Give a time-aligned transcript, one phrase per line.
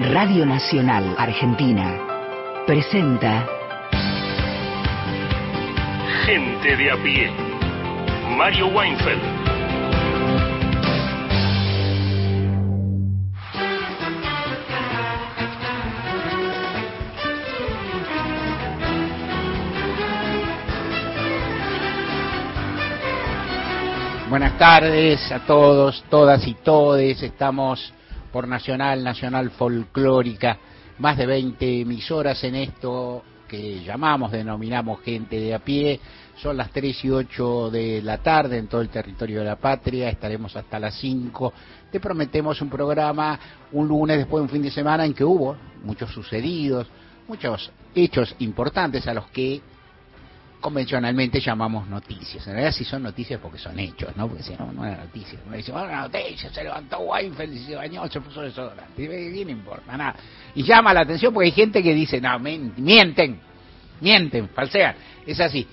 [0.00, 2.00] Radio Nacional Argentina
[2.66, 3.46] presenta
[6.24, 7.30] Gente de a pie.
[8.34, 9.20] Mario Weinfeld.
[24.30, 27.22] Buenas tardes a todos, todas y todes.
[27.22, 27.92] Estamos
[28.32, 30.58] por Nacional, Nacional Folclórica.
[30.98, 35.98] Más de 20 emisoras en esto que llamamos, denominamos gente de a pie.
[36.36, 40.08] Son las 3 y 8 de la tarde en todo el territorio de la patria.
[40.08, 41.52] Estaremos hasta las 5.
[41.90, 43.38] Te prometemos un programa
[43.72, 46.86] un lunes después de un fin de semana en que hubo muchos sucedidos,
[47.26, 49.60] muchos hechos importantes a los que
[50.60, 52.46] convencionalmente llamamos noticias.
[52.46, 54.28] En realidad sí son noticias porque son hechos, ¿no?
[54.28, 55.40] Porque si no, no era noticias.
[55.46, 58.94] Uno dice, bueno, una noticia, se levantó Weinfeld y se bañó, se puso desodorante.
[58.96, 59.96] ¿Qué no importa?
[59.96, 60.14] Nada.
[60.54, 63.40] Y llama la atención porque hay gente que dice, no, mienten,
[64.00, 64.94] mienten, falsean.
[65.26, 65.66] Es así.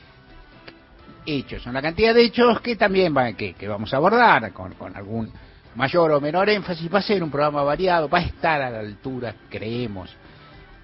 [1.26, 4.74] Hechos, son la cantidad de hechos que también va, que, que vamos a abordar con,
[4.76, 5.30] con algún
[5.76, 6.92] mayor o menor énfasis.
[6.94, 10.10] Va a ser un programa variado, va a estar a la altura, creemos,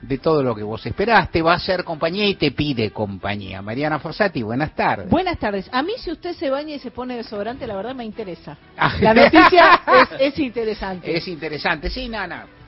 [0.07, 3.61] de todo lo que vos esperaste, va a ser compañía y te pide compañía.
[3.61, 5.09] Mariana Forzati, buenas tardes.
[5.09, 5.69] Buenas tardes.
[5.71, 8.57] A mí si usted se baña y se pone desodorante, la verdad me interesa.
[8.99, 9.81] La noticia
[10.19, 11.15] es, interesante.
[11.15, 12.63] Es interesante, sí, no, no.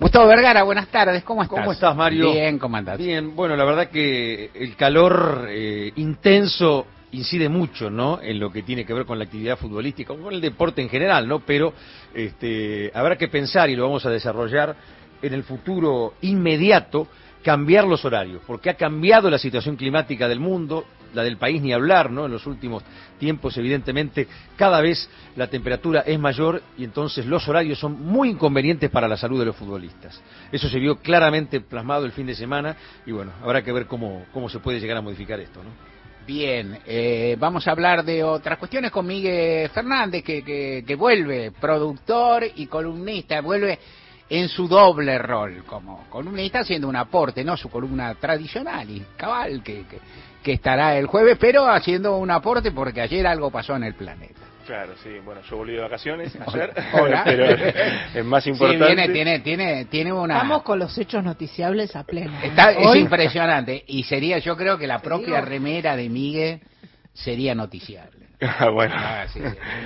[0.00, 1.58] Gustavo Vergara, buenas tardes, ¿cómo estás?
[1.58, 2.32] ¿Cómo estás, Mario?
[2.32, 2.96] Bien, ¿cómo andás?
[2.96, 8.18] Bien, bueno, la verdad que el calor eh, intenso incide mucho, ¿no?
[8.22, 11.28] En lo que tiene que ver con la actividad futbolística, con el deporte en general,
[11.28, 11.40] ¿no?
[11.40, 11.74] Pero
[12.14, 14.74] este, habrá que pensar, y lo vamos a desarrollar
[15.20, 17.06] en el futuro inmediato,
[17.42, 21.72] cambiar los horarios, porque ha cambiado la situación climática del mundo, la del país ni
[21.72, 22.26] hablar, ¿no?
[22.26, 22.82] En los últimos
[23.18, 28.90] tiempos, evidentemente, cada vez la temperatura es mayor y entonces los horarios son muy inconvenientes
[28.90, 30.20] para la salud de los futbolistas.
[30.50, 32.76] Eso se vio claramente plasmado el fin de semana
[33.06, 35.90] y bueno, habrá que ver cómo, cómo se puede llegar a modificar esto, ¿no?
[36.26, 42.44] Bien, eh, vamos a hablar de otras cuestiones con Miguel Fernández, que, que, vuelve, productor
[42.54, 43.78] y columnista, vuelve
[44.28, 49.62] en su doble rol como columnista haciendo un aporte, no su columna tradicional y cabal
[49.62, 49.98] que, que,
[50.42, 54.40] que estará el jueves, pero haciendo un aporte porque ayer algo pasó en el planeta.
[54.66, 55.10] Claro, sí.
[55.24, 56.72] Bueno, yo volví de vacaciones ayer,
[57.24, 57.44] pero
[58.14, 58.86] es más importante.
[58.86, 60.34] Sí, viene, tiene, tiene, tiene una.
[60.34, 62.32] Estamos con los hechos noticiables a pleno.
[62.42, 66.60] Está, es impresionante y sería, yo creo que la propia remera de Miguel
[67.12, 68.20] sería noticiable.
[68.42, 68.94] Ah, bueno.
[68.96, 69.38] Ah, sí,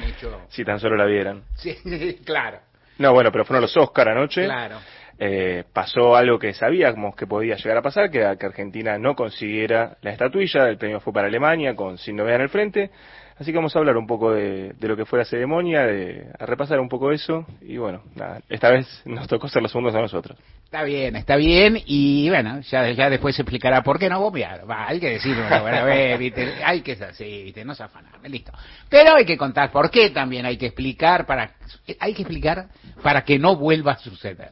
[0.07, 0.43] hecho...
[0.49, 1.43] Si tan solo la vieran.
[1.57, 1.77] Sí,
[2.25, 2.61] claro.
[2.99, 4.45] No, bueno, pero fueron los Oscar anoche.
[4.45, 4.79] Claro.
[5.19, 9.97] Eh, pasó algo que sabíamos que podía llegar a pasar, que, que Argentina no consiguiera
[10.03, 12.91] la estatuilla, el premio fue para Alemania con sin novedad en el frente,
[13.39, 16.47] así que vamos a hablar un poco de, lo que fue la ceremonia, de, a
[16.47, 20.01] repasar un poco eso, y bueno, nada, esta vez nos tocó ser los segundos a
[20.01, 20.37] nosotros.
[20.65, 24.65] Está bien, está bien, y bueno, ya, ya después se explicará por qué no bombear,
[24.69, 26.55] hay que decirlo, bueno, ver, ¿viste?
[26.65, 28.51] hay que ser así, no se afanarme, listo.
[28.89, 31.53] Pero hay que contar por qué también, hay que explicar para,
[32.01, 32.67] hay que explicar
[33.01, 34.51] para que no vuelva a suceder.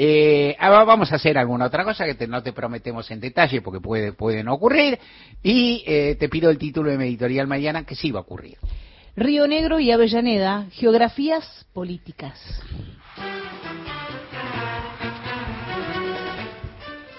[0.00, 3.60] Eh, ahora vamos a hacer alguna otra cosa que te, no te prometemos en detalle
[3.62, 4.96] porque puede, puede no ocurrir.
[5.42, 8.58] Y eh, te pido el título de mi editorial mañana que sí va a ocurrir.
[9.16, 12.40] Río Negro y Avellaneda, geografías políticas.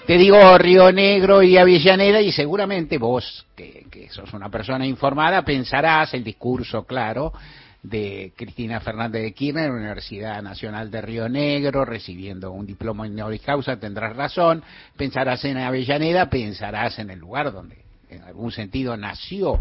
[0.06, 5.42] Te digo Río Negro y Avellaneda y seguramente vos, que, que sos una persona informada,
[5.42, 7.34] pensarás el discurso, claro,
[7.82, 13.40] de Cristina Fernández de Kirchner, Universidad Nacional de Río Negro, recibiendo un diploma en honoris
[13.40, 14.62] causa, tendrás razón,
[14.96, 17.78] pensarás en Avellaneda, pensarás en el lugar donde
[18.10, 19.60] en algún sentido nació,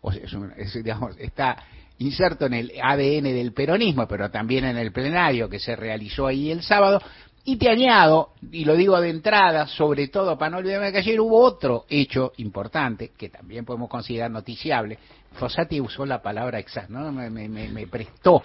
[0.00, 0.22] o sea,
[0.56, 1.56] es, digamos, está
[1.98, 6.50] inserto en el ADN del peronismo, pero también en el plenario que se realizó ahí
[6.50, 7.00] el sábado,
[7.44, 11.20] y te añado, y lo digo de entrada, sobre todo para no olvidarme que ayer
[11.20, 14.98] hubo otro hecho importante, que también podemos considerar noticiable,
[15.32, 17.12] Fossati usó la palabra exacta, ¿no?
[17.12, 18.42] Me, me, me, prestó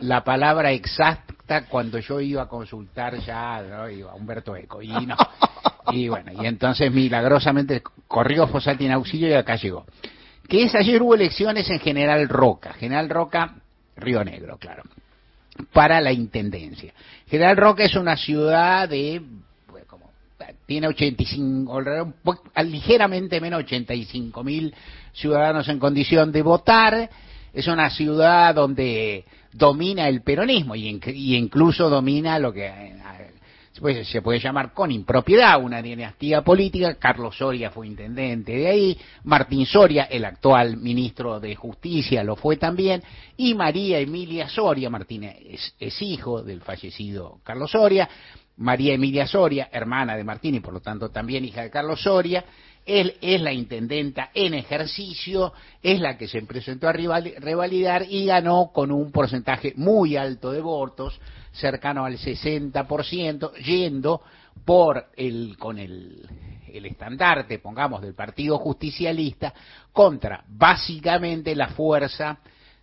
[0.00, 4.80] la palabra exacta cuando yo iba a consultar ya iba a Humberto Eco.
[4.80, 5.16] Y no,
[5.90, 9.84] Y bueno, y entonces milagrosamente corrió Fossati en auxilio y acá llegó.
[10.48, 12.72] Que es ayer hubo elecciones en General Roca.
[12.74, 13.56] General Roca,
[13.96, 14.84] Río Negro, claro.
[15.72, 16.92] Para la intendencia.
[17.28, 19.22] General Roca es una ciudad de
[19.66, 20.10] pues, como,
[20.66, 21.82] tiene 85,
[22.64, 24.74] ligeramente menos 85 mil
[25.12, 27.10] ciudadanos en condición de votar.
[27.52, 30.88] Es una ciudad donde domina el peronismo y,
[31.36, 32.66] incluso domina lo que
[33.82, 36.94] pues, se puede llamar con impropiedad una dinastía política.
[36.94, 42.56] Carlos Soria fue intendente de ahí, Martín Soria, el actual ministro de Justicia, lo fue
[42.56, 43.02] también,
[43.36, 48.08] y María Emilia Soria, Martín es hijo del fallecido Carlos Soria,
[48.58, 52.44] María Emilia Soria, hermana de Martín y por lo tanto también hija de Carlos Soria,
[52.86, 55.52] él es la intendenta en ejercicio,
[55.82, 60.60] es la que se presentó a revalidar y ganó con un porcentaje muy alto de
[60.60, 61.20] votos,
[61.52, 64.22] cercano al 60%, yendo
[64.64, 66.28] por el, con el,
[66.72, 69.52] el estandarte, pongamos, del Partido Justicialista
[69.92, 72.38] contra básicamente la fuerza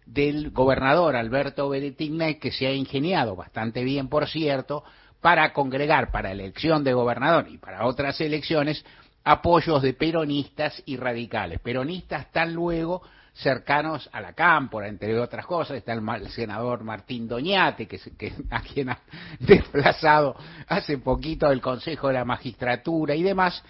[0.06, 4.83] del gobernador Alberto Beretignac, que se ha ingeniado bastante bien, por cierto,
[5.22, 8.83] para congregar para elección de gobernador y para otras elecciones
[9.24, 11.60] apoyos de peronistas y radicales.
[11.60, 13.01] Peronistas tan luego
[13.41, 18.62] cercanos a la cámpora, entre otras cosas, está el, senador Martín Doñate, que, que, a
[18.62, 19.00] quien ha
[19.39, 20.36] desplazado
[20.68, 23.63] hace poquito del Consejo de la Magistratura y demás,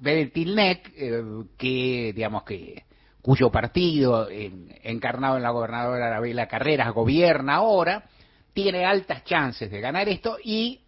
[0.00, 1.22] Beretilnec, eh,
[1.56, 2.84] que digamos que
[3.22, 8.04] cuyo partido, encarnado en la gobernadora Arabela Carreras, gobierna ahora,
[8.52, 10.82] tiene altas chances de ganar esto y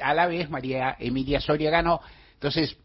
[0.00, 2.00] a la vez María Emilia Soria ganó.
[2.34, 2.78] Entonces,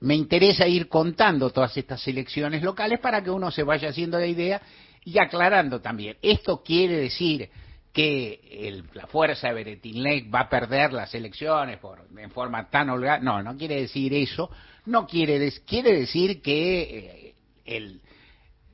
[0.00, 4.26] me interesa ir contando todas estas elecciones locales para que uno se vaya haciendo la
[4.26, 4.60] idea
[5.04, 6.16] y aclarando también.
[6.22, 7.50] Esto quiere decir
[7.92, 13.18] que la fuerza de Beretinlec va a perder las elecciones por, en forma tan holgada.
[13.18, 14.50] No, no quiere decir eso.
[14.86, 17.34] No quiere, quiere decir que
[17.66, 17.98] eh,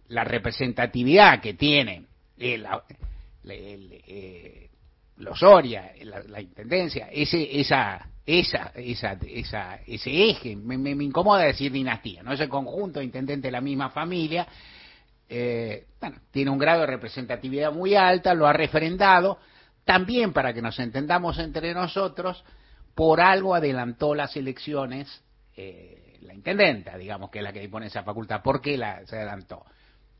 [0.08, 2.05] la representatividad que tiene
[2.38, 2.67] el,
[3.44, 4.70] eh,
[5.17, 10.56] los Soria, la, intendencia, ese, esa esa, esa, esa, ese eje.
[10.56, 12.32] Me, incomoda decir dinastía, ¿no?
[12.32, 14.46] Ese conjunto de intendentes de la misma familia,
[15.28, 19.38] eh, bueno, tiene un grado de representatividad muy alta, lo ha refrendado.
[19.84, 22.44] También, para que nos entendamos entre nosotros,
[22.94, 25.23] por algo adelantó las elecciones
[25.56, 28.43] eh, la intendenta, digamos, que es la que dispone esa facultad.
[28.43, 29.64] ¿Por qué la, se adelantó?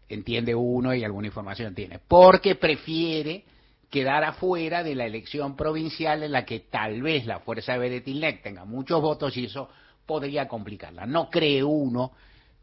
[0.08, 1.99] Entiende uno y alguna información tiene.
[1.99, 3.44] Porque prefiere
[3.90, 8.42] quedar afuera de la elección provincial en la que tal vez la fuerza de Beretilnec
[8.42, 9.68] tenga muchos votos y eso
[10.04, 11.06] podría complicarla.
[11.06, 12.12] No cree uno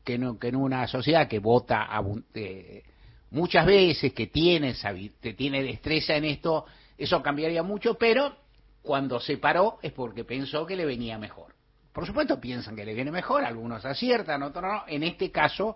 [0.04, 1.88] que, en una sociedad que vota
[2.34, 2.84] eh,
[3.32, 4.76] muchas veces, que tiene,
[5.22, 6.66] que tiene destreza en esto,
[6.98, 8.36] eso cambiaría mucho, pero
[8.82, 11.54] cuando se paró es porque pensó que le venía mejor.
[11.92, 14.84] Por supuesto piensan que le viene mejor, algunos aciertan, otros no.
[14.88, 15.76] En este caso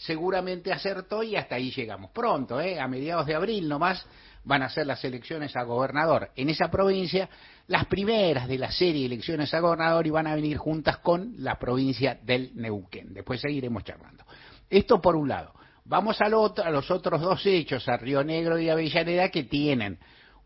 [0.00, 2.10] seguramente acertó y hasta ahí llegamos.
[2.10, 2.80] Pronto, ¿eh?
[2.80, 4.06] a mediados de abril nomás
[4.44, 7.28] van a ser las elecciones a gobernador en esa provincia,
[7.66, 11.34] las primeras de la serie de elecciones a gobernador y van a venir juntas con
[11.38, 13.12] la provincia del Neuquén.
[13.12, 14.24] Después seguiremos charlando.
[14.70, 15.52] Esto por un lado.
[15.84, 19.98] Vamos a los otros dos hechos, a Río Negro y Avellaneda, que tienen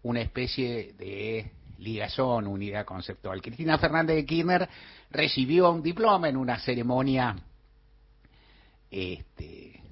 [0.03, 3.41] una especie de ligazón, unidad conceptual.
[3.41, 4.69] Cristina Fernández de Kirchner
[5.11, 7.37] recibió un diploma en una ceremonia
[8.95, 9.83] este,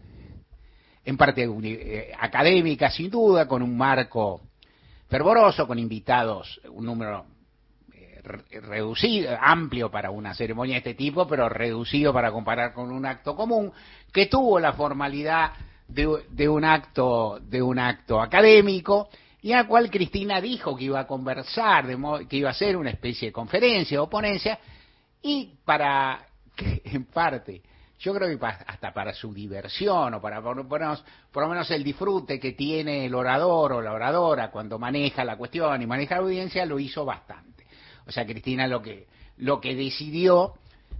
[1.04, 4.42] en parte eh, académica, sin duda, con un marco
[5.09, 7.26] fervoroso, con invitados, un número
[7.92, 8.21] eh,
[8.61, 13.35] reducido, amplio para una ceremonia de este tipo, pero reducido para comparar con un acto
[13.35, 13.73] común,
[14.12, 15.52] que tuvo la formalidad
[15.88, 19.11] de, un acto de un acto académico
[19.42, 21.87] y al cual Cristina dijo que iba a conversar,
[22.28, 24.59] que iba a hacer una especie de conferencia o ponencia,
[25.21, 27.62] y para que en parte
[28.02, 32.52] yo creo que hasta para su diversión o para por, lo menos el disfrute que
[32.52, 36.80] tiene el orador o la oradora cuando maneja la cuestión y maneja la audiencia, lo
[36.80, 37.64] hizo bastante.
[38.04, 39.06] O sea, Cristina lo que,
[39.37, 40.54] lo que decidió,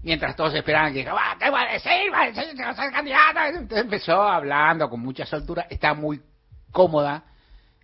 [0.05, 2.13] mientras todos esperaban que va, ¿qué va a decir?
[2.13, 3.49] ¿Va a decir que va a ser candidata?
[3.49, 6.23] Entonces empezó hablando con mucha soltura, está muy
[6.71, 7.25] cómoda,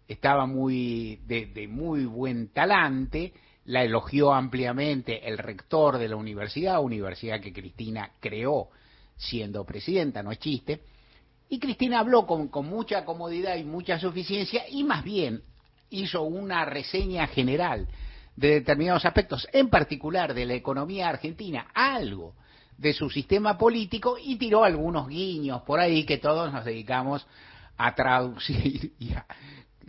[0.06, 3.32] estaba muy de, de muy buen talante,
[3.64, 8.68] la elogió ampliamente el rector de la universidad, universidad que Cristina creó
[9.18, 10.80] siendo presidenta, no es chiste,
[11.50, 15.42] y Cristina habló con, mucha comodidad y mucha suficiencia y más bien
[15.90, 17.88] hizo una reseña general
[18.36, 22.34] de determinados aspectos, en particular de la economía argentina, algo
[22.76, 27.26] de su sistema político y tiró algunos guiños por ahí que todos nos dedicamos
[27.76, 29.26] a traducir y a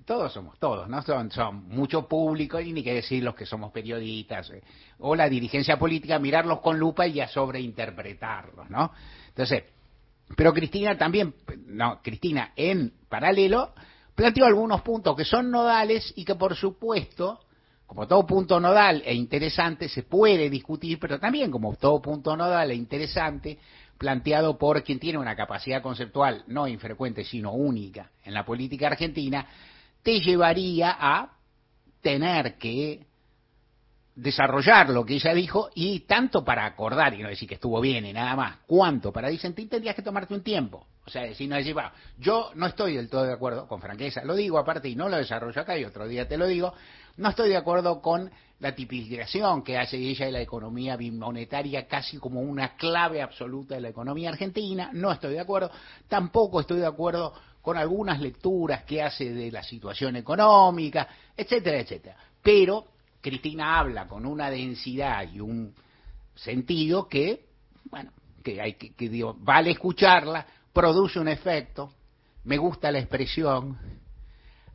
[0.10, 1.04] todos somos todos, ¿no?
[1.04, 4.64] Son, son mucho público y ni que decir los que somos periodistas eh,
[4.98, 8.92] o la dirigencia política, mirarlos con lupa y ya sobreinterpretarlos, ¿no?
[9.28, 9.66] Entonces,
[10.36, 11.36] pero Cristina también,
[11.68, 13.76] no, Cristina en paralelo
[14.16, 17.42] planteó algunos puntos que son nodales y que por supuesto,
[17.86, 22.72] como todo punto nodal e interesante, se puede discutir, pero también como todo punto nodal
[22.72, 23.60] e interesante,
[24.00, 29.46] planteado por quien tiene una capacidad conceptual no infrecuente, sino única en la política argentina,
[30.04, 31.38] te llevaría a
[32.02, 33.06] tener que
[34.16, 38.06] desarrollar lo que ella dijo y tanto para acordar y no decir que estuvo bien
[38.06, 40.86] y nada más, cuanto para disentir tendrías que tomarte un tiempo.
[41.06, 44.24] O sea, decir, no decir, bueno, yo no estoy del todo de acuerdo, con franqueza,
[44.24, 46.74] lo digo aparte y no lo desarrollo acá y otro día te lo digo,
[47.18, 48.30] no estoy de acuerdo con
[48.60, 53.82] la tipificación que hace ella de la economía bimonetaria casi como una clave absoluta de
[53.82, 55.72] la economía argentina, no estoy de acuerdo,
[56.08, 62.16] tampoco estoy de acuerdo con algunas lecturas que hace de la situación económica, etcétera, etcétera.
[62.42, 62.86] Pero
[63.22, 65.74] Cristina habla con una densidad y un
[66.36, 67.46] sentido que,
[67.86, 68.12] bueno,
[68.44, 71.94] que hay que, que digo, vale escucharla, produce un efecto,
[72.46, 73.78] me gusta la expresión,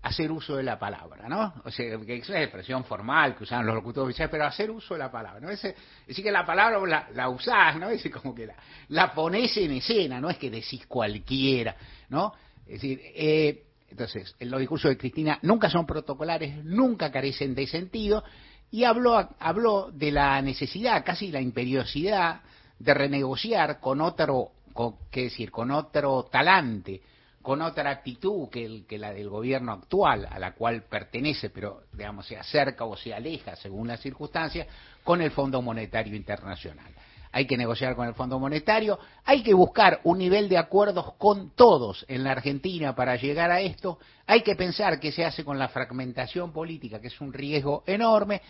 [0.04, 1.54] hacer uso de la palabra, ¿no?
[1.64, 5.00] O sea, que es una expresión formal que usan los locutores pero hacer uso de
[5.00, 5.48] la palabra, ¿no?
[5.48, 7.88] Es decir, que la palabra la, la usás, ¿no?
[7.88, 8.54] Es como que la,
[8.88, 11.74] la pones en escena, no es que decís cualquiera,
[12.10, 12.34] ¿no?
[12.66, 18.24] Es decir, eh, entonces, los discursos de Cristina nunca son protocolares, nunca carecen de sentido,
[18.70, 22.40] y habló, habló de la necesidad, casi la imperiosidad,
[22.78, 27.00] de renegociar con otro, con, ¿qué decir?, con otro talante,
[27.40, 31.82] con otra actitud que, el, que la del gobierno actual, a la cual pertenece, pero
[31.92, 34.66] digamos se acerca o se aleja según las circunstancias,
[35.04, 36.92] con el Fondo Monetario Internacional
[37.34, 41.50] hay que negociar con el Fondo Monetario, hay que buscar un nivel de acuerdos con
[41.50, 45.58] todos en la Argentina para llegar a esto, hay que pensar qué se hace con
[45.58, 48.40] la fragmentación política, que es un riesgo enorme,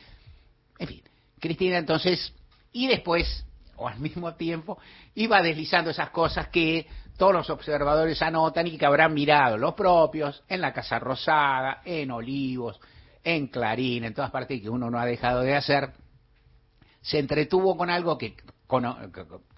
[0.79, 1.03] en fin,
[1.41, 2.35] Cristina entonces,
[2.73, 4.77] y después, o al mismo tiempo,
[5.15, 6.87] iba deslizando esas cosas que
[7.17, 12.11] todos los observadores anotan y que habrán mirado los propios en la Casa Rosada, en
[12.11, 12.79] Olivos,
[13.23, 15.95] en Clarín, en todas partes que uno no ha dejado de hacer,
[17.01, 18.35] se entretuvo con algo que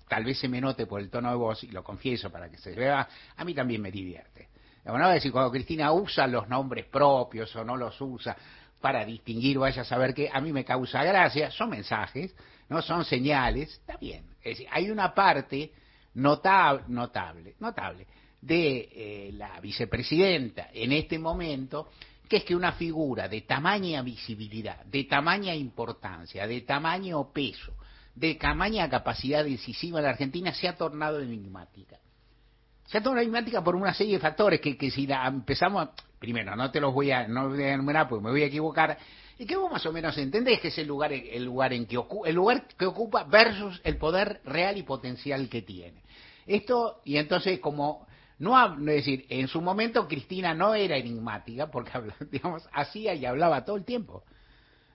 [0.09, 2.59] tal vez se me note por el tono de voz, y lo confieso para que
[2.59, 4.49] se vea, a mí también me divierte.
[4.85, 8.37] Bueno, decir, cuando Cristina usa los nombres propios o no los usa
[8.81, 12.35] para distinguir, vaya a saber que a mí me causa gracia, son mensajes,
[12.69, 14.27] no son señales, está bien.
[14.39, 15.73] Es decir, hay una parte
[16.15, 18.07] notable, notable, notable
[18.41, 21.89] de eh, la vicepresidenta en este momento,
[22.29, 27.75] que es que una figura de tamaña visibilidad, de tamaña importancia, de tamaño peso,
[28.17, 31.99] de tamaña capacidad decisiva en la Argentina se ha tornado enigmática.
[32.87, 36.57] Se ha tornado enigmática por una serie de factores que, que si la empezamos, primero,
[36.57, 38.97] no te los voy a, no voy a enumerar porque me voy a equivocar,
[39.39, 41.99] y que vos más o menos entendés que es el lugar, el lugar en que
[41.99, 46.03] ocupa, el lugar que ocupa versus el poder real y potencial que tiene.
[46.47, 48.07] Esto, y entonces como
[48.39, 51.93] no, es decir, en su momento Cristina no era enigmática porque
[52.31, 54.25] digamos, hacía y hablaba todo el tiempo.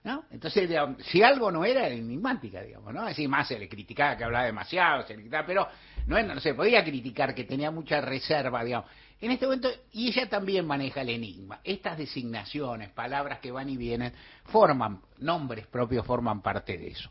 [0.04, 0.24] ¿No?
[0.30, 0.68] Entonces,
[1.04, 3.04] si algo no era, enigmática, digamos, ¿no?
[3.04, 5.68] Decir, más se le criticaba que hablaba demasiado, se le criticaba, pero
[6.06, 8.90] no, no se podía criticar que tenía mucha reserva, digamos.
[9.20, 11.60] En este momento, y ella también maneja el enigma.
[11.62, 14.12] Estas designaciones, palabras que van y vienen,
[14.46, 17.08] forman, nombres propios forman parte de eso.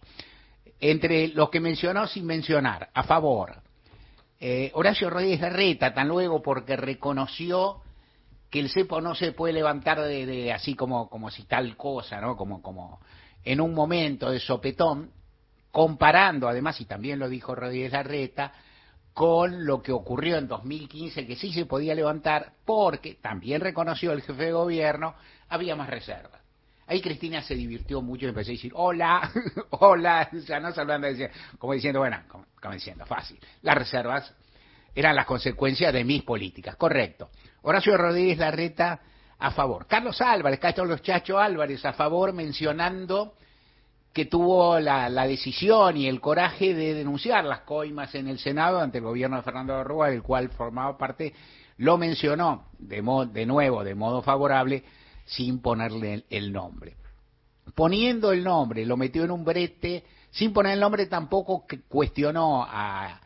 [0.81, 3.61] Entre los que mencionó sin mencionar, a favor,
[4.41, 7.81] eh, Horacio Rodríguez Larreta, tan luego porque reconoció
[8.51, 12.35] que el cepo no se puede levantar de, así como, como si tal cosa, ¿no?
[12.35, 12.99] Como, como
[13.45, 15.09] en un momento de sopetón,
[15.71, 18.51] comparando además, y también lo dijo Rodríguez Larreta,
[19.13, 24.21] con lo que ocurrió en 2015, que sí se podía levantar, porque también reconoció el
[24.21, 25.15] jefe de gobierno,
[25.47, 26.41] había más reservas.
[26.87, 29.31] Ahí Cristina se divirtió mucho y empezó a decir, hola,
[29.71, 31.07] hola, sea, no hablando,
[31.57, 34.33] como diciendo, bueno, como diciendo, fácil, las reservas
[34.93, 37.29] eran las consecuencias de mis políticas, correcto.
[37.61, 39.01] Horacio Rodríguez Larreta
[39.39, 39.87] a favor.
[39.87, 43.33] Carlos Álvarez, los Chacho Álvarez a favor, mencionando
[44.13, 48.97] que tuvo la, decisión y el coraje de denunciar las coimas en el Senado ante
[48.97, 51.33] el gobierno de Fernando Rúa, del cual formaba parte,
[51.77, 53.01] lo mencionó de,
[53.31, 54.83] de nuevo, de modo favorable,
[55.25, 56.97] sin ponerle el nombre.
[57.73, 63.19] Poniendo el nombre, lo metió en un brete, sin poner el nombre tampoco cuestionó a,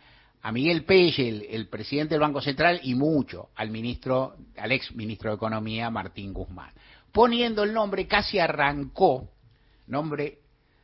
[0.46, 5.32] a Miguel Pelle, el, presidente del Banco Central, y mucho al ministro, al ex ministro
[5.32, 6.70] de Economía, Martín Guzmán.
[7.12, 9.28] Poniendo el nombre, casi arrancó,
[9.88, 10.38] nombre,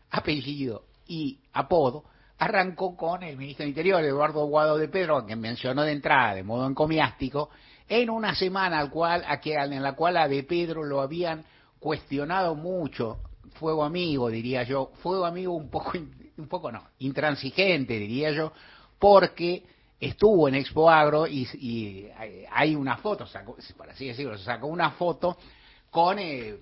[0.09, 2.05] apellido y apodo,
[2.39, 6.41] arrancó con el ministro del Interior, Eduardo Guado de Pedro, que mencionó de entrada, de
[6.41, 7.51] modo encomiástico,
[7.87, 11.45] en una semana al cual, en la cual a De Pedro lo habían
[11.79, 13.19] cuestionado mucho,
[13.59, 18.53] fuego amigo, diría yo, fuego amigo un poco, un poco no, intransigente, diría yo,
[19.01, 19.63] porque
[19.99, 22.07] estuvo en Expo Agro y,
[22.51, 25.37] hay una foto, sacó, por así decirlo, sacó una foto
[25.89, 26.57] con, eh,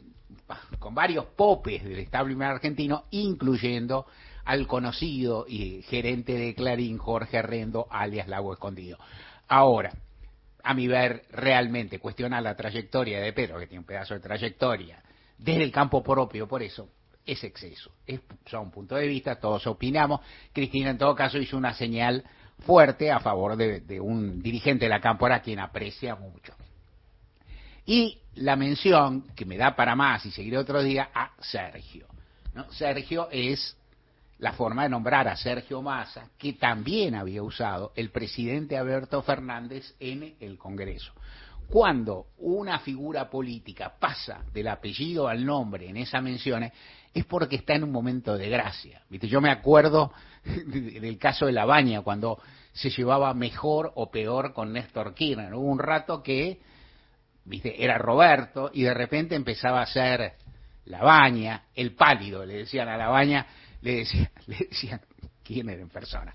[0.79, 4.05] con varios popes del establishment argentino, incluyendo
[4.46, 8.98] al conocido y gerente de Clarín, Jorge Arrendo, alias Lago Escondido.
[9.50, 9.91] Ahora,
[10.63, 15.03] a mi ver, realmente cuestionar la trayectoria de Pedro, que tiene un pedazo de trayectoria,
[15.38, 16.88] desde el campo propio, por eso,
[17.25, 17.91] es exceso.
[18.05, 20.21] Es son un punto de vista, todos opinamos.
[20.53, 22.23] Cristina, en todo caso, hizo una señal
[22.59, 26.53] fuerte a favor de, un dirigente de la Cámpora quien aprecia mucho.
[27.85, 32.07] Y la mención, que me da para más y seguiré otro día, a Sergio.
[32.71, 33.77] Sergio es
[34.39, 39.95] la forma de nombrar a Sergio Massa, que también había usado el presidente Alberto Fernández
[39.99, 41.13] en el Congreso.
[41.67, 46.69] Cuando una figura política pasa del apellido al nombre en esa mención,
[47.13, 49.01] es porque está en un momento de gracia.
[49.09, 49.27] ¿Viste?
[49.27, 50.11] Yo me acuerdo
[50.43, 52.39] del caso de La Baña, cuando
[52.73, 55.53] se llevaba mejor o peor con Néstor Kirchner.
[55.53, 56.59] Hubo un rato que
[57.45, 57.83] ¿viste?
[57.83, 60.33] era Roberto y de repente empezaba a ser
[60.85, 63.45] La Baña, el pálido, le decían a La Baña,
[63.81, 65.01] le decían, le decían
[65.49, 66.33] era en persona.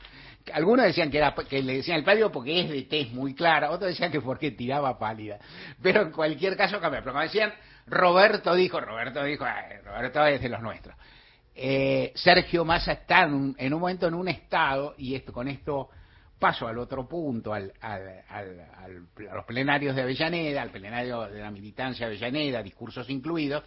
[0.52, 3.70] Algunos decían que, era, que le decían el pálido porque es de tez muy clara,
[3.70, 5.38] otros decían que porque tiraba pálida.
[5.82, 7.00] Pero en cualquier caso cambia.
[7.00, 7.52] Pero como decían,
[7.86, 9.44] Roberto dijo, Roberto dijo,
[9.84, 10.96] Roberto es de los nuestros.
[11.54, 15.48] Eh, Sergio Massa está en un, en un, momento en un estado, y esto con
[15.48, 15.90] esto
[16.38, 18.88] paso al otro punto, al, al, a
[19.34, 23.62] los plenarios de Avellaneda, al plenario de la militancia Avellaneda, discursos incluidos,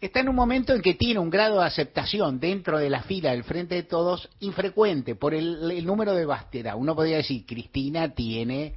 [0.00, 3.32] está en un momento en que tiene un grado de aceptación dentro de la fila
[3.32, 6.76] del Frente de Todos infrecuente por el, número de bastera.
[6.76, 8.76] Uno podría decir, Cristina tiene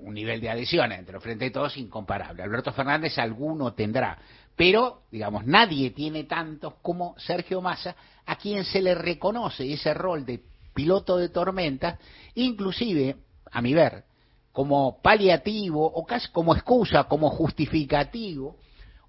[0.00, 2.42] un nivel de adhesión entre Frente de Todos incomparable.
[2.42, 4.18] Alberto Fernández alguno tendrá,
[4.56, 7.94] pero, digamos, nadie tiene tantos como Sergio Massa,
[8.26, 10.42] a quien se le reconoce ese rol de
[10.74, 11.98] piloto de tormenta,
[12.34, 13.16] inclusive,
[13.50, 14.04] a mi ver,
[14.52, 18.56] como paliativo o casi como excusa, como justificativo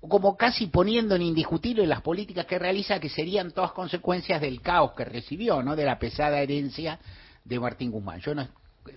[0.01, 4.61] o como casi poniendo en indiscutible las políticas que realiza, que serían todas consecuencias del
[4.61, 5.75] caos que recibió, ¿no?
[5.75, 6.99] de la pesada herencia
[7.43, 8.19] de Martín Guzmán.
[8.21, 8.47] Yo no,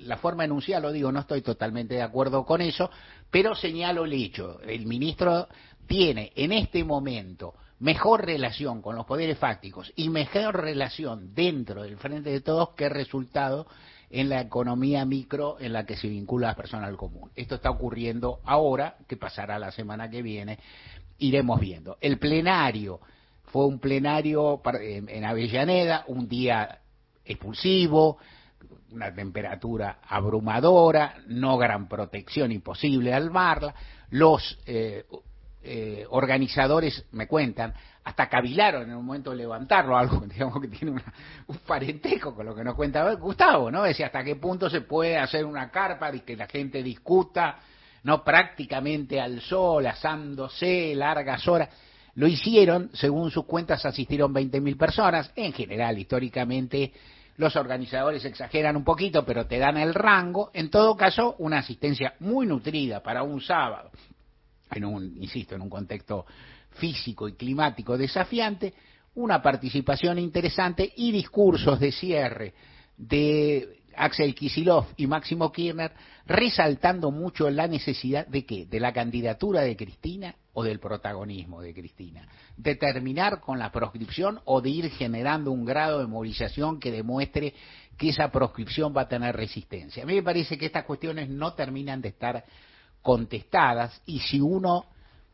[0.00, 2.90] la forma enunciada lo digo, no estoy totalmente de acuerdo con eso,
[3.30, 4.60] pero señalo el hecho.
[4.62, 5.48] El ministro
[5.86, 11.96] tiene en este momento mejor relación con los poderes fácticos y mejor relación dentro del
[11.96, 13.66] frente de todos que resultado
[14.08, 17.30] en la economía micro en la que se vincula la persona al común.
[17.34, 20.58] Esto está ocurriendo ahora, que pasará la semana que viene,
[21.18, 21.96] iremos viendo.
[22.00, 23.00] El plenario
[23.44, 26.78] fue un plenario en Avellaneda, un día
[27.24, 28.18] expulsivo,
[28.92, 33.74] una temperatura abrumadora, no gran protección, imposible armarla.
[34.10, 35.04] Los eh,
[35.62, 37.72] eh, organizadores me cuentan,
[38.04, 41.00] hasta cavilaron en un momento de levantarlo, algo digamos que tiene
[41.46, 43.84] un parentesco con lo que nos cuenta Gustavo, ¿no?
[43.84, 47.58] Decía hasta qué punto se puede hacer una carpa y que la gente discuta,
[48.02, 51.68] no prácticamente al sol, asándose largas horas.
[52.14, 56.92] Lo hicieron, según sus cuentas asistieron 20.000 personas, en general, históricamente
[57.36, 60.50] los organizadores exageran un poquito, pero te dan el rango.
[60.52, 63.90] En todo caso, una asistencia muy nutrida para un sábado,
[64.70, 66.26] en un, insisto, en un contexto
[66.72, 68.74] físico y climático desafiante,
[69.14, 72.54] una participación interesante y discursos de cierre
[72.96, 75.92] de Axel Kisilov y Máximo Kirchner
[76.26, 78.66] resaltando mucho la necesidad de qué?
[78.66, 82.28] De la candidatura de Cristina o del protagonismo de Cristina.
[82.56, 87.54] De terminar con la proscripción o de ir generando un grado de movilización que demuestre
[87.96, 90.02] que esa proscripción va a tener resistencia.
[90.02, 92.44] A mí me parece que estas cuestiones no terminan de estar
[93.02, 94.86] contestadas y si uno,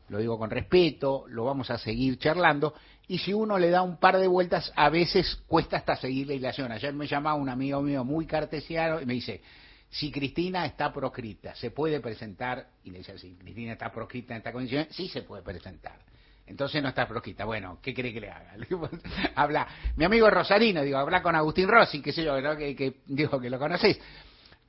[0.09, 2.73] lo digo con respeto, lo vamos a seguir charlando,
[3.07, 6.35] y si uno le da un par de vueltas, a veces cuesta hasta seguir la
[6.35, 6.71] ilación.
[6.71, 9.41] Ayer me llamaba un amigo mío muy cartesiano y me dice,
[9.89, 12.67] si Cristina está proscrita, ¿se puede presentar?
[12.83, 15.97] Y le decía, si Cristina está proscrita en esta condición, sí se puede presentar.
[16.45, 17.45] Entonces no está proscrita.
[17.45, 18.53] Bueno, ¿qué cree que le haga?
[19.35, 23.39] habla, mi amigo Rosarino, digo, habla con Agustín Rossi, qué sé yo, que, que, digo
[23.39, 23.99] que lo conocéis.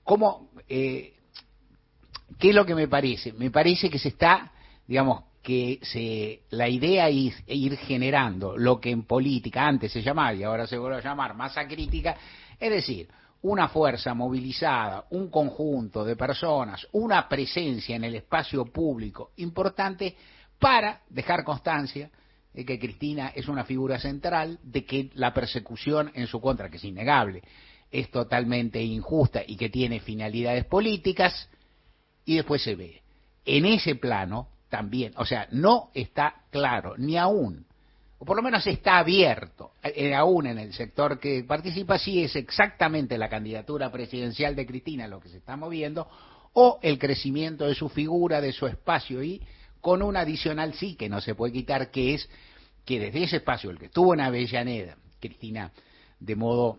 [0.02, 1.14] ¿Cómo, eh,
[2.38, 3.32] ¿Qué es lo que me parece?
[3.32, 4.52] Me parece que se está,
[4.86, 10.34] digamos, que se, la idea es ir generando lo que en política antes se llamaba
[10.34, 12.16] y ahora se vuelve a llamar masa crítica,
[12.58, 13.08] es decir,
[13.42, 20.14] una fuerza movilizada, un conjunto de personas, una presencia en el espacio público importante
[20.58, 22.10] para dejar constancia
[22.52, 26.76] de que Cristina es una figura central, de que la persecución en su contra, que
[26.76, 27.42] es innegable,
[27.90, 31.48] es totalmente injusta y que tiene finalidades políticas,
[32.24, 33.02] y después se ve.
[33.44, 37.66] En ese plano también, o sea, no está claro, ni aún,
[38.18, 42.36] o por lo menos está abierto, eh, aún en el sector que participa, si es
[42.36, 46.08] exactamente la candidatura presidencial de Cristina lo que se está moviendo,
[46.52, 49.42] o el crecimiento de su figura, de su espacio, y
[49.80, 52.28] con un adicional sí que no se puede quitar, que es
[52.84, 55.72] que desde ese espacio, el que estuvo en Avellaneda, Cristina,
[56.18, 56.78] de modo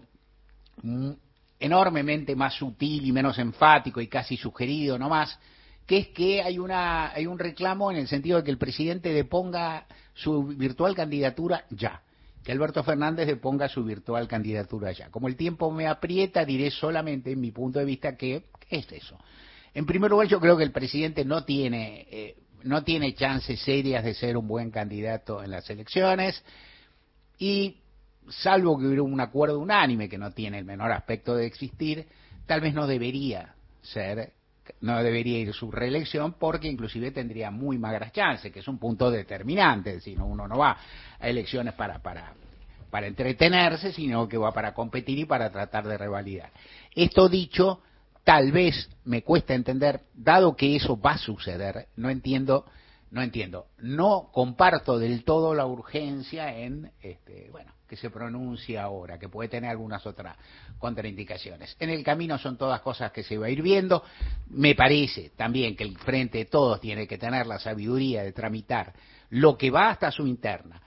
[0.82, 1.12] mm,
[1.60, 5.38] enormemente más sutil y menos enfático y casi sugerido nomás,
[5.86, 9.12] que es que hay, una, hay un reclamo en el sentido de que el presidente
[9.14, 12.02] deponga su virtual candidatura ya,
[12.44, 15.10] que Alberto Fernández deponga su virtual candidatura ya.
[15.10, 19.18] Como el tiempo me aprieta, diré solamente en mi punto de vista que es eso.
[19.74, 24.04] En primer lugar, yo creo que el presidente no tiene, eh, no tiene chances serias
[24.04, 26.44] de ser un buen candidato en las elecciones
[27.38, 27.78] y
[28.30, 32.08] salvo que hubiera un acuerdo unánime que no tiene el menor aspecto de existir,
[32.46, 34.34] tal vez no debería ser
[34.82, 39.10] no debería ir su reelección porque inclusive tendría muy magras chances, que es un punto
[39.12, 40.78] determinante, es decir, uno no va
[41.20, 42.34] a elecciones para, para,
[42.90, 46.52] para entretenerse, sino que va para competir y para tratar de revalidar.
[46.94, 47.82] Esto dicho,
[48.24, 52.66] tal vez me cuesta entender, dado que eso va a suceder, no entiendo,
[53.12, 59.20] no entiendo, no comparto del todo la urgencia en, este, bueno, que se pronuncia ahora,
[59.20, 60.38] que puede tener algunas otras
[60.80, 61.76] contraindicaciones.
[61.78, 64.02] En el camino son todas cosas que se va a ir viendo.
[64.48, 68.94] Me parece también que el Frente de Todos tiene que tener la sabiduría de tramitar
[69.30, 70.82] lo que va hasta su interna.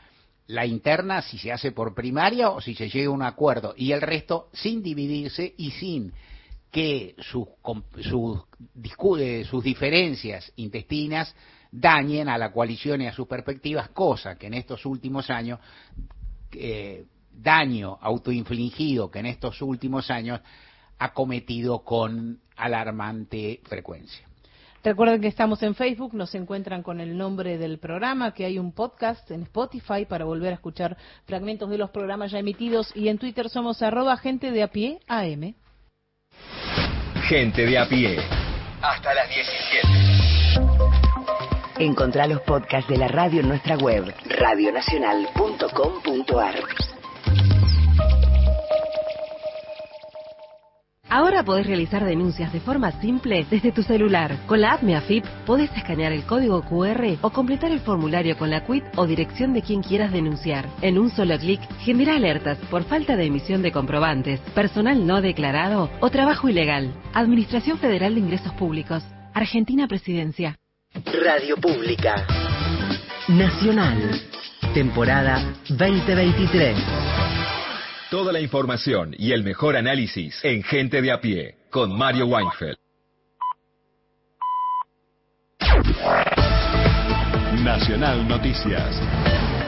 [0.46, 3.92] La interna si se hace por primaria o si se llega a un acuerdo y
[3.92, 6.10] el resto sin dividirse y sin
[6.70, 7.46] que sus,
[8.00, 8.40] sus,
[9.46, 11.34] sus diferencias intestinas
[11.74, 15.58] dañen a la coalición y a sus perspectivas, cosa que en estos últimos años
[16.52, 20.40] eh, daño autoinfligido que en estos últimos años
[20.98, 24.24] ha cometido con alarmante frecuencia.
[24.84, 28.72] Recuerden que estamos en Facebook, nos encuentran con el nombre del programa, que hay un
[28.72, 33.18] podcast en Spotify para volver a escuchar fragmentos de los programas ya emitidos y en
[33.18, 35.54] Twitter somos arroba gente de a pie AM.
[37.26, 38.18] Gente de a pie.
[38.82, 40.13] Hasta las 17.
[41.78, 46.54] Encontrá los podcasts de la radio en nuestra web, radionacional.com.ar.
[51.10, 54.36] Ahora podés realizar denuncias de forma simple desde tu celular.
[54.46, 58.64] Con la app MeAFIP podés escanear el código QR o completar el formulario con la
[58.64, 60.68] quit o dirección de quien quieras denunciar.
[60.80, 65.90] En un solo clic, genera alertas por falta de emisión de comprobantes, personal no declarado
[66.00, 66.94] o trabajo ilegal.
[67.12, 69.02] Administración Federal de Ingresos Públicos.
[69.34, 70.56] Argentina Presidencia.
[70.94, 72.24] Radio Pública.
[73.26, 73.98] Nacional.
[74.72, 76.76] Temporada 2023.
[78.10, 82.76] Toda la información y el mejor análisis en Gente de a pie con Mario Weinfeld.
[87.64, 89.02] Nacional Noticias.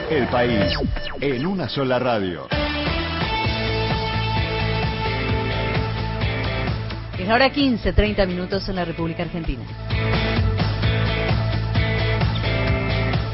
[0.09, 0.73] El país
[1.19, 2.47] en una sola radio.
[7.19, 9.65] Es ahora 15, 30 minutos en la República Argentina.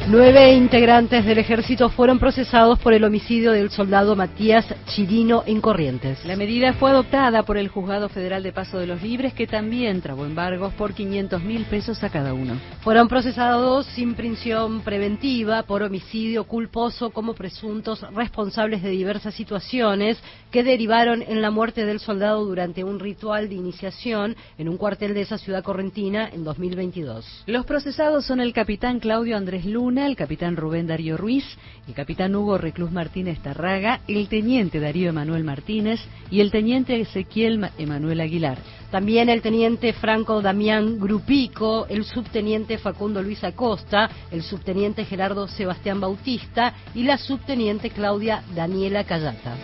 [0.09, 6.25] Nueve integrantes del ejército fueron procesados por el homicidio del soldado Matías Chirino en Corrientes.
[6.25, 10.01] La medida fue adoptada por el Juzgado Federal de Paso de los Libres, que también
[10.01, 12.59] trabó embargos por 500 mil pesos a cada uno.
[12.81, 20.17] Fueron procesados sin prisión preventiva por homicidio culposo como presuntos responsables de diversas situaciones
[20.51, 25.13] que derivaron en la muerte del soldado durante un ritual de iniciación en un cuartel
[25.13, 27.45] de esa ciudad correntina en 2022.
[27.47, 31.45] Los procesados son el capitán Claudio Andrés Luna, el capitán Rubén Darío Ruiz,
[31.87, 35.99] el capitán Hugo Reclus Martínez Tarraga, el teniente Darío Emanuel Martínez
[36.31, 38.57] y el teniente Ezequiel Emanuel Aguilar.
[38.91, 45.99] También el teniente Franco Damián Grupico, el subteniente Facundo Luis Acosta, el subteniente Gerardo Sebastián
[45.99, 49.55] Bautista y la subteniente Claudia Daniela Callata.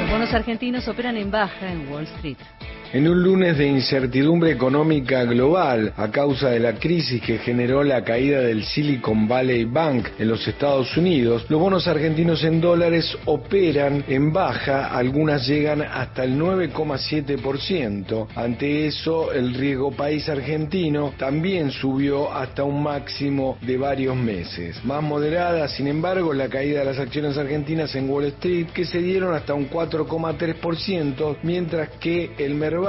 [0.00, 2.38] Los bonos argentinos operan en baja en Wall Street.
[2.92, 8.02] En un lunes de incertidumbre económica global a causa de la crisis que generó la
[8.02, 14.02] caída del Silicon Valley Bank en los Estados Unidos, los bonos argentinos en dólares operan
[14.08, 18.26] en baja, algunas llegan hasta el 9,7%.
[18.34, 24.84] Ante eso, el riesgo país argentino también subió hasta un máximo de varios meses.
[24.84, 28.98] Más moderada, sin embargo, la caída de las acciones argentinas en Wall Street, que se
[28.98, 32.79] dieron hasta un 4,3%, mientras que el mercado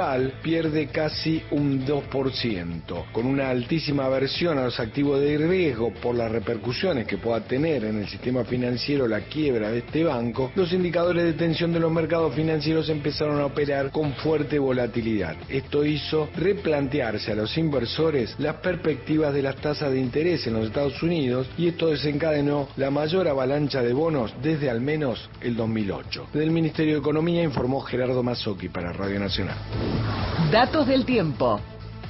[0.42, 6.32] pierde casi un 2%, con una altísima aversión a los activos de riesgo por las
[6.32, 11.24] repercusiones que pueda tener en el sistema financiero la quiebra de este banco, los indicadores
[11.24, 15.36] de tensión de los mercados financieros empezaron a operar con fuerte volatilidad.
[15.48, 20.66] Esto hizo replantearse a los inversores las perspectivas de las tasas de interés en los
[20.66, 26.28] Estados Unidos y esto desencadenó la mayor avalancha de bonos desde al menos el 2008.
[26.32, 29.58] Del Ministerio de Economía informó Gerardo Mazzocchi para Radio Nacional.
[30.50, 31.60] Datos del tiempo.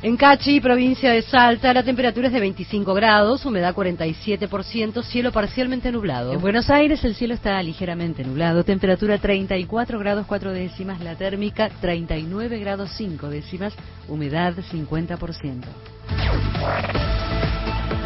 [0.03, 5.93] En Cachi, provincia de Salta, la temperatura es de 25 grados, humedad 47%, cielo parcialmente
[5.93, 6.33] nublado.
[6.33, 11.71] En Buenos Aires el cielo está ligeramente nublado, temperatura 34 grados 4 décimas, la térmica
[11.81, 13.75] 39 grados 5 décimas,
[14.09, 15.63] humedad 50%.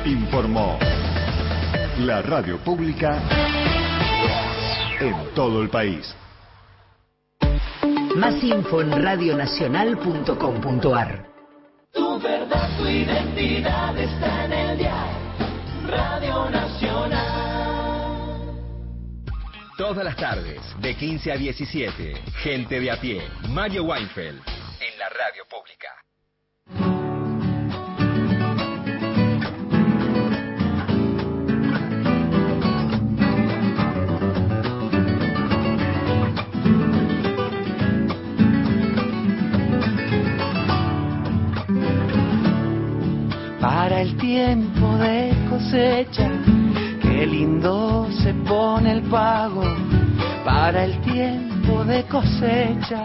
[0.05, 0.79] Informó
[2.01, 3.23] la radio pública
[5.01, 6.15] en todo el país.
[8.17, 11.37] Más info en radionacional.com.ar
[11.97, 15.17] tu verdad, tu identidad está en el diario
[15.87, 17.25] Radio Nacional.
[19.79, 24.43] Todas las tardes, de 15 a 17, gente de a pie, Mario Weinfeld,
[24.81, 26.96] en la radio pública.
[43.67, 46.31] Para el tiempo de cosecha.
[47.03, 49.65] Qué lindo se pone el pago
[50.45, 53.05] para el tiempo de cosecha.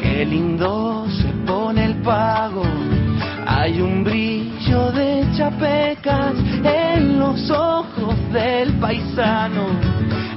[0.00, 2.62] Qué lindo se pone el pago.
[3.48, 9.66] Hay un brillo de chapecas en los ojos del paisano.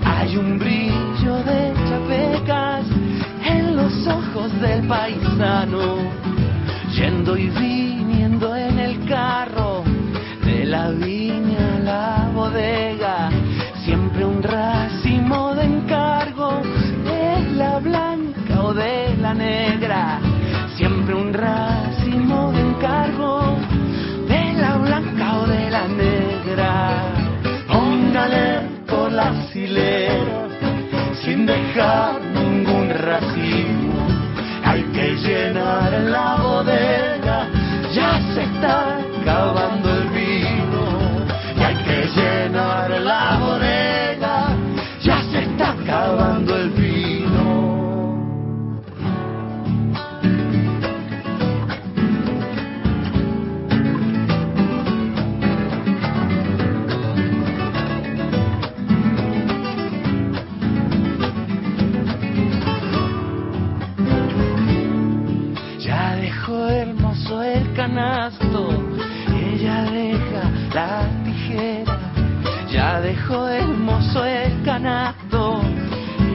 [0.03, 2.85] Hay un brillo de chapecas
[3.45, 5.97] en los ojos del paisano.
[6.95, 8.76] Yendo y viniendo en
[9.07, 13.29] de la viña a la bodega,
[13.85, 16.61] siempre un racimo de encargo,
[17.05, 20.19] de la blanca o de la negra,
[20.75, 23.57] siempre un racimo de encargo,
[24.27, 27.01] de la blanca o de la negra.
[27.65, 30.51] Póngale por las hileras,
[31.23, 33.87] sin dejar ningún racimo
[34.65, 37.26] hay que llenar la bodega,
[37.97, 40.83] ya se está acabando el vino.
[41.57, 43.86] Y hay que llenar la bodega,
[67.97, 71.97] ella deja la tijera.
[72.71, 75.61] Ya dejó hermoso el canasto,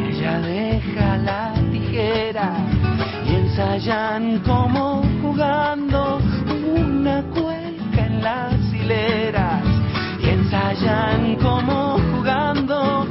[0.08, 2.50] ella deja la tijera.
[3.26, 6.18] Y ensayan como jugando
[6.74, 9.62] una cueca en las hileras.
[10.20, 13.06] Y ensayan como jugando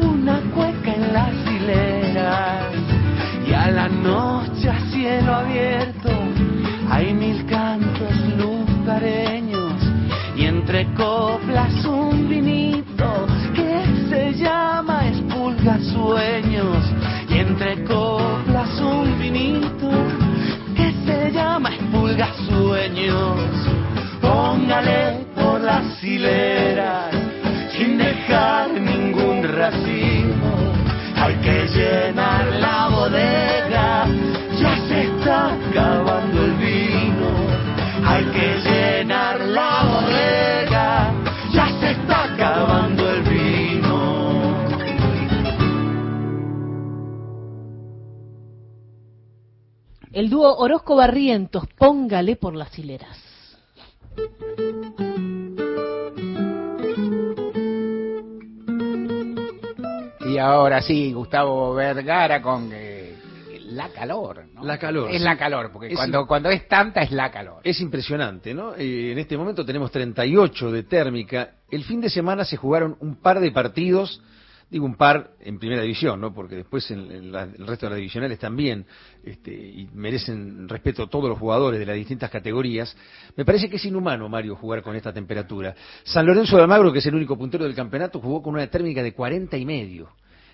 [0.00, 2.74] una cueca en las hileras.
[3.46, 6.03] Y a la noche a cielo abierto
[7.04, 9.74] hay mil cantos lugareños
[10.36, 16.78] y entre coplas un vinito que se llama Espulga Sueños
[17.28, 19.90] y entre coplas un vinito
[20.74, 23.38] que se llama Espulga Sueños.
[24.22, 27.10] Póngale por las hileras
[27.76, 30.72] sin dejar ningún racimo.
[31.16, 32.93] Hay que llenar la
[50.14, 53.18] El dúo Orozco Barrientos, póngale por las hileras.
[60.24, 63.16] Y ahora sí, Gustavo Vergara con eh,
[63.70, 64.44] la calor.
[64.54, 64.62] ¿no?
[64.62, 65.10] La calor.
[65.10, 65.24] Es sí.
[65.24, 67.60] la calor, porque Es cuando, cuando es tanta es la calor.
[67.64, 68.76] Es impresionante, ¿no?
[68.76, 71.54] Eh, en este momento tenemos 38 de térmica.
[71.68, 74.22] El fin de semana se jugaron un par de partidos,
[74.74, 76.34] digo un par en primera división, ¿no?
[76.34, 78.84] Porque después en, en el resto de las divisionales también,
[79.22, 82.96] este, y merecen respeto todos los jugadores de las distintas categorías.
[83.36, 85.76] Me parece que es inhumano, Mario, jugar con esta temperatura.
[86.02, 89.00] San Lorenzo de Almagro, que es el único puntero del campeonato, jugó con una térmica
[89.00, 90.08] de 40 y medio.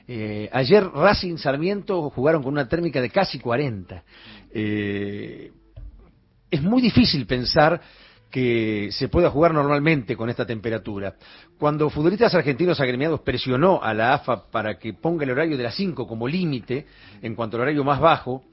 [0.07, 4.05] Eh, ayer Racing Sarmiento jugaron con una térmica de casi 40.
[4.53, 5.51] Eh,
[6.51, 7.81] es muy difícil pensar
[8.31, 11.14] que se pueda jugar normalmente con esta temperatura.
[11.59, 15.75] Cuando futbolistas argentinos agremiados presionó a la AFA para que ponga el horario de las
[15.75, 16.87] 5 como límite
[17.23, 18.45] en cuanto al horario más bajo,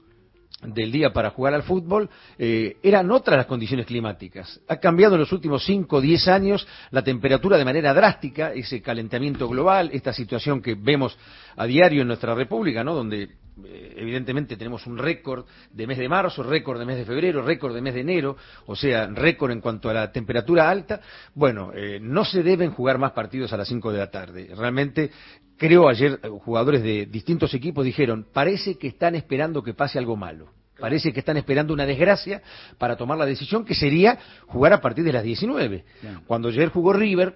[0.62, 4.60] del día para jugar al fútbol, eh, eran otras las condiciones climáticas.
[4.66, 8.82] Ha cambiado en los últimos 5 o 10 años la temperatura de manera drástica, ese
[8.82, 11.16] calentamiento global, esta situación que vemos
[11.56, 12.94] a diario en nuestra República, ¿no?
[12.94, 13.22] donde
[13.64, 17.74] eh, evidentemente tenemos un récord de mes de marzo, récord de mes de febrero, récord
[17.74, 21.00] de mes de enero, o sea, récord en cuanto a la temperatura alta.
[21.34, 24.50] Bueno, eh, no se deben jugar más partidos a las 5 de la tarde.
[24.56, 25.12] Realmente
[25.58, 30.16] creo ayer eh, jugadores de distintos equipos dijeron, parece que están esperando que pase algo
[30.16, 30.48] malo.
[30.78, 32.40] Parece que están esperando una desgracia
[32.78, 34.16] para tomar la decisión que sería
[34.46, 35.84] jugar a partir de las 19.
[36.24, 37.34] Cuando ayer jugó River,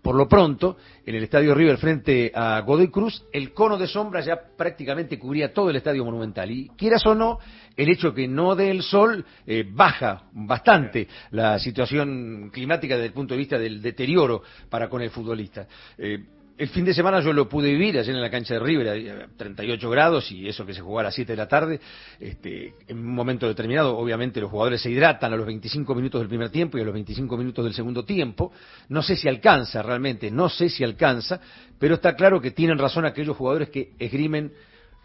[0.00, 4.20] por lo pronto, en el Estadio River frente a Godoy Cruz, el cono de sombra
[4.20, 6.50] ya prácticamente cubría todo el Estadio Monumental.
[6.50, 7.38] Y quieras o no,
[7.76, 13.12] el hecho que no dé el sol eh, baja bastante la situación climática desde el
[13.12, 15.66] punto de vista del deterioro para con el futbolista.
[15.98, 16.18] Eh,
[16.62, 19.90] el fin de semana yo lo pude vivir ayer en la cancha de River, 38
[19.90, 21.80] grados y eso que se jugó a las 7 de la tarde.
[22.20, 26.28] Este, en un momento determinado, obviamente, los jugadores se hidratan a los 25 minutos del
[26.28, 28.52] primer tiempo y a los 25 minutos del segundo tiempo.
[28.90, 31.40] No sé si alcanza realmente, no sé si alcanza,
[31.80, 34.52] pero está claro que tienen razón aquellos jugadores que esgrimen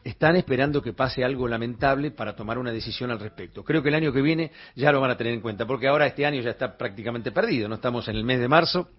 [0.04, 3.64] están esperando que pase algo lamentable para tomar una decisión al respecto.
[3.64, 6.06] Creo que el año que viene ya lo van a tener en cuenta, porque ahora
[6.06, 8.92] este año ya está prácticamente perdido, no estamos en el mes de marzo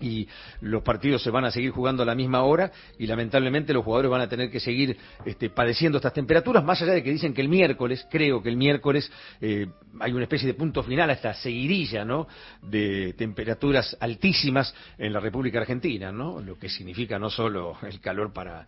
[0.00, 0.28] y
[0.60, 4.10] los partidos se van a seguir jugando a la misma hora y lamentablemente los jugadores
[4.10, 7.40] van a tener que seguir este, padeciendo estas temperaturas, más allá de que dicen que
[7.40, 9.66] el miércoles, creo que el miércoles eh,
[10.00, 12.28] hay una especie de punto final a esta seguidilla ¿no?
[12.62, 16.40] de temperaturas altísimas en la República Argentina, ¿no?
[16.40, 18.66] lo que significa no solo el calor para,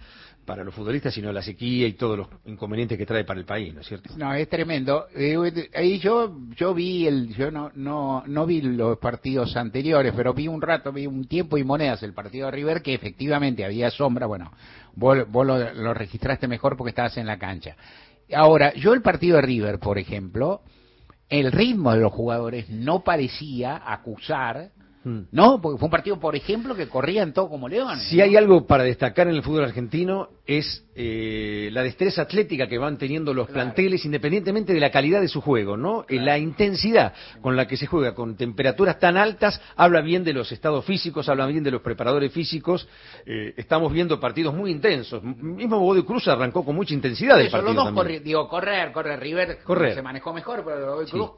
[0.51, 3.73] para los futbolistas, sino la sequía y todos los inconvenientes que trae para el país,
[3.73, 4.13] ¿no es cierto?
[4.17, 5.07] No, es tremendo.
[5.15, 5.37] Eh,
[5.73, 10.49] ahí yo yo vi el yo no no no vi los partidos anteriores, pero vi
[10.49, 14.27] un rato, vi un tiempo y monedas el partido de River que efectivamente había sombra,
[14.27, 14.51] bueno,
[14.97, 17.77] vos, vos lo, lo registraste mejor porque estabas en la cancha.
[18.35, 20.63] Ahora, yo el partido de River, por ejemplo,
[21.29, 24.71] el ritmo de los jugadores no parecía acusar.
[25.03, 28.05] No, porque fue un partido, por ejemplo, que corrían todo como leones.
[28.05, 32.77] Si hay algo para destacar en el fútbol argentino es eh, la destreza atlética que
[32.77, 36.05] van teniendo los planteles, independientemente de la calidad de su juego, ¿no?
[36.07, 40.35] Eh, la intensidad con la que se juega, con temperaturas tan altas, habla bien de
[40.35, 42.87] los estados físicos, habla bien de los preparadores físicos.
[43.25, 45.23] Eh, estamos viendo partidos muy intensos.
[45.23, 47.73] Mismo Godoy Cruz arrancó con mucha intensidad el partido.
[47.73, 49.95] Los dos digo, correr, correr, River correr.
[49.95, 51.31] se manejó mejor, pero Godoy Cruz,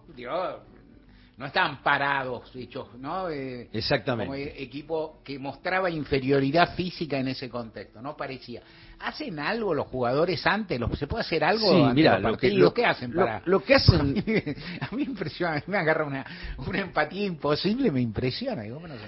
[1.36, 3.28] no estaban parados, dicho, ¿no?
[3.30, 4.26] Eh, Exactamente.
[4.26, 8.62] Como equipo que mostraba inferioridad física en ese contexto, ¿no parecía.
[9.02, 10.80] ¿Hacen algo los jugadores antes?
[10.96, 11.68] ¿Se puede hacer algo?
[11.68, 13.42] Sí, mira, lo que, lo, que hacen para...
[13.46, 14.22] Lo, que hacen...
[14.80, 16.24] a mí me impresiona, me agarra una,
[16.58, 18.62] una empatía imposible, me impresiona.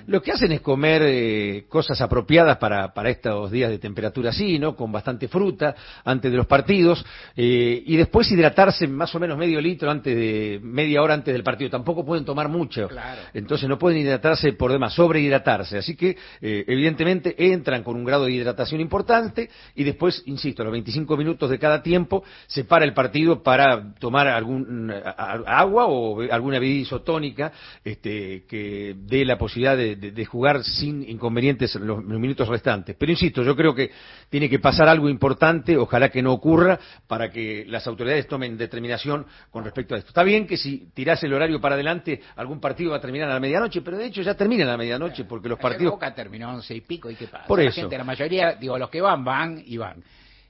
[0.07, 4.59] lo que hacen es comer eh, cosas apropiadas para, para estos días de temperatura así,
[4.59, 4.75] ¿no?
[4.75, 7.05] Con bastante fruta antes de los partidos
[7.37, 11.45] eh, y después hidratarse más o menos medio litro antes de media hora antes del
[11.45, 11.71] partido.
[11.71, 12.89] Tampoco pueden tomar mucho.
[13.33, 15.79] Entonces no pueden hidratarse por demás, sobrehidratarse.
[15.79, 20.63] Así que eh, evidentemente entran con un grado de hidratación importante y y después, insisto,
[20.63, 24.91] a los 25 minutos de cada tiempo se para el partido para tomar algún
[25.47, 27.53] agua o alguna bebida isotónica
[27.85, 32.97] este, que dé la posibilidad de, jugar sin inconvenientes los, los, minutos restantes.
[32.99, 33.91] Pero insisto, yo creo que
[34.31, 39.27] tiene que pasar algo importante, ojalá que no ocurra, para que las autoridades tomen determinación
[39.51, 40.09] con respecto a esto.
[40.09, 43.35] Está bien que si tirás el horario para adelante, algún partido va a terminar a
[43.35, 45.93] la medianoche, pero de hecho ya termina a la medianoche porque los partidos...
[45.93, 47.47] Boca terminó once y pico, ¿y qué pasa?
[47.47, 47.71] Por la.
[47.71, 50.03] Gente, la mayoría, digo, los que van, van y van.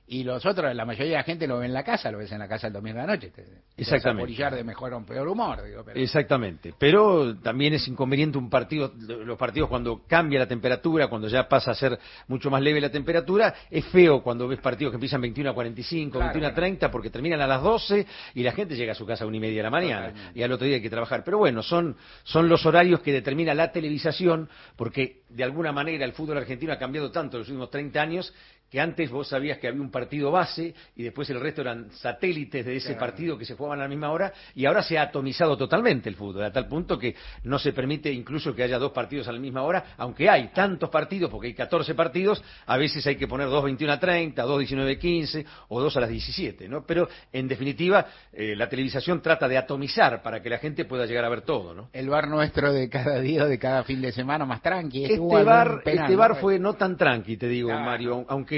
[0.07, 2.31] Y los otros, la mayoría de la gente lo ve en la casa, lo ves
[2.31, 3.31] en la casa el domingo de la noche.
[3.31, 3.43] Te,
[3.75, 4.35] Exactamente.
[4.37, 5.65] Te de mejor o peor humor.
[5.65, 5.99] Digo, pero...
[5.99, 6.75] Exactamente.
[6.79, 11.71] Pero también es inconveniente un partido, los partidos cuando cambia la temperatura, cuando ya pasa
[11.71, 15.51] a ser mucho más leve la temperatura, es feo cuando ves partidos que empiezan 21
[15.51, 18.95] a 45, 21 a 30, porque terminan a las 12 y la gente llega a
[18.95, 20.91] su casa a una y media de la mañana y al otro día hay que
[20.91, 21.25] trabajar.
[21.25, 26.13] Pero bueno, son, son los horarios que determina la televisación, porque de alguna manera el
[26.13, 28.35] fútbol argentino ha cambiado tanto en los últimos 30 años
[28.71, 32.67] que antes vos sabías que había un partido base y después el resto eran satélites
[32.67, 35.57] de ese partido que se jugaban a la misma hora y ahora se ha atomizado
[35.57, 37.15] totalmente el fútbol, a tal punto que
[37.45, 40.91] no se permite incluso que haya dos partidos a la misma hora, aunque hay tantos
[40.91, 44.59] partidos, porque hay 14 partidos, a veces hay que poner dos 21 a 30, dos
[44.59, 46.85] 19 a 15 o dos a las 17, ¿no?
[46.85, 51.25] Pero en definitiva eh, la televisación trata de atomizar para que la gente pueda llegar
[51.25, 51.91] a ver todo, ¿no?
[51.93, 55.05] El bar nuestro de cada día, de cada fin de semana más tranqui.
[55.05, 58.54] Este bar, este bar fue no tan tranqui, te digo, Mario, aunque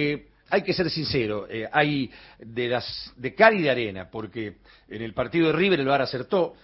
[0.49, 5.03] hay que ser sincero, eh, hay de las de Cali y de arena, porque en
[5.03, 6.55] el partido de River el VAR acertó,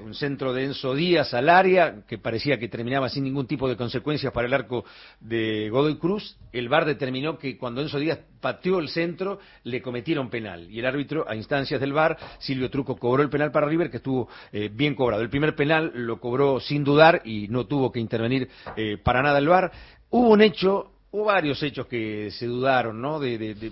[0.00, 3.76] un centro de Enzo Díaz al área, que parecía que terminaba sin ningún tipo de
[3.76, 4.84] consecuencias para el arco
[5.20, 6.36] de Godoy Cruz.
[6.52, 10.70] El VAR determinó que cuando Enzo Díaz pateó el centro, le cometieron penal.
[10.70, 13.96] Y el árbitro, a instancias del VAR, Silvio Truco, cobró el penal para River, que
[13.96, 15.22] estuvo eh, bien cobrado.
[15.22, 19.38] El primer penal lo cobró sin dudar y no tuvo que intervenir eh, para nada
[19.38, 19.72] el VAR.
[20.10, 23.20] Hubo un hecho hubo varios hechos que se dudaron, ¿no?
[23.20, 23.70] De,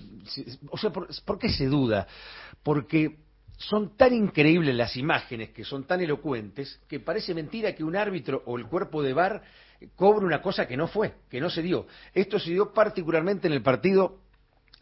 [0.71, 2.07] o sea, ¿por, qué se duda?
[2.63, 3.17] Porque
[3.57, 8.43] son tan increíbles las imágenes, que son tan elocuentes, que parece mentira que un árbitro
[8.47, 9.43] o el cuerpo de VAR
[9.97, 11.87] cobre una cosa que no fue, que no se dio.
[12.15, 14.21] Esto se dio particularmente en el partido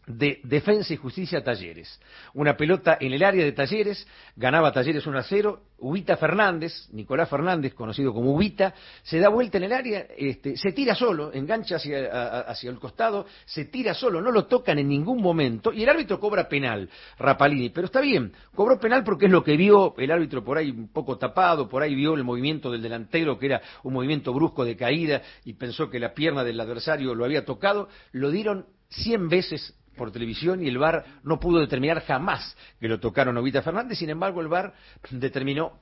[0.09, 1.99] de Defensa y Justicia Talleres.
[2.33, 7.29] Una pelota en el área de Talleres, ganaba Talleres 1 a 0, Ubita Fernández, Nicolás
[7.29, 11.75] Fernández, conocido como Ubita, se da vuelta en el área, este, se tira solo, engancha
[11.75, 15.89] hacia, hacia, el costado, se tira solo, no lo tocan en ningún momento, y el
[15.89, 16.89] árbitro cobra penal,
[17.19, 20.71] Rapalini, pero está bien, cobró penal porque es lo que vio el árbitro por ahí
[20.71, 24.65] un poco tapado, por ahí vio el movimiento del delantero, que era un movimiento brusco
[24.65, 29.29] de caída, y pensó que la pierna del adversario lo había tocado, lo dieron cien
[29.29, 33.99] veces por televisión y el VAR no pudo determinar jamás que lo tocaron Novita Fernández,
[33.99, 34.73] sin embargo el VAR
[35.11, 35.73] determinó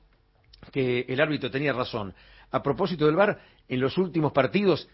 [0.74, 2.14] que el árbitro tenía razón.
[2.50, 3.40] A propósito del VAR,
[3.70, 4.90] en los últimos partidos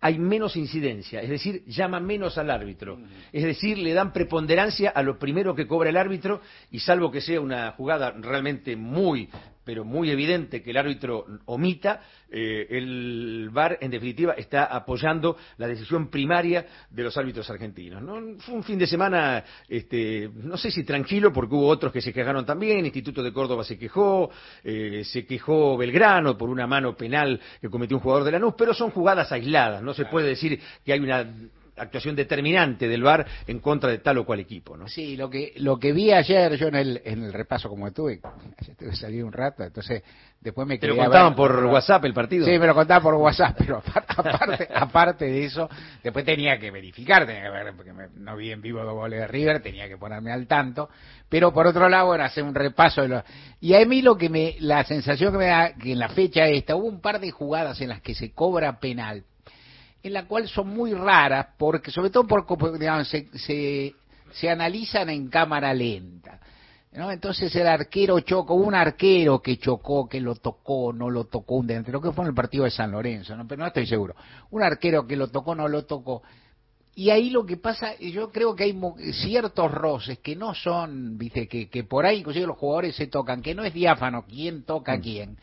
[0.00, 2.98] hay menos incidencia, es decir, llama menos al árbitro.
[3.32, 6.40] Es decir, le dan preponderancia a lo primero que cobra el árbitro
[6.70, 9.28] y salvo que sea una jugada realmente muy
[9.68, 12.00] pero muy evidente que el árbitro omita,
[12.30, 18.02] eh, el VAR en definitiva está apoyando la decisión primaria de los árbitros argentinos.
[18.38, 22.14] Fue un fin de semana, este, no sé si tranquilo, porque hubo otros que se
[22.14, 24.30] quejaron también, Instituto de Córdoba se quejó,
[24.64, 28.72] eh, se quejó Belgrano por una mano penal que cometió un jugador de Lanús, pero
[28.72, 31.30] son jugadas aisladas, no se puede decir que hay una
[31.78, 34.88] actuación determinante del VAR en contra de tal o cual equipo, ¿no?
[34.88, 38.20] Sí, lo que lo que vi ayer yo en el en el repaso como estuve,
[38.78, 40.02] tuve que salir un rato, entonces
[40.40, 42.46] después me ¿Te lo contaban por WhatsApp el partido?
[42.46, 45.68] Sí, me lo contaban por WhatsApp, pero aparte, aparte de eso,
[46.02, 49.26] después tenía que verificar, tenía que ver, porque no vi en vivo los goles de
[49.26, 50.88] River, tenía que ponerme al tanto,
[51.28, 53.22] pero por otro lado, bueno, hacer un repaso de
[53.60, 56.46] y a mí lo que me la sensación que me da que en la fecha
[56.46, 59.24] esta hubo un par de jugadas en las que se cobra penal
[60.02, 63.94] en la cual son muy raras, porque sobre todo porque digamos, se,
[64.32, 66.40] se, analizan en cámara lenta.
[66.92, 67.10] ¿no?
[67.10, 71.66] Entonces el arquero chocó, un arquero que chocó, que lo tocó, no lo tocó un
[71.66, 73.46] delantero, que fue en el partido de San Lorenzo, ¿no?
[73.46, 74.14] pero no estoy seguro.
[74.50, 76.22] Un arquero que lo tocó, no lo tocó.
[76.94, 78.80] Y ahí lo que pasa, yo creo que hay
[79.12, 83.40] ciertos roces que no son, viste, que, que por ahí inclusive los jugadores se tocan,
[83.40, 85.00] que no es diáfano quién toca a mm.
[85.00, 85.38] quién,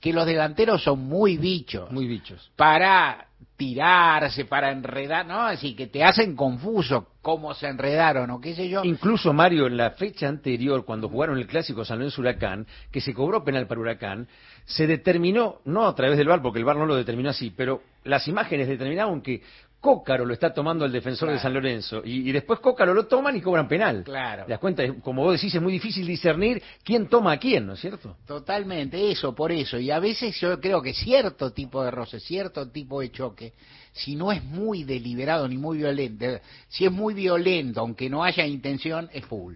[0.00, 1.90] que los delanteros son muy bichos.
[1.90, 2.50] Muy bichos.
[2.56, 3.27] Para
[3.58, 5.42] tirarse, para enredar, ¿no?
[5.42, 8.84] Así que te hacen confuso cómo se enredaron o qué sé yo.
[8.84, 13.12] Incluso Mario, en la fecha anterior, cuando jugaron el clásico San Luis Huracán, que se
[13.12, 14.28] cobró penal para Huracán,
[14.64, 17.82] se determinó, no a través del VAR, porque el VAR no lo determinó así, pero
[18.04, 19.42] las imágenes determinaron que
[19.80, 23.40] Cócaro lo está tomando el defensor de San Lorenzo y, después Cócaro lo toman y
[23.40, 24.02] cobran penal.
[24.02, 24.44] Claro.
[24.44, 24.82] ¿Te das cuenta?
[25.02, 28.16] Como vos decís, es muy difícil discernir quién toma a quién, ¿no es cierto?
[28.26, 29.78] Totalmente, eso, por eso.
[29.78, 33.52] Y a veces yo creo que cierto tipo de roce, cierto tipo de choque,
[33.92, 36.26] si no es muy deliberado ni muy violento,
[36.68, 39.54] si es muy violento, aunque no haya intención, es full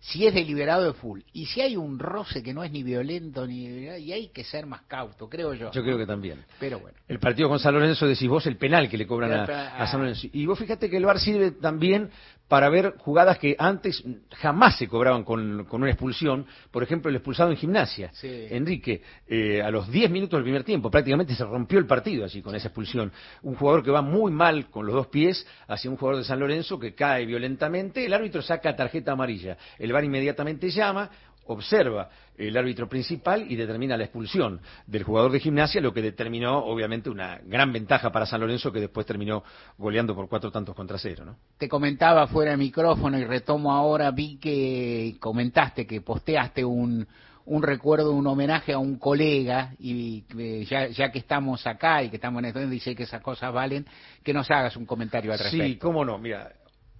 [0.00, 1.20] si es deliberado de full.
[1.32, 4.66] Y si hay un roce que no es ni violento ni y hay que ser
[4.66, 5.70] más cauto, creo yo.
[5.72, 6.44] Yo creo que también.
[6.60, 6.96] Pero bueno.
[7.08, 10.28] El partido con San Lorenzo decís vos el penal que le cobran a, San Lorenzo.
[10.32, 12.10] Y vos fíjate que el VAR sirve también
[12.48, 14.02] para ver jugadas que antes
[14.36, 16.46] jamás se cobraban con, una expulsión.
[16.70, 18.10] Por ejemplo, el expulsado en gimnasia.
[18.22, 22.40] Enrique, eh, a los 10 minutos del primer tiempo, prácticamente se rompió el partido así
[22.40, 23.12] con esa expulsión.
[23.42, 26.40] Un jugador que va muy mal con los dos pies hacia un jugador de San
[26.40, 28.06] Lorenzo que cae violentamente.
[28.06, 29.58] El árbitro saca tarjeta amarilla.
[29.78, 31.10] El VAR inmediatamente llama,
[31.48, 36.58] observa el árbitro principal y determina la expulsión del jugador de gimnasia, lo que determinó
[36.58, 39.42] obviamente una gran ventaja para San Lorenzo que después terminó
[39.76, 41.24] goleando por cuatro tantos contra cero.
[41.24, 41.36] ¿no?
[41.58, 47.06] Te comentaba fuera de micrófono y retomo ahora, vi que comentaste que posteaste un,
[47.46, 52.10] un recuerdo, un homenaje a un colega y eh, ya, ya, que estamos acá y
[52.10, 53.86] que estamos en esto, dice que esas cosas valen,
[54.22, 55.66] que nos hagas un comentario al respecto.
[55.66, 56.52] Sí, cómo no, mira,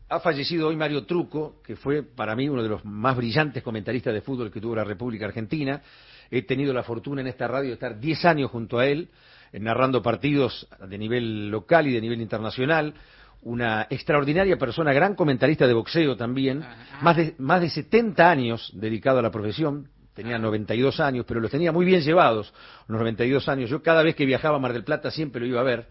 [0.09, 4.15] ha fallecido hoy Mario Truco, que fue para mí uno de los más brillantes comentaristas
[4.15, 5.83] de fútbol que tuvo la República Argentina.
[6.31, 9.11] He tenido la fortuna en esta radio de estar 10 años junto a él,
[9.53, 12.95] eh, narrando partidos de nivel local y de nivel internacional.
[13.43, 16.65] Una extraordinaria persona, gran comentarista de boxeo también,
[17.03, 21.51] más de, más de 70 años dedicado a la profesión, tenía 92 años, pero los
[21.51, 22.53] tenía muy bien llevados,
[22.89, 23.71] los 92 años.
[23.71, 25.87] Yo cada vez que viajaba a Mar del Plata siempre lo iba a ver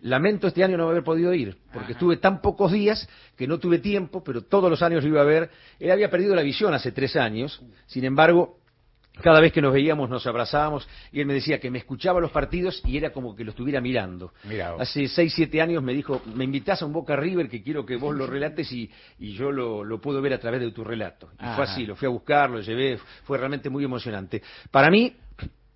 [0.00, 3.78] lamento este año no haber podido ir, porque estuve tan pocos días que no tuve
[3.78, 5.50] tiempo, pero todos los años lo iba a ver.
[5.78, 8.58] Él había perdido la visión hace tres años, sin embargo,
[9.22, 12.30] cada vez que nos veíamos nos abrazábamos y él me decía que me escuchaba los
[12.30, 14.32] partidos y era como que lo estuviera mirando.
[14.78, 17.96] Hace seis, siete años me dijo, me invitas a un Boca River que quiero que
[17.96, 21.30] vos lo relates y, yo lo, puedo ver a través de tu relato.
[21.40, 24.42] Y fue así, lo fui a buscar, lo llevé, fue realmente muy emocionante.
[24.70, 25.16] Para mí,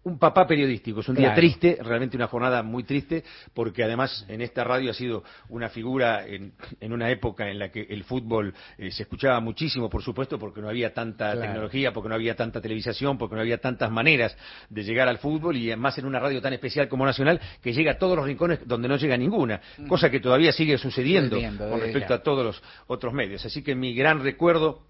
[0.03, 1.01] un papá periodístico.
[1.01, 3.23] Es un día triste, realmente una jornada muy triste,
[3.53, 6.53] porque además en esta radio ha sido una figura en,
[6.93, 10.69] una época en la que el fútbol eh, se escuchaba muchísimo, por supuesto, porque no
[10.69, 14.37] había tanta tecnología, porque no había tanta televisación, porque no había tantas maneras
[14.71, 17.93] de llegar al fútbol y además en una radio tan especial como Nacional que llega
[17.93, 19.87] a todos los rincones donde no llega ninguna, mm.
[19.87, 23.45] cosa que todavía sigue sucediendo, con respecto a todos los otros medios.
[23.45, 24.83] Así que mi gran recuerdo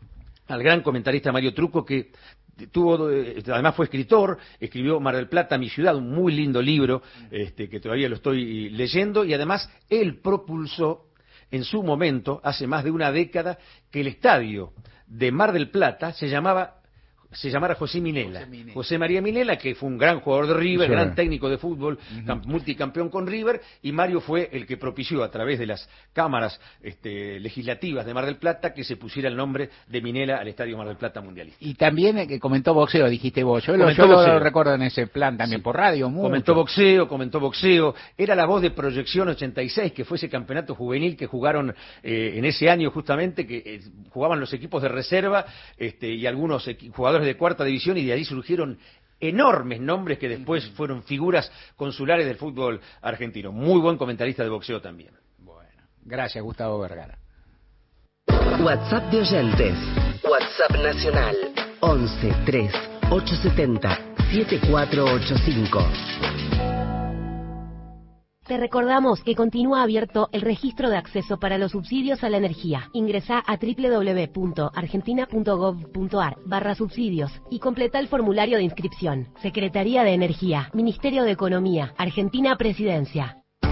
[0.50, 2.10] al gran comentarista Mario Truco que
[2.72, 7.02] tuvo, eh, además fue escritor, escribió Mar del Plata, mi ciudad, un muy lindo libro
[7.30, 11.06] este, que todavía lo estoy leyendo y además él propulsó
[11.50, 13.58] en su momento, hace más de una década,
[13.90, 14.72] que el estadio
[15.06, 16.79] de Mar del Plata se llamaba
[17.32, 18.46] se llamara José Minela.
[18.74, 21.98] José, María Minela, que fue un gran jugador de River, gran técnico de fútbol,
[22.46, 27.38] multicampeón con River, y Mario fue el que propició a través de las cámaras este,
[27.38, 30.88] legislativas de Mar del Plata que se pusiera el nombre de Minela al Estadio Mar
[30.88, 31.58] del Plata Mundialista.
[31.60, 33.64] Y también eh, que comentó boxeo, dijiste vos.
[33.64, 36.12] Yo, lo, recuerdo en ese plan también por radio.
[36.12, 37.94] Comentó boxeo, comentó boxeo.
[38.16, 42.44] Era la voz de Proyección 86, que fue ese campeonato juvenil que jugaron eh, en
[42.44, 47.36] ese año justamente, que eh, jugaban los equipos de reserva este, y algunos jugadores de
[47.36, 48.78] cuarta división y de ahí surgieron
[49.20, 53.52] enormes nombres que después fueron figuras consulares del fútbol argentino.
[53.52, 55.12] Muy buen comentarista de boxeo también.
[55.38, 55.68] Bueno,
[56.02, 57.18] gracias Gustavo Vergara.
[58.60, 59.74] WhatsApp de oyentes.
[60.22, 61.36] WhatsApp nacional
[61.80, 62.72] 11 3
[63.10, 63.98] 870
[64.30, 66.79] 7485.
[68.50, 72.90] Te recordamos que continúa abierto el registro de acceso para los subsidios a la energía.
[72.92, 79.28] Ingresa a www.argentina.gov.ar barra subsidios y completa el formulario de inscripción.
[79.40, 83.36] Secretaría de Energía, Ministerio de Economía, Argentina Presidencia.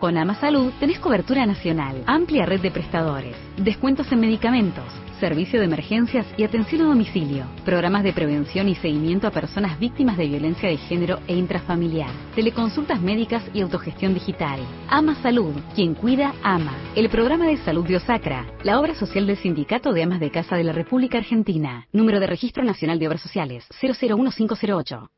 [0.00, 4.84] Con Ama Salud tenés cobertura nacional, amplia red de prestadores, descuentos en medicamentos
[5.20, 10.16] servicio de emergencias y atención a domicilio, programas de prevención y seguimiento a personas víctimas
[10.16, 14.58] de violencia de género e intrafamiliar, teleconsultas médicas y autogestión digital.
[14.88, 16.74] Ama Salud, quien cuida, ama.
[16.96, 20.56] El programa de salud de Osacra, la obra social del Sindicato de Amas de Casa
[20.56, 21.86] de la República Argentina.
[21.92, 25.10] Número de Registro Nacional de Obras Sociales, 001508.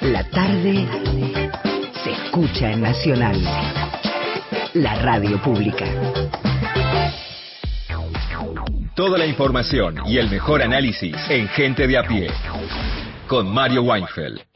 [0.00, 1.41] La tarde
[2.12, 3.42] escucha en Nacional.
[4.74, 5.86] La radio pública.
[8.94, 12.30] Toda la información y el mejor análisis en Gente de a pie.
[13.26, 14.51] Con Mario Weinfeld.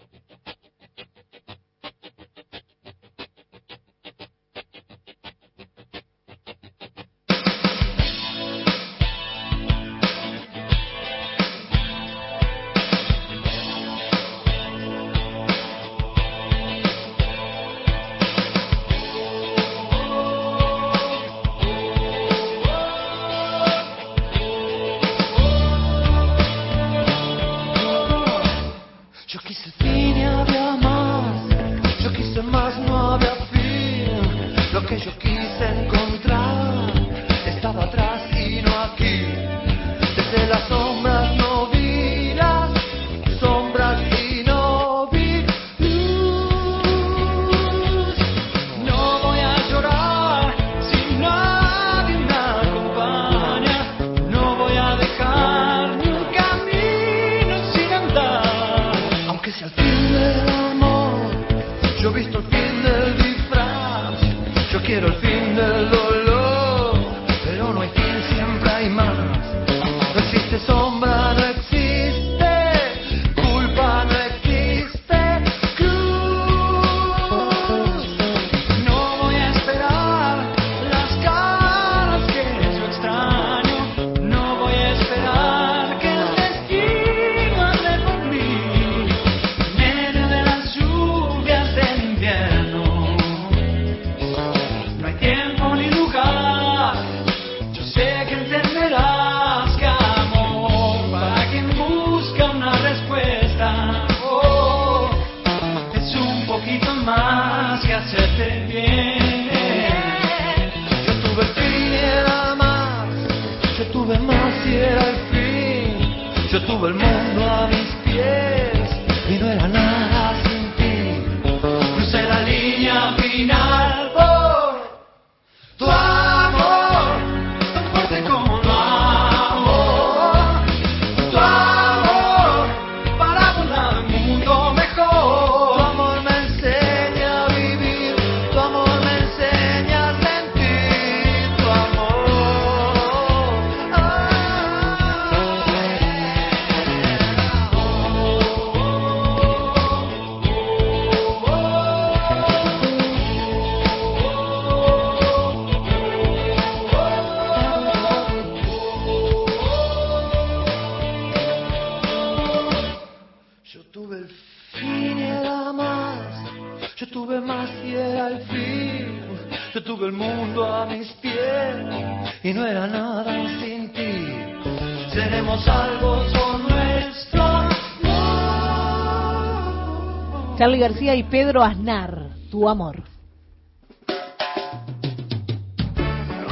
[180.89, 182.95] García y Pedro Aznar, tu amor.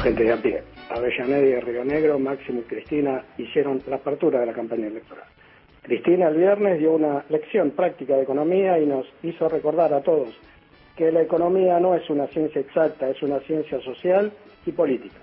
[0.02, 0.60] gente de a pie.
[0.90, 5.28] Avellaneda y Río Negro, Máximo y Cristina hicieron la apertura de la campaña electoral.
[5.82, 10.36] Cristina el viernes dio una lección práctica de economía y nos hizo recordar a todos
[10.96, 14.32] que la economía no es una ciencia exacta, es una ciencia social
[14.66, 15.20] y política.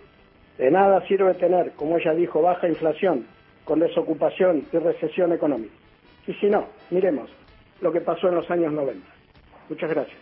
[0.58, 3.26] De nada sirve tener, como ella dijo, baja inflación
[3.66, 5.76] con desocupación y recesión económica.
[6.28, 7.30] Y si no, miremos
[7.82, 9.06] lo que pasó en los años 90.
[9.70, 10.18] Muchas gracias.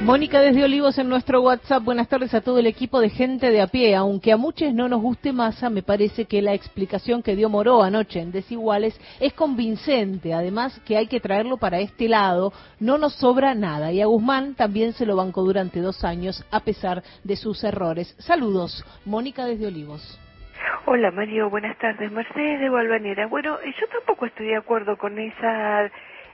[0.00, 1.82] Mónica desde Olivos en nuestro WhatsApp.
[1.82, 3.96] Buenas tardes a todo el equipo de gente de a pie.
[3.96, 7.82] Aunque a muchos no nos guste Massa, me parece que la explicación que dio Moró
[7.82, 10.34] anoche en Desiguales es convincente.
[10.34, 12.52] Además, que hay que traerlo para este lado.
[12.78, 13.90] No nos sobra nada.
[13.90, 18.14] Y a Guzmán también se lo bancó durante dos años, a pesar de sus errores.
[18.18, 18.84] Saludos.
[19.04, 20.18] Mónica desde Olivos.
[20.86, 22.10] Hola Mario, buenas tardes.
[22.10, 23.26] Mercedes de Valvanera.
[23.26, 25.90] Bueno, eh, yo tampoco estoy de acuerdo con esa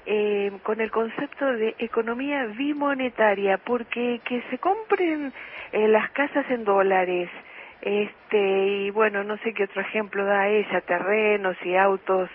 [0.06, 5.32] eh, con el concepto de economía bimonetaria, porque que se compren
[5.72, 7.30] eh, las casas en dólares,
[7.80, 12.30] este y bueno, no sé qué otro ejemplo da ella, terrenos y autos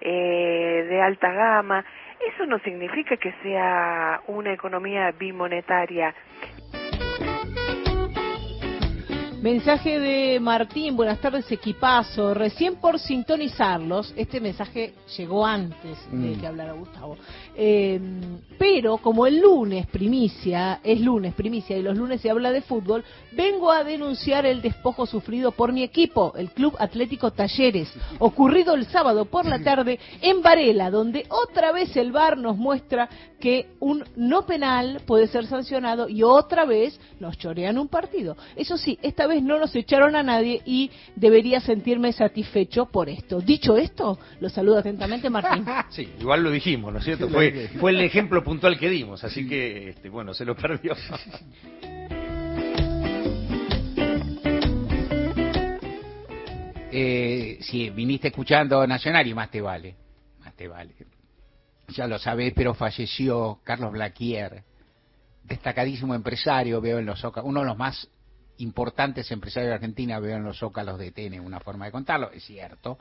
[0.00, 1.84] eh, de alta gama,
[2.28, 6.14] eso no significa que sea una economía bimonetaria.
[9.44, 16.40] Mensaje de Martín, buenas tardes equipazo, recién por sintonizarlos, este mensaje llegó antes de Mm.
[16.40, 17.18] que hablara Gustavo,
[17.54, 18.00] Eh,
[18.58, 23.04] pero como el lunes primicia, es lunes primicia y los lunes se habla de fútbol,
[23.32, 28.86] vengo a denunciar el despojo sufrido por mi equipo, el Club Atlético Talleres, ocurrido el
[28.86, 34.04] sábado por la tarde en Varela, donde otra vez el VAR nos muestra que un
[34.16, 38.38] no penal puede ser sancionado y otra vez nos chorean un partido.
[38.56, 43.40] Eso sí, esta vez no nos echaron a nadie y debería sentirme satisfecho por esto.
[43.40, 45.64] Dicho esto, lo saludo atentamente Martín.
[45.90, 47.28] Sí, igual lo dijimos, ¿no es cierto?
[47.28, 50.94] Fue, el ejemplo puntual que dimos, así que, este, bueno, se lo perdió.
[56.96, 59.96] Eh, si viniste escuchando Nacional y más te vale,
[60.38, 60.94] más te vale.
[61.88, 64.62] Ya lo sabés, pero falleció Carlos Blaquier,
[65.42, 68.08] destacadísimo empresario, veo en los uno de los más
[68.58, 72.44] importantes empresarios de Argentina, veo en los zócalos de TN, una forma de contarlo, es
[72.44, 72.98] cierto,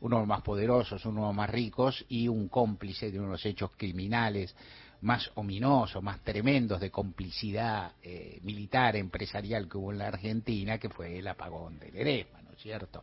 [0.00, 3.46] uno de los más poderosos, uno más ricos y un cómplice de uno de los
[3.46, 4.54] hechos criminales
[5.02, 10.88] más ominosos, más tremendos de complicidad eh, militar, empresarial que hubo en la Argentina, que
[10.88, 13.02] fue el apagón del Eresma, ¿no es cierto?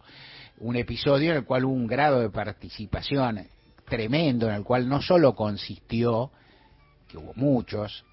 [0.60, 3.48] Un episodio en el cual hubo un grado de participación
[3.86, 6.32] tremendo, en el cual no solo consistió,
[7.08, 8.04] que hubo muchos,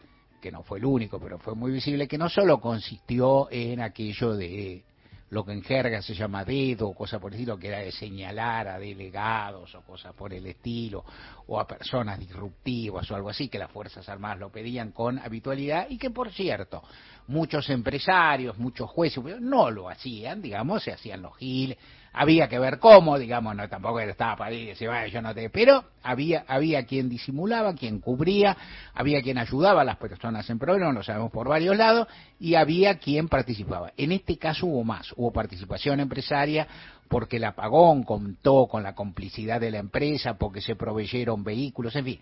[0.41, 4.35] que no fue el único, pero fue muy visible, que no solo consistió en aquello
[4.35, 4.85] de
[5.31, 7.93] lo que en jerga se llama dedo o cosa por el estilo, que era de
[7.93, 11.05] señalar a delegados o cosas por el estilo,
[11.47, 15.87] o a personas disruptivas o algo así, que las Fuerzas Armadas lo pedían con habitualidad
[15.89, 16.83] y que, por cierto,
[17.29, 21.79] muchos empresarios, muchos jueces no lo hacían, digamos, se hacían los giles,
[22.13, 25.49] había que ver cómo, digamos, no tampoco estaba para y decir, "Vaya, yo no te...
[25.51, 28.57] Pero había, había quien disimulaba, quien cubría,
[28.95, 32.09] había quien ayudaba a las personas en problemas, lo sabemos por varios lados,
[32.39, 33.93] y había quien participaba.
[33.97, 36.67] En este caso hubo más, hubo participación empresaria,
[37.11, 42.05] porque el apagón contó con la complicidad de la empresa, porque se proveyeron vehículos, en
[42.05, 42.21] fin,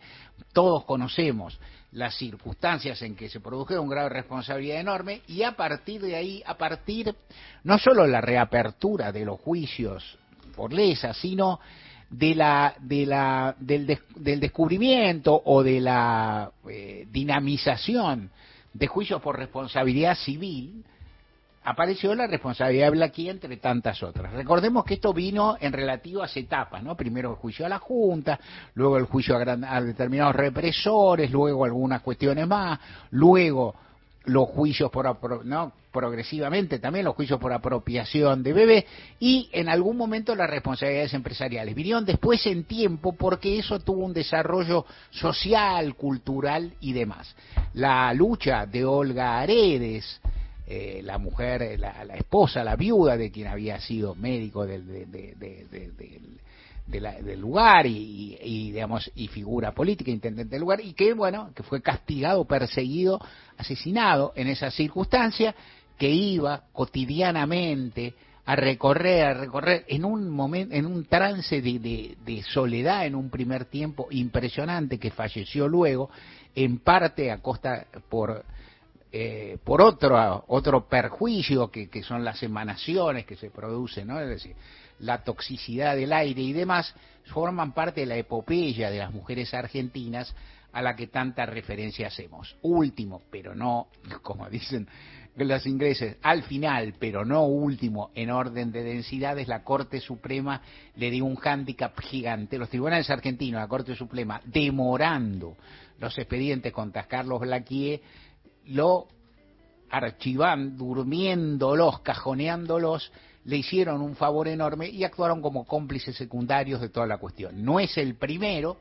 [0.55, 1.61] todos conocemos
[1.93, 6.17] las circunstancias en que se produjo un grado de responsabilidad enorme y a partir de
[6.17, 7.15] ahí, a partir
[7.65, 10.19] no solo la reapertura de los juicios
[10.57, 11.61] por lesa, sino
[12.09, 18.31] de la, de la, del, del descubrimiento o de la eh, dinamización
[18.73, 20.83] de juicios por responsabilidad civil,
[21.69, 24.33] apareció la responsabilidad de Blaquier entre tantas otras.
[24.33, 26.97] Recordemos que esto vino en relativas etapas, ¿no?
[26.97, 28.41] Primero el juicio a la Junta,
[28.75, 32.79] luego el juicio a, determinados represores, luego algunas cuestiones más,
[33.11, 33.75] luego
[34.25, 38.85] los juicios por no progresivamente también los juicios por apropiación de bebés
[39.19, 44.13] y en algún momento las responsabilidades empresariales vinieron después en tiempo porque eso tuvo un
[44.13, 47.35] desarrollo social, cultural y demás.
[47.73, 50.21] La lucha de Olga Aredes
[50.71, 54.87] eh, la mujer, la, esposa, la viuda de quien había sido médico del,
[56.87, 61.81] del lugar y, digamos y figura política, intendente del lugar y que bueno que fue
[61.81, 63.19] castigado, perseguido,
[63.57, 65.55] asesinado en esa circunstancia
[65.97, 68.13] que iba cotidianamente
[68.45, 73.31] a recorrer, a recorrer en un momento, en un trance de, de, soledad en un
[73.31, 76.11] primer tiempo impresionante que falleció luego,
[76.55, 78.45] en parte a costa por
[79.11, 84.21] eh, por otro, otro perjuicio que, son las emanaciones que se producen, ¿no?
[84.21, 84.55] es decir,
[85.01, 86.95] la toxicidad del aire y demás,
[87.27, 90.35] forman parte de la epopeya de las mujeres argentinas
[90.73, 92.57] a la que tanta referencia hacemos.
[92.63, 93.89] Último, pero no,
[94.23, 94.89] como dicen
[95.45, 100.61] los ingleses, al final, pero no último en orden de densidades, la Corte Suprema
[100.97, 102.59] le dio un hándicap gigante.
[102.59, 105.57] Los tribunales argentinos, la Corte Suprema, demorando
[106.01, 108.01] los expedientes contra Carlos Blaquier,
[108.69, 109.09] lo
[109.91, 113.11] archivan, durmiéndolos, cajoneándolos,
[113.45, 117.65] le hicieron un favor enorme y actuaron como cómplices secundarios de toda la cuestión.
[117.65, 118.77] No es el primero,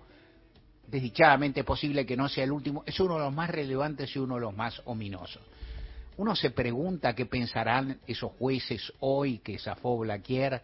[0.88, 4.36] desdichadamente posible que no sea el último, es uno de los más relevantes y uno
[4.36, 5.42] de los más ominosos.
[6.18, 10.62] Uno se pregunta qué pensarán esos jueces hoy que zafó Blaquier.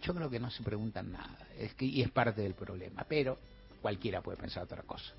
[0.00, 3.38] Yo creo que no se preguntan nada, es que, y es parte del problema, pero
[3.80, 5.12] cualquiera puede pensar otra cosa.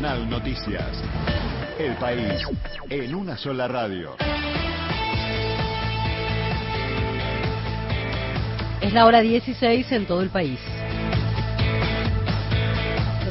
[0.00, 0.96] Noticias.
[1.78, 2.42] El país
[2.88, 4.16] en una sola radio.
[8.80, 10.58] Es la hora 16 en todo el país.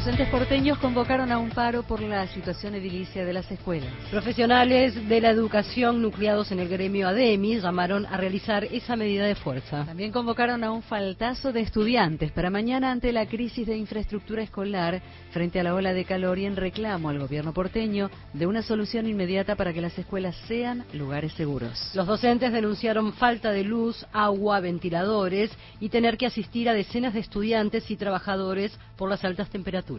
[0.09, 3.93] Docentes porteños convocaron a un paro por la situación edilicia de las escuelas.
[4.09, 9.35] Profesionales de la educación nucleados en el gremio ADEMI llamaron a realizar esa medida de
[9.35, 9.85] fuerza.
[9.85, 14.99] También convocaron a un faltazo de estudiantes para mañana ante la crisis de infraestructura escolar
[15.29, 19.05] frente a la ola de calor y en reclamo al gobierno porteño de una solución
[19.05, 21.91] inmediata para que las escuelas sean lugares seguros.
[21.93, 27.19] Los docentes denunciaron falta de luz, agua, ventiladores y tener que asistir a decenas de
[27.19, 29.98] estudiantes y trabajadores por las altas temperaturas.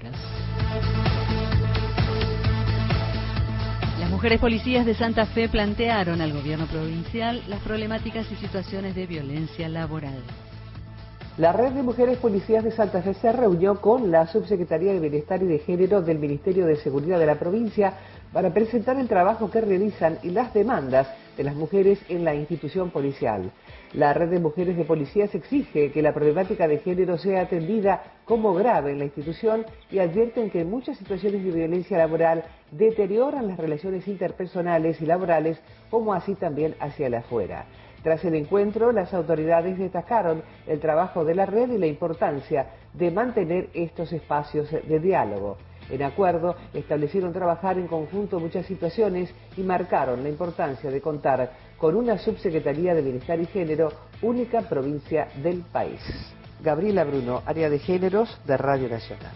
[3.98, 9.06] Las mujeres policías de Santa Fe plantearon al gobierno provincial las problemáticas y situaciones de
[9.06, 10.22] violencia laboral.
[11.36, 15.42] La red de mujeres policías de Santa Fe se reunió con la Subsecretaría de Bienestar
[15.42, 17.94] y de Género del Ministerio de Seguridad de la provincia
[18.32, 22.90] para presentar el trabajo que realizan y las demandas de las mujeres en la institución
[22.90, 23.50] policial.
[23.92, 28.54] La red de mujeres de policías exige que la problemática de género sea atendida como
[28.54, 34.06] grave en la institución y advierten que muchas situaciones de violencia laboral deterioran las relaciones
[34.06, 35.60] interpersonales y laborales,
[35.90, 37.64] como así también hacia el afuera.
[38.04, 43.10] Tras el encuentro, las autoridades destacaron el trabajo de la red y la importancia de
[43.10, 45.56] mantener estos espacios de diálogo.
[45.90, 51.50] En acuerdo, establecieron trabajar en conjunto muchas situaciones y marcaron la importancia de contar
[51.80, 56.00] con una subsecretaría de Bienestar y Género, única provincia del país.
[56.62, 59.32] Gabriela Bruno, área de géneros de Radio Nacional.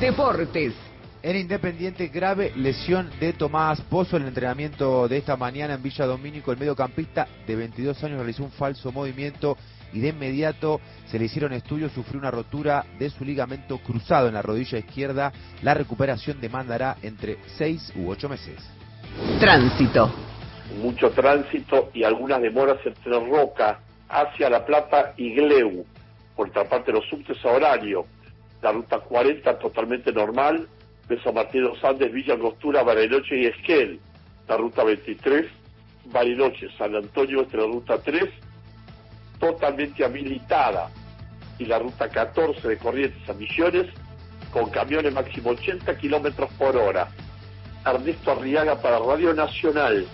[0.00, 0.74] Deportes.
[1.22, 4.16] En Independiente, grave lesión de Tomás Pozo.
[4.16, 8.42] En el entrenamiento de esta mañana en Villa Domínico, el mediocampista de 22 años realizó
[8.42, 9.56] un falso movimiento
[9.92, 11.92] y de inmediato se le hicieron estudios.
[11.92, 15.32] Sufrió una rotura de su ligamento cruzado en la rodilla izquierda.
[15.62, 18.56] La recuperación demandará entre 6 u 8 meses.
[19.40, 20.12] Tránsito.
[20.76, 25.84] Mucho tránsito y algunas demoras entre Roca hacia La Plata y Gleu.
[26.36, 28.06] Por otra parte, los subtes a horario.
[28.62, 30.68] La ruta 40 totalmente normal
[31.08, 33.98] de San Martín de los Andes, Villa Angostura, Bariloche y Esquel.
[34.46, 35.46] La ruta 23,
[36.06, 38.24] Bariloche, San Antonio entre la ruta 3,
[39.38, 40.90] totalmente habilitada.
[41.58, 43.86] Y la ruta 14 de Corrientes a Misiones,
[44.52, 47.08] con camiones máximo 80 kilómetros por hora.
[47.84, 50.06] Ernesto Arriaga para Radio Nacional.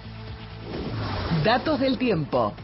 [1.44, 2.54] Datos del tiempo.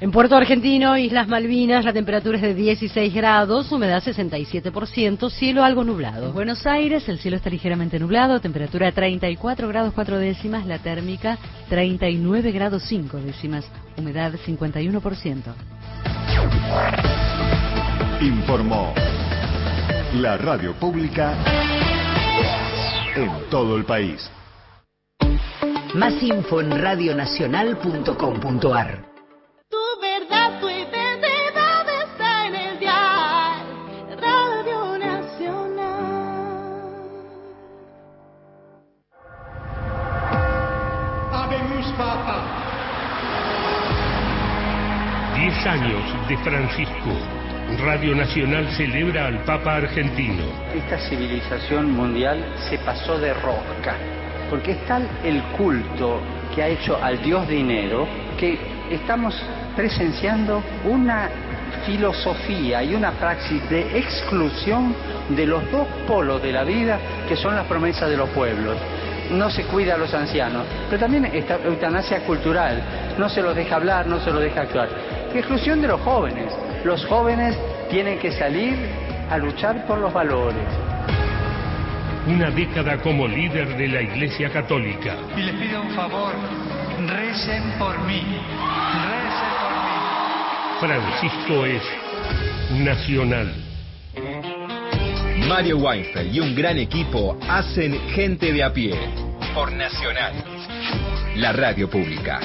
[0.00, 5.82] En Puerto Argentino, Islas Malvinas, la temperatura es de 16 grados, humedad 67%, cielo algo
[5.82, 6.28] nublado.
[6.28, 11.38] En Buenos Aires, el cielo está ligeramente nublado, temperatura 34 grados 4 décimas, la térmica
[11.68, 13.64] 39 grados 5 décimas,
[13.98, 15.42] humedad 51%.
[18.22, 18.94] Informó
[20.14, 21.34] la radio pública
[23.16, 24.30] en todo el país.
[25.94, 29.04] Más info en radionacional.com.ar
[29.68, 33.66] Tu verdad, tu identidad está en el dial
[34.20, 36.30] Radio Nacional.
[41.32, 42.44] Habemus Papa.
[45.34, 47.10] Diez años de Francisco.
[47.84, 50.44] Radio Nacional celebra al Papa argentino.
[50.74, 53.96] Esta civilización mundial se pasó de rosca,
[54.50, 56.20] porque es tal el culto
[56.54, 58.58] que ha hecho al dios dinero que
[58.90, 59.40] estamos
[59.76, 61.30] presenciando una
[61.86, 64.94] filosofía y una praxis de exclusión
[65.28, 66.98] de los dos polos de la vida
[67.28, 68.76] que son las promesas de los pueblos.
[69.30, 72.82] No se cuida a los ancianos, pero también esta eutanasia cultural,
[73.16, 74.88] no se los deja hablar, no se los deja actuar.
[75.32, 76.52] Exclusión de los jóvenes.
[76.84, 77.56] Los jóvenes
[77.88, 78.76] tienen que salir
[79.30, 80.89] a luchar por los valores.
[82.30, 85.16] Una década como líder de la Iglesia Católica.
[85.36, 86.32] Y les pido un favor,
[87.08, 88.22] recen por mí,
[89.04, 91.02] recen por mí.
[91.10, 91.82] Francisco es
[92.78, 93.52] nacional.
[95.48, 98.94] Mario Weinfeld y un gran equipo hacen gente de a pie.
[99.52, 100.32] Por Nacional.
[101.34, 102.38] La radio pública.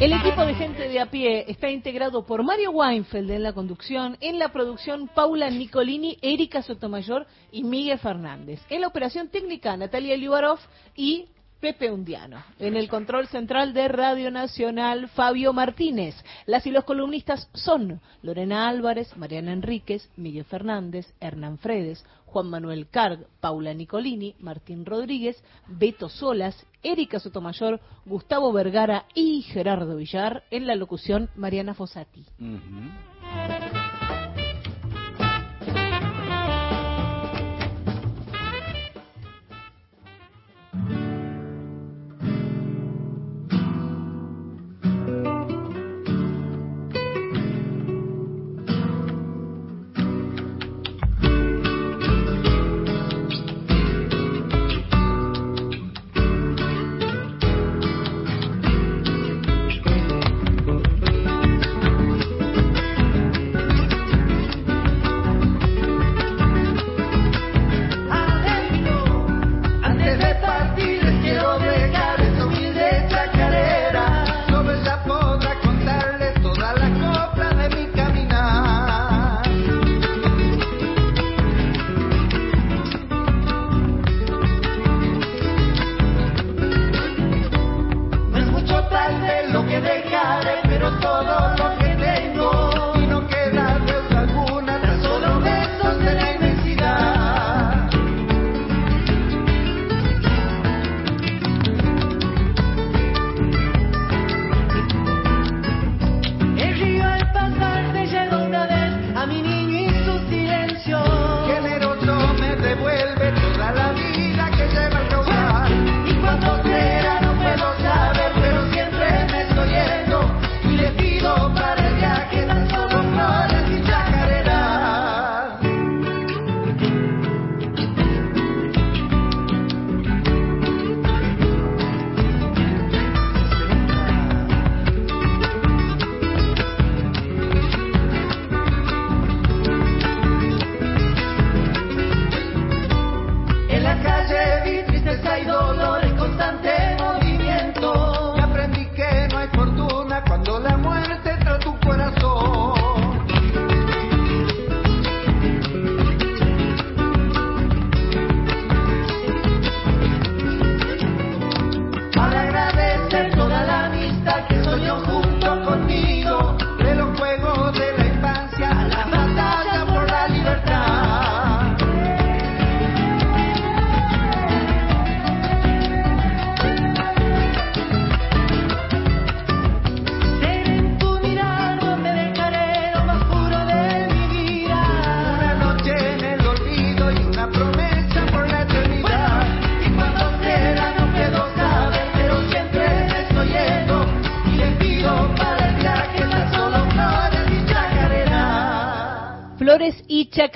[0.00, 4.16] El equipo de gente de a pie está integrado por Mario Weinfeld en la conducción,
[4.22, 8.62] en la producción Paula Nicolini, Erika Sotomayor y Miguel Fernández.
[8.70, 10.58] En la operación técnica Natalia Liubarov
[10.96, 11.26] y
[11.60, 12.42] Pepe Undiano.
[12.58, 16.14] En el control central de Radio Nacional, Fabio Martínez.
[16.46, 22.86] Las y los columnistas son Lorena Álvarez, Mariana Enríquez, Miguel Fernández, Hernán Fredes, Juan Manuel
[22.88, 30.44] Carg, Paula Nicolini, Martín Rodríguez, Beto Solas, Erika Sotomayor, Gustavo Vergara y Gerardo Villar.
[30.50, 32.24] En la locución, Mariana Fossati.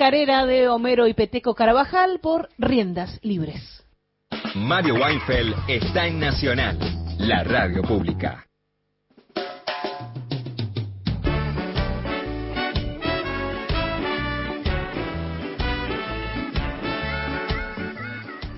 [0.05, 3.83] Chacarera de Homero y Peteco Carabajal por Riendas Libres.
[4.53, 6.77] Mario Weinfeld está en Nacional,
[7.17, 8.45] la radio pública.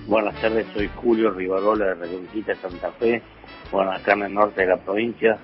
[0.06, 3.22] Buenas tardes, soy Julio Rivarola de Reconquista Santa Fe.
[3.72, 5.38] Bueno, acá en el norte de la provincia,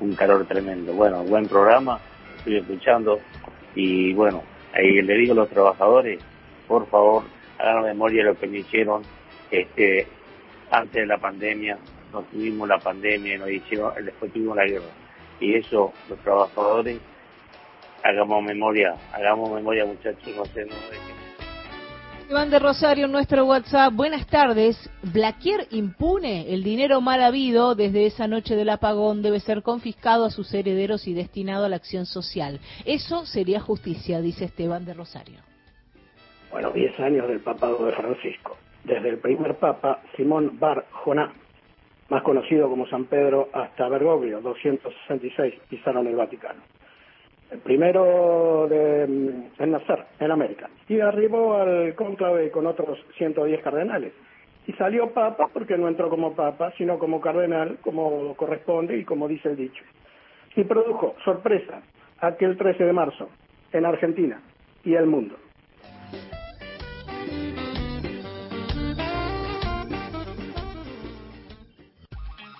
[0.00, 0.94] un calor tremendo.
[0.94, 2.00] Bueno, buen programa,
[2.38, 3.20] estoy escuchando.
[3.76, 4.42] Y bueno,
[4.74, 6.20] ahí le digo a los trabajadores,
[6.66, 7.24] por favor,
[7.58, 9.02] hagan memoria de lo que me hicieron
[9.50, 10.06] este,
[10.70, 11.78] antes de la pandemia.
[12.12, 14.86] Nos tuvimos la pandemia y nos hicieron, después tuvimos la guerra.
[15.40, 16.98] Y eso, los trabajadores,
[18.02, 21.13] hagamos memoria, hagamos memoria muchachos, no sé, no
[22.30, 23.92] Iván de Rosario, nuestro WhatsApp.
[23.92, 24.78] Buenas tardes.
[25.02, 26.54] Blaquier impune.
[26.54, 31.06] El dinero mal habido desde esa noche del apagón debe ser confiscado a sus herederos
[31.06, 32.60] y destinado a la acción social.
[32.86, 35.40] Eso sería justicia, dice Esteban de Rosario.
[36.50, 38.56] Bueno, 10 años del papado de Francisco.
[38.84, 41.30] Desde el primer papa, Simón Bar Joná,
[42.08, 46.62] más conocido como San Pedro, hasta Bergoglio, 266, pisaron el Vaticano
[47.50, 50.68] el primero de, mm, en nacer en América.
[50.88, 54.12] Y arribó al cónclave con otros 110 cardenales.
[54.66, 59.28] Y salió papa porque no entró como papa, sino como cardenal, como corresponde y como
[59.28, 59.84] dice el dicho.
[60.56, 61.82] Y produjo, sorpresa,
[62.20, 63.28] aquel 13 de marzo,
[63.72, 64.40] en Argentina
[64.84, 65.36] y el mundo.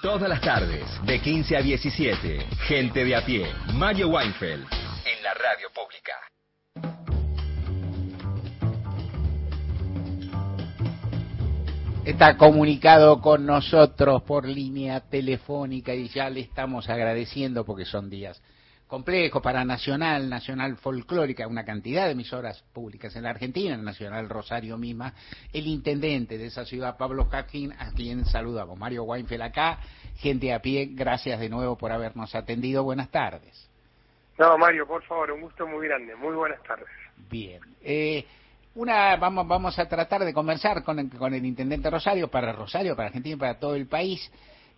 [0.04, 2.38] Todas las tardes, de 15 a 17,
[2.68, 6.12] gente de a pie, Mario Weinfeld, en la radio pública.
[12.04, 18.42] Está comunicado con nosotros por línea telefónica y ya le estamos agradeciendo porque son días
[18.86, 24.76] complejos para Nacional, Nacional Folclórica, una cantidad de emisoras públicas en la Argentina, Nacional Rosario
[24.76, 25.14] misma,
[25.52, 28.78] el intendente de esa ciudad, Pablo Hacking, a quien saludamos.
[28.78, 29.78] Mario Weinfeld acá,
[30.16, 32.84] gente a pie, gracias de nuevo por habernos atendido.
[32.84, 33.68] Buenas tardes.
[34.38, 36.14] No, Mario, por favor, un gusto muy grande.
[36.16, 36.88] Muy buenas tardes.
[37.30, 37.60] Bien.
[37.82, 38.24] Eh,
[38.74, 42.96] una, vamos, vamos a tratar de conversar con el, con el intendente Rosario, para Rosario,
[42.96, 44.30] para Argentina y para todo el país.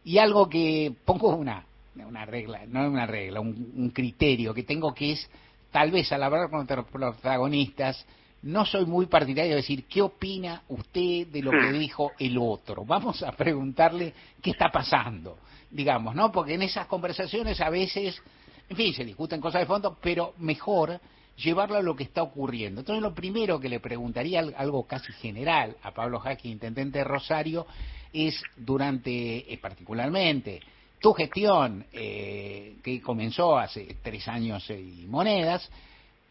[0.04, 1.64] Y algo que pongo una,
[2.04, 5.30] una regla, no una regla, un, un criterio que tengo que es,
[5.70, 8.04] tal vez al hablar con los protagonistas,
[8.42, 12.84] no soy muy partidario de decir qué opina usted de lo que dijo el otro.
[12.84, 15.38] Vamos a preguntarle qué está pasando,
[15.70, 16.30] digamos, ¿no?
[16.30, 18.20] Porque en esas conversaciones a veces
[18.68, 21.00] en fin, se discuten cosas de fondo, pero mejor
[21.36, 22.80] llevarlo a lo que está ocurriendo.
[22.80, 27.66] Entonces, lo primero que le preguntaría, algo casi general, a Pablo Jaque, intendente de Rosario,
[28.12, 30.60] es durante, eh, particularmente,
[31.00, 35.70] tu gestión, eh, que comenzó hace tres años y monedas,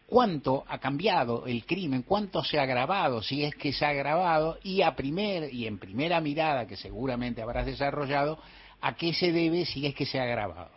[0.08, 4.58] cuánto ha cambiado el crimen, cuánto se ha agravado, si es que se ha agravado,
[4.64, 8.40] y a primer y en primera mirada que seguramente habrás desarrollado,
[8.82, 10.70] a qué se debe si es que se ha agravado.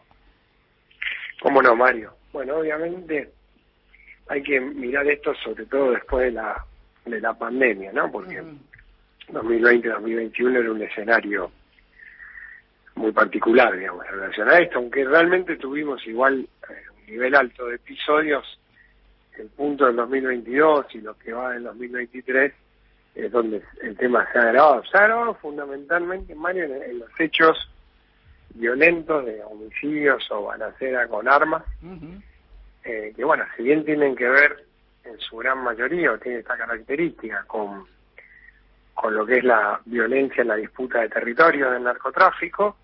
[1.41, 2.14] ¿Cómo no, Mario?
[2.32, 3.30] Bueno, obviamente
[4.28, 6.64] hay que mirar esto sobre todo después de la,
[7.05, 8.11] de la pandemia, ¿no?
[8.11, 8.43] Porque
[9.28, 11.51] 2020-2021 era un escenario
[12.99, 17.66] muy particular, digamos, en relación a esto, aunque realmente tuvimos igual eh, un nivel alto
[17.66, 18.59] de episodios,
[19.38, 22.53] el punto del 2022 y lo que va del 2023
[23.14, 24.84] es donde el tema se ha agravado.
[24.84, 27.57] Se ha agravado fundamentalmente, Mario, en los hechos
[28.55, 31.62] violentos de homicidios o balacera con armas,
[32.84, 34.64] eh, que bueno, si bien tienen que ver
[35.05, 37.86] en su gran mayoría o tiene esta característica con,
[38.94, 42.76] con lo que es la violencia en la disputa de territorio del narcotráfico,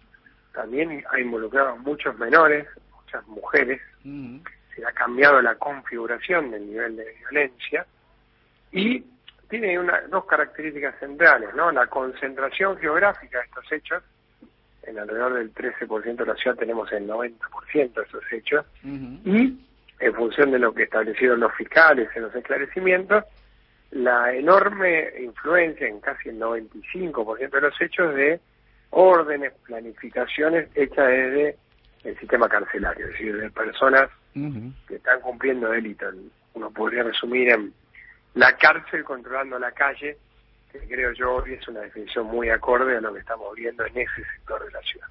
[0.55, 3.81] también ha involucrado a muchos menores, muchas mujeres,
[4.75, 7.87] se ha cambiado la configuración del nivel de violencia.
[8.73, 9.05] Y
[9.49, 11.71] tiene una, dos características centrales, ¿no?
[11.71, 14.03] La concentración geográfica de estos hechos,
[14.85, 19.59] en alrededor del 13% de la ciudad tenemos el 90% de esos hechos, y
[20.01, 23.25] en función de lo que establecieron los fiscales en los esclarecimientos,
[23.91, 28.41] la enorme influencia en casi el 95% de los hechos de
[28.95, 31.57] órdenes, planificaciones hechas desde
[32.05, 36.15] el sistema carcelario, es decir, de personas que están cumpliendo delitos.
[36.55, 37.73] Uno podría resumir en
[38.35, 40.17] la cárcel controlando la calle
[40.81, 43.97] que creo yo hoy es una definición muy acorde a lo que estamos viendo en
[43.97, 45.07] ese sector de la ciudad.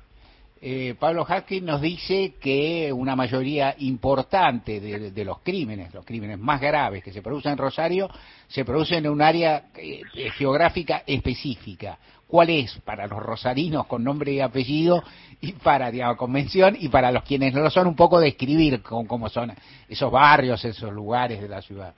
[0.65, 6.61] Eh, Pablo Haskins nos dice que una mayoría importante de, los crímenes, los crímenes más
[6.61, 8.09] graves que se producen en Rosario,
[8.47, 10.01] se producen en un área eh,
[10.37, 11.97] geográfica específica.
[12.33, 15.03] ¿Cuál es para los rosarinos con nombre y apellido
[15.39, 19.29] y para, digamos, convención y para los quienes no lo son un poco describir cómo
[19.29, 19.51] son
[19.87, 21.93] esos barrios, esos lugares de la ciudad?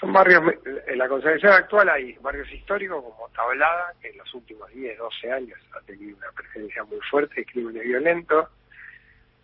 [0.00, 0.42] Son barrios,
[0.86, 5.30] en la conservación actual hay barrios históricos como Tablada, que en los últimos 10, 12
[5.30, 8.48] años ha tenido una presencia muy fuerte de crímenes violentos.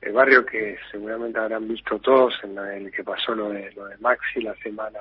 [0.00, 3.98] El barrio que seguramente habrán visto todos en el que pasó lo de, lo de
[3.98, 5.00] Maxi la semana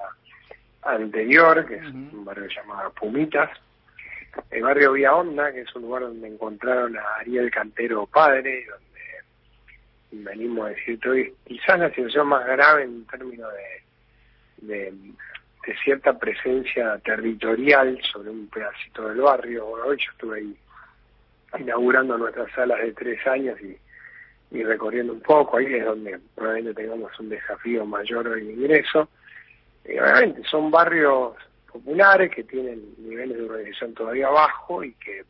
[0.82, 3.50] anterior, que es un barrio llamado Pumitas.
[4.50, 10.30] El barrio Vía Honda, que es un lugar donde encontraron a Ariel Cantero padre, donde
[10.30, 13.50] venimos a decir hoy, quizás la situación más grave en términos
[14.62, 14.94] de, de,
[15.84, 19.68] cierta presencia territorial sobre un pedacito del barrio.
[19.68, 20.58] hoy yo estuve ahí
[21.60, 23.78] inaugurando nuestras salas de tres años y,
[24.52, 29.10] y recorriendo un poco, ahí es donde probablemente tengamos un desafío mayor de ingreso.
[29.86, 31.36] Y obviamente son barrios
[31.72, 35.24] populares que tienen niveles de organización todavía bajo y que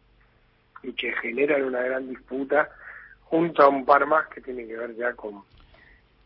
[0.84, 2.70] y que generan una gran disputa
[3.22, 5.44] junto a un par más que tienen que ver ya con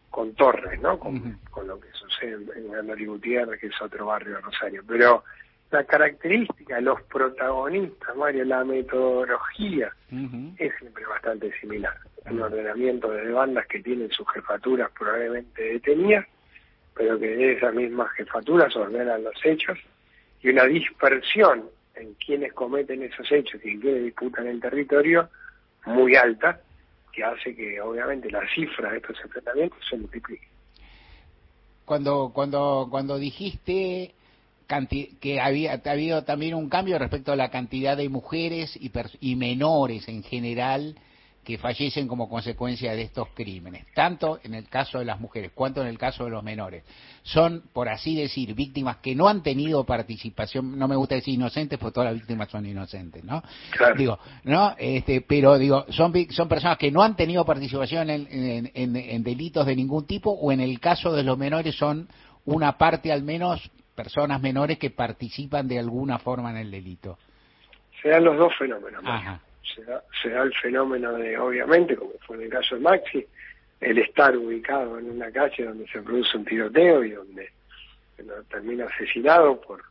[0.09, 0.97] con Torres, ¿no?
[0.97, 4.81] Con, con lo que sucede en Gandoli Gutiérrez, que es otro barrio de Rosario.
[4.87, 5.25] Pero
[5.71, 9.93] la característica, los protagonistas, Mario, la metodología
[10.57, 11.97] es siempre bastante similar.
[12.31, 16.25] Un ordenamiento de bandas que tienen sus jefaturas probablemente detenidas,
[16.93, 19.77] pero que de esas mismas jefaturas ordenan los hechos
[20.41, 25.29] y una dispersión en quienes cometen esos hechos y en quienes disputan el territorio
[25.85, 26.59] muy alta,
[27.11, 30.47] que hace que obviamente la cifra de estos enfrentamientos se multiplique.
[31.85, 34.13] Cuando, cuando, cuando dijiste
[35.21, 39.35] que había ha habido también un cambio respecto a la cantidad de mujeres y, y
[39.35, 40.95] menores en general
[41.45, 45.81] que fallecen como consecuencia de estos crímenes, tanto en el caso de las mujeres cuanto
[45.81, 46.83] en el caso de los menores.
[47.21, 51.77] Son, por así decir, víctimas que no han tenido participación, no me gusta decir inocentes,
[51.79, 53.43] porque todas las víctimas son inocentes, ¿no?
[53.95, 54.75] Digo, ¿no?
[54.77, 59.75] Este, pero digo, son, son personas que no han tenido participación en, en delitos de
[59.75, 62.09] ningún tipo, o en el caso de los menores son
[62.45, 67.19] una parte al menos, personas menores que participan de alguna forma en el delito.
[68.01, 69.03] Se dan los dos fenómenos.
[69.05, 69.41] Ajá
[69.73, 73.25] se da, el fenómeno de, obviamente, como fue en el caso de Maxi,
[73.81, 77.49] el estar ubicado en una calle donde se produce un tiroteo y donde
[78.49, 79.83] termina asesinado por,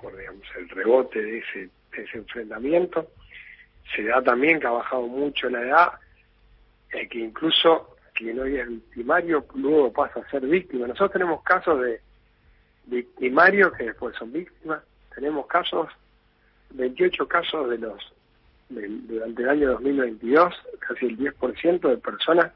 [0.00, 3.10] por digamos, el rebote de ese, ese enfrentamiento.
[3.94, 5.92] Se da también que ha bajado mucho la edad,
[6.92, 10.86] eh, que incluso quien hoy es victimario luego pasa a ser víctima.
[10.86, 12.00] Nosotros tenemos casos de
[12.86, 14.82] victimarios que después son víctimas,
[15.14, 15.88] tenemos casos,
[16.70, 18.12] 28 casos de los
[18.68, 20.54] durante el año 2022
[20.86, 22.52] casi el 10% de personas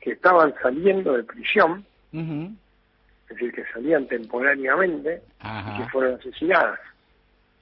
[0.00, 6.78] que estaban saliendo de prisión, es decir, que salían temporariamente y que fueron asesinadas.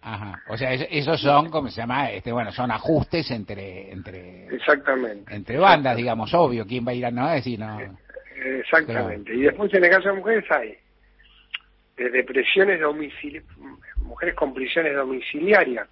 [0.02, 0.38] Ajá.
[0.48, 2.10] O sea, esos son, como se llama?
[2.10, 5.34] Este, bueno, son ajustes entre entre Exactamente.
[5.34, 7.80] entre bandas, digamos, obvio, quién va a ir a no decir no.
[8.36, 9.34] Exactamente.
[9.34, 10.76] Y después en el caso de mujeres hay
[11.96, 13.44] desde prisiones domiciliarias,
[14.02, 15.88] mujeres con prisiones domiciliarias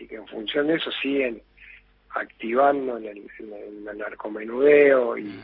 [0.00, 1.42] y que en función de eso siguen
[2.10, 5.40] activando en el, narcomenudeo y,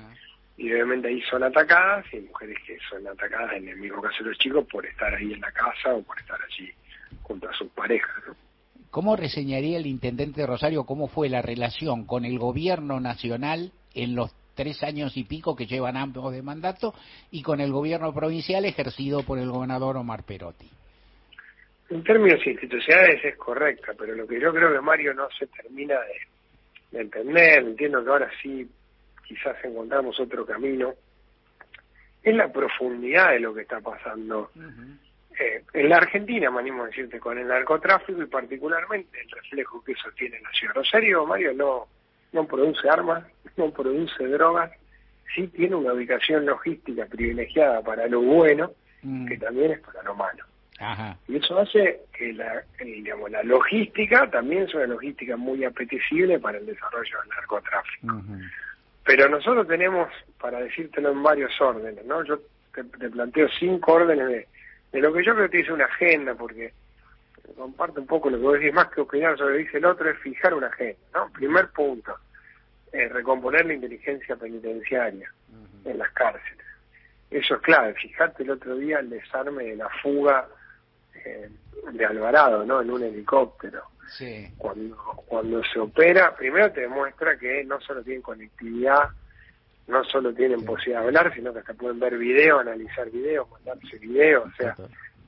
[0.57, 4.31] y obviamente ahí son atacadas y mujeres que son atacadas en el mismo caso de
[4.31, 6.70] los chicos por estar ahí en la casa o por estar allí
[7.23, 8.15] junto a sus parejas.
[8.91, 14.15] ¿Cómo reseñaría el intendente de Rosario cómo fue la relación con el gobierno nacional en
[14.15, 16.95] los tres años y pico que llevan ambos de mandato
[17.31, 20.70] y con el gobierno provincial ejercido por el gobernador Omar Perotti?
[21.89, 25.97] En términos institucionales es correcta, pero lo que yo creo que Mario no se termina
[26.91, 28.69] de, entender, entiendo que ahora sí
[29.25, 30.95] quizás encontramos otro camino,
[32.23, 34.51] es la profundidad de lo que está pasando
[35.39, 39.85] eh, en la Argentina, me animo a decirte, con el narcotráfico y particularmente el reflejo
[39.85, 40.75] que eso tiene en la ciudad.
[40.75, 41.87] Rosario, Mario, no,
[42.33, 43.25] no produce armas,
[43.57, 44.73] no produce drogas,
[45.35, 48.73] sí tiene una ubicación logística privilegiada para lo bueno,
[49.29, 50.45] que también es para lo malo.
[51.28, 56.59] Y eso hace que la, digamos, la logística también es una logística muy apetecible para
[56.59, 58.23] el desarrollo del narcotráfico.
[59.05, 60.09] Pero nosotros tenemos,
[60.40, 62.24] para decírtelo en varios órdenes, ¿no?
[62.24, 62.40] Yo
[62.74, 64.48] te, planteo cinco órdenes de,
[64.93, 66.73] de, lo que yo creo que es una agenda, porque
[67.57, 69.85] comparto un poco lo que vos decís, más que opinar sobre lo que dice el
[69.86, 71.31] otro, es fijar una agenda, ¿no?
[71.32, 72.16] Primer punto,
[72.93, 75.32] es recomponer la inteligencia penitenciaria
[75.85, 76.66] en las cárceles.
[77.31, 77.94] Eso es clave.
[77.94, 80.48] Fijate el otro día el desarme de la fuga
[81.93, 82.82] de Alvarado, ¿no?
[82.82, 83.82] En un helicóptero.
[84.16, 84.47] Sí.
[84.57, 84.97] Cuando,
[85.27, 89.09] cuando se opera, primero te demuestra que no solo tienen conectividad,
[89.89, 93.98] no solo tienen posibilidad de hablar, sino que hasta pueden ver video, analizar video, mandarse
[93.98, 94.74] video, o sea,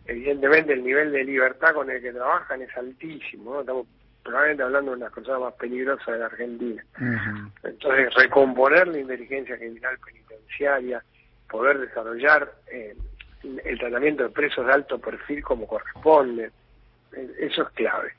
[0.07, 3.61] evidentemente el nivel de libertad con el que trabajan es altísimo, ¿no?
[3.61, 3.87] Estamos
[4.23, 6.85] probablemente hablando de una cosas más peligrosas de la Argentina.
[7.63, 11.03] Entonces, recomponer la inteligencia criminal penitenciaria,
[11.49, 12.97] poder desarrollar eh,
[13.43, 16.51] el tratamiento de presos de alto perfil como corresponde.
[17.13, 18.13] E, eso es clave.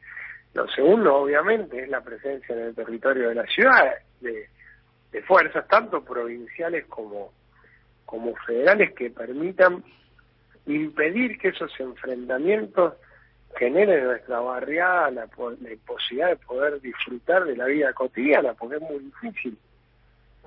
[0.53, 4.47] Lo segundo, obviamente, es la presencia en el territorio de la ciudad de,
[5.27, 7.31] fuerzas, tanto provinciales como,
[8.05, 9.83] como federales, que permitan
[10.65, 12.93] impedir que esos enfrentamientos
[13.57, 18.77] generen en nuestra barriada la, la posibilidad de poder disfrutar de la vida cotidiana, porque
[18.77, 19.57] es muy difícil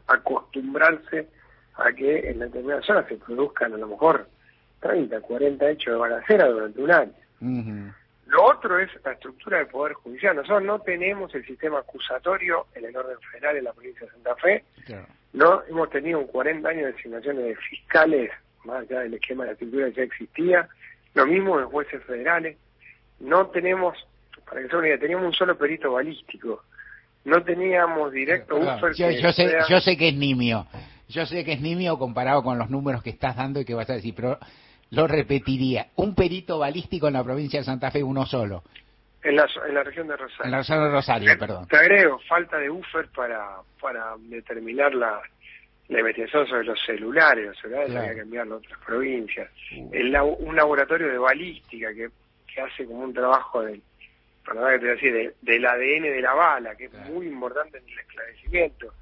[0.07, 1.29] acostumbrarse
[1.75, 4.27] a que en determinadas zonas se produzcan a lo mejor
[4.83, 7.13] 30, 40 hechos de balacera durante un año.
[8.27, 10.37] Lo otro es la estructura del Poder Judicial.
[10.37, 14.37] Nosotros no tenemos el sistema acusatorio en el orden federal en la provincia de Santa
[14.37, 14.65] Fe.
[15.33, 18.31] No hemos tenido 40 años de designaciones de fiscales,
[18.65, 20.69] más allá del esquema de la estructura que ya existía.
[21.15, 22.57] Lo mismo de jueces federales.
[23.21, 23.97] No tenemos,
[24.47, 26.65] para que se una teníamos un solo perito balístico.
[27.25, 30.67] No teníamos directo uso yo, yo, sé, yo sé que es nimio.
[31.09, 33.91] Yo sé que es nimio comparado con los números que estás dando y que vas
[33.91, 34.39] a decir, pero
[34.93, 35.87] lo repetiría.
[35.97, 38.63] Un perito balístico en la provincia de Santa Fe, uno solo.
[39.23, 40.45] En la, en la región de Rosario.
[40.45, 41.69] En la región de Rosario, perdón.
[41.69, 45.21] Te agrego, falta de buffer para, para determinar la,
[45.89, 47.47] la investigación sobre los celulares.
[47.47, 49.49] Los celulares había que enviarlo a otras provincias.
[49.93, 52.09] El, un laboratorio de balística que,
[52.53, 53.81] que hace como un trabajo del,
[54.45, 57.99] que te decir, de, del ADN de la bala, que es muy importante en el
[57.99, 58.93] esclarecimiento.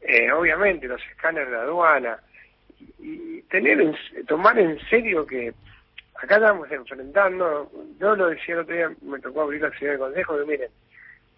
[0.00, 2.18] Eh, obviamente, los escáneres de aduana,
[2.98, 3.94] y tener en,
[4.26, 5.52] tomar en serio que
[6.22, 9.98] acá estamos enfrentando, yo lo decía el otro día, me tocó abrir la ciudad de
[9.98, 10.70] consejo, que miren,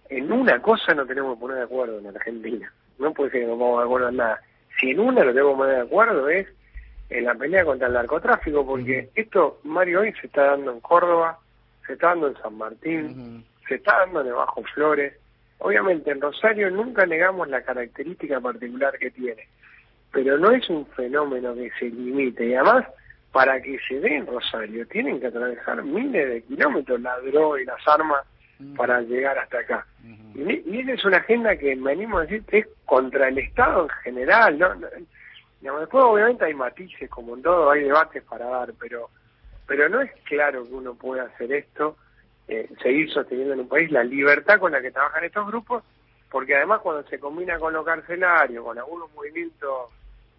[0.08, 3.46] en una cosa no tenemos que poner de acuerdo en Argentina, no puede ser que
[3.46, 4.40] no pongamos de acuerdo en nada.
[4.78, 6.48] Si en una no tenemos que poner de acuerdo es
[7.10, 11.38] en la pelea contra el narcotráfico, porque esto, Mario, hoy se está dando en Córdoba,
[11.86, 15.14] se está dando en San Martín, se está dando en Bajo Flores.
[15.58, 19.46] Obviamente en Rosario nunca negamos la característica particular que tiene
[20.12, 22.46] pero no es un fenómeno que se limite.
[22.46, 22.86] Y además,
[23.32, 27.64] para que se dé en Rosario, tienen que atravesar miles de kilómetros la droga y
[27.64, 28.22] las armas
[28.76, 29.86] para llegar hasta acá.
[30.34, 33.84] y, esa es una agenda que me animo a decir que es contra el Estado
[33.84, 34.58] en general.
[34.58, 35.78] ¿no?
[35.80, 39.08] después, obviamente, hay matices, como en todo, hay debates para dar, pero,
[39.66, 41.96] pero no es claro que uno pueda hacer esto,
[42.48, 45.82] eh, seguir sosteniendo en un país la libertad con la que trabajan estos grupos,
[46.30, 49.90] porque además cuando se combina con lo carcelario, con algunos movimientos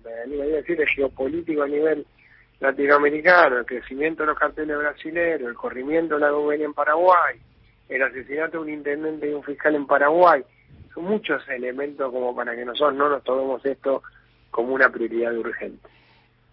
[0.09, 2.05] a decir, el geopolítico a nivel
[2.59, 7.39] latinoamericano, el crecimiento de los carteles brasileños, el corrimiento de la gobierna en Paraguay,
[7.89, 10.43] el asesinato de un intendente y un fiscal en Paraguay,
[10.93, 14.03] son muchos elementos como para que nosotros no nos tomemos esto
[14.49, 15.89] como una prioridad urgente.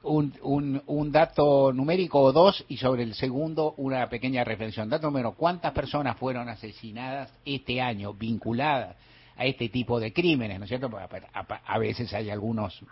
[0.02, 4.88] Un, un, un dato numérico o dos y sobre el segundo una pequeña reflexión.
[4.88, 8.96] Dato número, ¿cuántas personas fueron asesinadas este año vinculadas
[9.36, 10.58] a este tipo de crímenes?
[10.58, 10.90] ¿No es cierto?
[10.90, 12.82] a veces hay algunos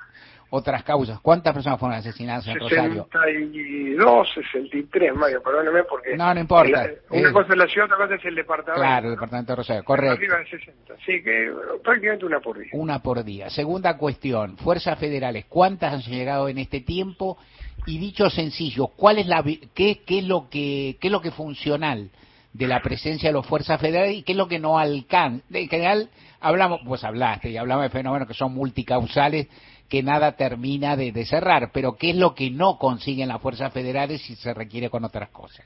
[0.51, 1.21] otras causas.
[1.21, 3.09] ¿Cuántas personas fueron asesinadas en Rosario?
[3.13, 6.17] 62, 63, Mario, perdóneme porque...
[6.17, 6.91] No, no importa.
[7.11, 8.81] una cosa es la ciudad, otra cosa es el departamento.
[8.81, 10.17] Claro, el departamento de Rosario, correcto.
[10.17, 11.53] Arriba de 60, sí, que
[11.85, 12.71] prácticamente una por día.
[12.73, 13.51] Una por día.
[13.51, 17.39] Segunda cuestión, fuerzas federales, ¿cuántas han llegado en este tiempo?
[17.87, 21.31] Y dicho sencillo, ¿cuál es la, qué, qué es lo que, qué es lo que
[21.31, 22.11] funcional
[22.53, 25.45] de la presencia de las fuerzas federales y qué es lo que no alcanza?
[25.53, 26.11] En general,
[26.41, 29.49] hablamos, pues hablaste y hablamos de fenómenos que son multicausales
[29.89, 34.21] que nada termina de, cerrar, pero ¿qué es lo que no consiguen las fuerzas federales
[34.23, 35.65] si se requiere con otras cosas?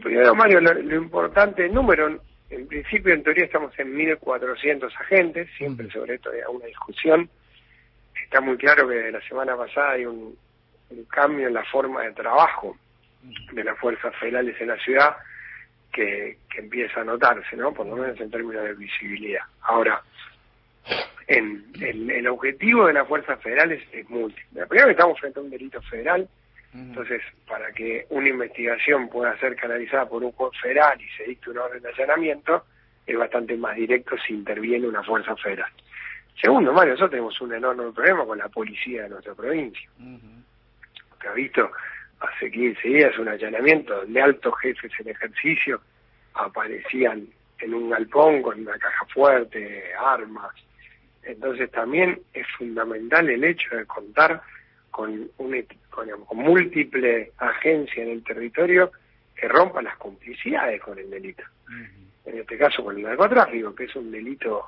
[0.00, 5.90] Primero, Mario, lo, importante, el número, en principio, en teoría, estamos en 1.400 agentes, siempre
[5.90, 7.28] sobre esto hay una discusión.
[8.24, 10.36] Está muy claro que de la semana pasada hay un,
[11.08, 12.76] cambio en la forma de trabajo
[13.52, 15.16] de las fuerzas federales en la ciudad
[15.92, 17.72] que, que empieza a notarse, ¿no?
[17.72, 19.42] Por lo menos en términos de visibilidad.
[19.62, 20.02] Ahora,
[21.26, 24.66] en, el objetivo de las fuerzas federales es múltiple.
[24.66, 26.28] Primero estamos frente a un delito federal,
[26.74, 31.50] entonces para que una investigación pueda ser canalizada por un juez federal y se dicte
[31.50, 32.64] una orden de allanamiento,
[33.06, 35.70] es bastante más directo si interviene una fuerza federal.
[36.40, 39.88] Segundo, Mario, nosotros tenemos un enorme problema con la policía de nuestra provincia.
[41.20, 41.70] que ha visto
[42.20, 45.80] hace 15 días un allanamiento donde altos jefes en ejercicio
[46.34, 47.26] aparecían
[47.58, 50.54] en un galpón con una caja fuerte, armas,
[51.22, 54.42] entonces también es fundamental el hecho de contar
[54.90, 58.90] con, un, con, múltiple agencia en el territorio
[59.36, 61.42] que rompa las complicidades con el delito.
[62.24, 64.66] En este caso con el narcotráfico, que es un delito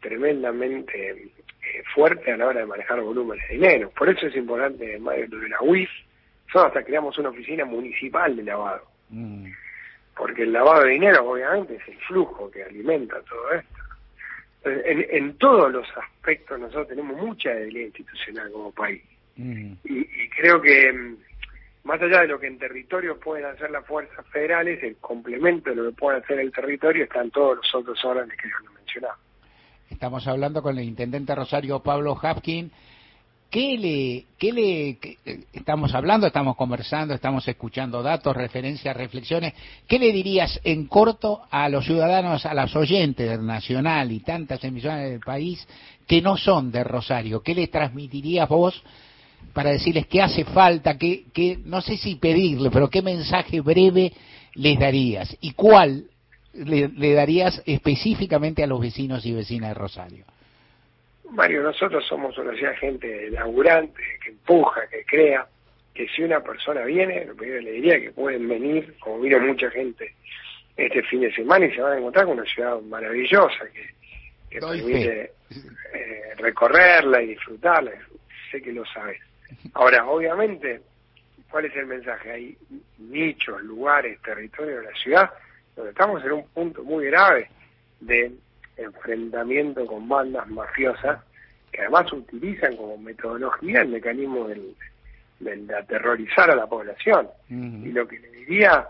[0.00, 3.90] tremendamente eh, fuerte a la hora de manejar volúmenes de dinero.
[3.90, 5.90] Por eso es importante, lo de la UIF,
[6.46, 8.86] nosotros hasta creamos una oficina municipal de lavado.
[10.16, 13.85] Porque el lavado de dinero, obviamente, es el flujo que alimenta todo esto
[14.66, 19.02] en, todos los aspectos nosotros tenemos mucha debilidad institucional como país.
[19.36, 19.72] Mm.
[19.84, 21.14] Y, creo que,
[21.84, 25.76] más allá de lo que en territorio pueden hacer las fuerzas federales, el complemento de
[25.76, 29.16] lo que puede hacer el territorio están todos los otros órdenes que yo le mencionaba.
[29.90, 32.70] Estamos hablando con el intendente Rosario Pablo Hapkin.
[33.50, 34.98] ¿Qué le, qué le
[35.52, 39.54] estamos hablando, estamos conversando, estamos escuchando datos, referencias, reflexiones?
[39.86, 44.62] ¿Qué le dirías en corto a los ciudadanos, a las oyentes del Nacional y tantas
[44.64, 45.66] emisiones del país
[46.06, 47.40] que no son de Rosario?
[47.40, 48.82] ¿Qué le transmitirías vos
[49.52, 54.12] para decirles qué hace falta, qué, qué, no sé si pedirle, pero qué mensaje breve
[54.54, 56.04] les darías y cuál
[56.52, 60.24] le, le darías específicamente a los vecinos y vecinas de Rosario?
[61.30, 65.46] Mario, nosotros somos una ciudad gente laburante, que empuja, que crea,
[65.94, 69.70] que si una persona viene, lo primero le diría que pueden venir, como vino mucha
[69.70, 70.14] gente
[70.76, 73.94] este fin de semana, y se van a encontrar con una ciudad maravillosa que,
[74.50, 75.32] que permite
[75.94, 77.92] eh, recorrerla y disfrutarla.
[78.50, 79.20] Sé que lo sabes.
[79.74, 80.80] Ahora, obviamente,
[81.50, 82.30] ¿cuál es el mensaje?
[82.30, 82.58] Hay
[82.98, 85.30] nichos, lugares, territorios de la ciudad
[85.76, 87.50] donde estamos en un punto muy grave
[88.00, 88.32] de
[88.76, 91.20] enfrentamiento con bandas mafiosas
[91.72, 94.74] que además utilizan como metodología el mecanismo del,
[95.40, 97.28] de aterrorizar a la población.
[97.50, 98.86] Y lo que le diría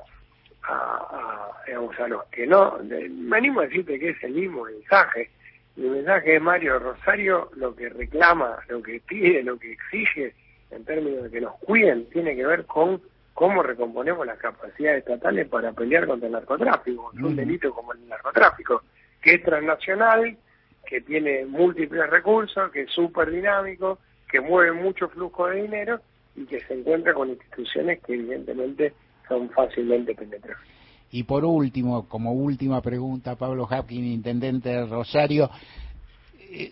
[0.63, 4.65] a, a, digamos, a los que no, me animo a decirte que es el mismo
[4.65, 5.31] mensaje.
[5.77, 10.35] El mensaje de Mario Rosario lo que reclama, lo que pide, lo que exige
[10.71, 13.01] en términos de que nos cuiden, tiene que ver con
[13.35, 18.83] cómo recomponemos las capacidades estatales para pelear contra el narcotráfico, un delito como el narcotráfico
[19.27, 20.39] que es transnacional,
[20.87, 23.99] que tiene múltiples recursos, que es súper dinámico,
[24.31, 26.01] que mueve mucho flujo de dinero
[26.37, 28.93] y que se encuentra con instituciones que evidentemente
[29.27, 30.65] son fácilmente penetrables.
[31.11, 35.51] Y por último, como última pregunta, Pablo Hapkin, intendente de Rosario,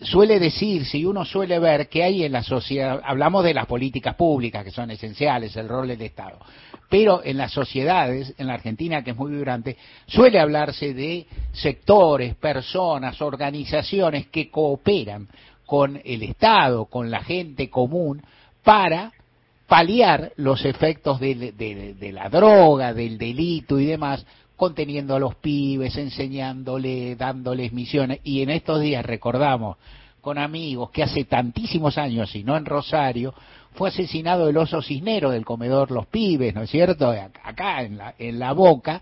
[0.01, 4.15] suele decir, si uno suele ver que hay en la sociedad, hablamos de las políticas
[4.15, 6.39] públicas que son esenciales, el rol del Estado,
[6.89, 12.35] pero en las sociedades, en la Argentina que es muy vibrante, suele hablarse de sectores,
[12.35, 15.27] personas, organizaciones que cooperan
[15.65, 18.21] con el Estado, con la gente común,
[18.63, 19.11] para
[19.67, 24.25] paliar los efectos de, de la droga, del delito y demás,
[24.55, 28.19] conteniendo a los pibes, enseñándole, dándoles misiones.
[28.23, 29.77] Y en estos días recordamos
[30.21, 33.33] con amigos que hace tantísimos años, y no en Rosario,
[33.73, 37.13] fue asesinado el oso cisnero del comedor Los Pibes, ¿no es cierto?
[37.43, 39.01] Acá en la, en la boca,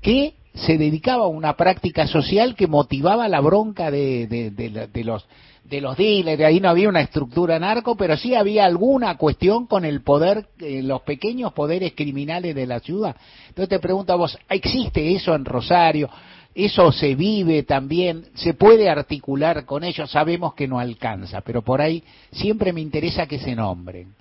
[0.00, 5.26] que se dedicaba a una práctica social que motivaba la bronca de los
[5.70, 9.84] de los dealers, ahí no había una estructura narco, pero sí había alguna cuestión con
[9.84, 13.14] el poder, eh, los pequeños poderes criminales de la ciudad.
[13.48, 16.10] Entonces te pregunto a vos, ¿existe eso en Rosario?
[16.52, 18.24] ¿Eso se vive también?
[18.34, 20.10] ¿Se puede articular con ellos?
[20.10, 22.02] Sabemos que no alcanza, pero por ahí
[22.32, 24.12] siempre me interesa que se nombren.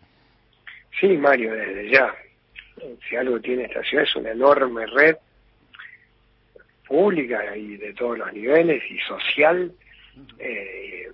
[1.00, 2.14] Sí, Mario, desde ya.
[3.10, 5.16] Si algo tiene esta ciudad es una enorme red
[6.88, 9.72] pública y de todos los niveles y social
[10.38, 11.08] eh,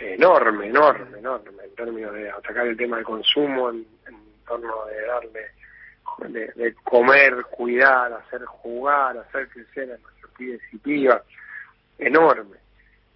[0.00, 3.86] enorme, enorme, enorme en términos de atacar el tema del consumo, en,
[4.46, 11.22] torno de darle, de, comer, cuidar, hacer jugar, hacer crecer a nuestros pibes y pibas,
[11.98, 12.56] enorme.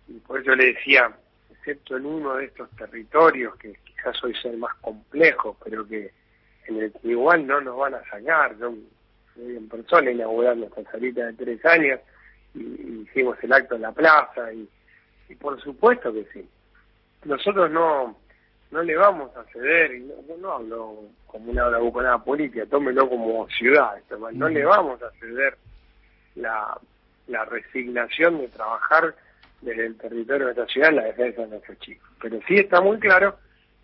[0.09, 1.11] Y por eso le decía,
[1.51, 6.13] excepto en uno de estos territorios que quizás hoy sea más complejo, pero que
[6.67, 8.57] en el que no nos van a sacar.
[8.59, 8.75] Yo
[9.35, 12.01] fui en persona inaugurando esta salita de tres años
[12.55, 14.69] y, hicimos el acto en la plaza y
[15.41, 16.49] por supuesto que sí
[17.25, 18.17] nosotros no
[18.75, 23.49] no le vamos a ceder, y no, no, hablo como una buconada política, tómelo como
[23.49, 23.97] ciudad,
[24.33, 25.57] no le vamos a ceder
[26.35, 26.77] la,
[27.29, 29.15] la resignación de trabajar
[29.61, 32.09] desde el territorio de esta ciudad en la defensa de nuestros chicos.
[32.21, 33.37] Pero sí está muy claro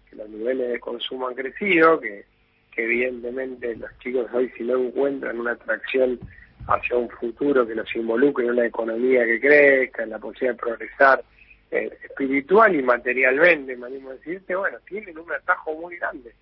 [0.08, 2.24] que los niveles de consumo han crecido, que,
[2.72, 6.18] que evidentemente los chicos hoy si no encuentran una atracción
[6.66, 10.58] hacia un futuro que los involucre en una economía que crezca, en la posibilidad de
[10.58, 11.24] progresar,
[11.70, 16.34] eh, espiritual y materialmente, me animo a decirte, bueno, tienen un atajo muy grande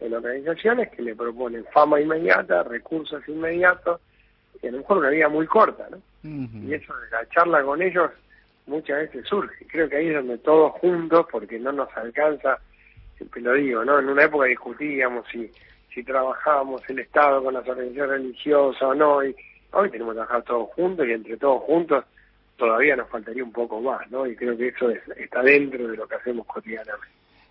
[0.00, 4.00] en organizaciones que le proponen fama inmediata, recursos inmediatos,
[4.62, 5.98] y a lo mejor una vida muy corta, ¿no?
[6.22, 8.10] Y eso de la charla con ellos
[8.66, 9.66] muchas veces surge.
[9.66, 12.58] Creo que ahí es donde todos juntos, porque no nos alcanza,
[13.16, 13.98] siempre lo digo, ¿no?
[13.98, 15.50] En una época discutíamos si,
[15.94, 19.34] si trabajábamos el Estado con las organizaciones religiosas o no, y
[19.72, 22.04] hoy tenemos que trabajar todos juntos y entre todos juntos
[22.60, 24.26] todavía nos faltaría un poco más, ¿no?
[24.26, 27.08] Y creo que eso está dentro de lo que hacemos cotidianamente.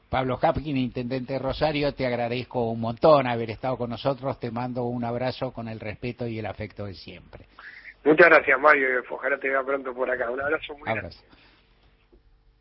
[0.10, 4.84] Pablo Hapkin, Intendente de Rosario, te agradezco un montón haber estado con nosotros, te mando
[4.84, 7.46] un abrazo con el respeto y el afecto de siempre.
[8.04, 10.32] Muchas gracias Mario, ojalá te vea pronto por acá.
[10.32, 11.20] Un abrazo muy abrazo.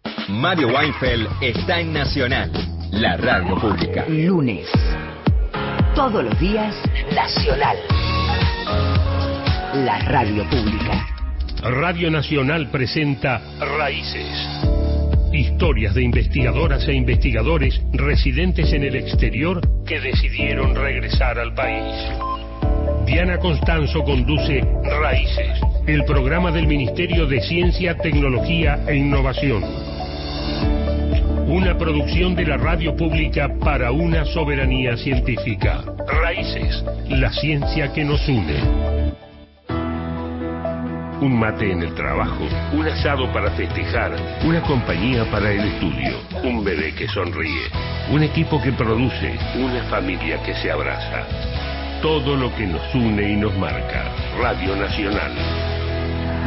[0.04, 0.40] grande.
[0.40, 2.50] Mario Weinfeld está en Nacional,
[2.92, 4.04] la radio pública.
[4.08, 4.70] Lunes.
[5.94, 6.74] Todos los días,
[7.14, 7.76] Nacional.
[9.74, 11.17] La radio pública.
[11.62, 14.30] Radio Nacional presenta Raíces.
[15.32, 21.92] Historias de investigadoras e investigadores residentes en el exterior que decidieron regresar al país.
[23.06, 29.64] Diana Constanzo conduce Raíces, el programa del Ministerio de Ciencia, Tecnología e Innovación.
[31.48, 35.82] Una producción de la radio pública para una soberanía científica.
[36.06, 38.97] Raíces, la ciencia que nos une
[41.20, 46.62] un mate en el trabajo, un asado para festejar, una compañía para el estudio, un
[46.64, 47.68] bebé que sonríe,
[48.10, 51.26] un equipo que produce, una familia que se abraza.
[52.02, 54.04] Todo lo que nos une y nos marca.
[54.40, 55.32] Radio Nacional.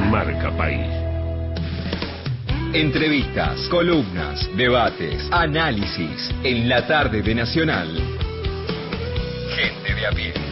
[0.10, 0.88] Marca País.
[2.74, 7.90] Entrevistas, columnas, debates, análisis en la tarde de Nacional.
[9.54, 10.51] Gente de a pie.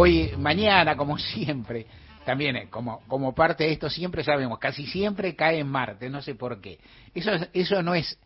[0.00, 1.84] Hoy, mañana, como siempre,
[2.24, 6.22] también eh, como, como parte de esto siempre sabemos, casi siempre cae en Marte, no
[6.22, 6.78] sé por qué.
[7.12, 8.16] Eso, eso no es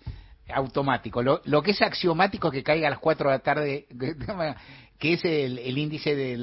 [0.52, 1.22] automático.
[1.22, 3.86] Lo, lo que es axiomático es que caiga a las 4 de la tarde,
[4.98, 6.36] que es el, el índice de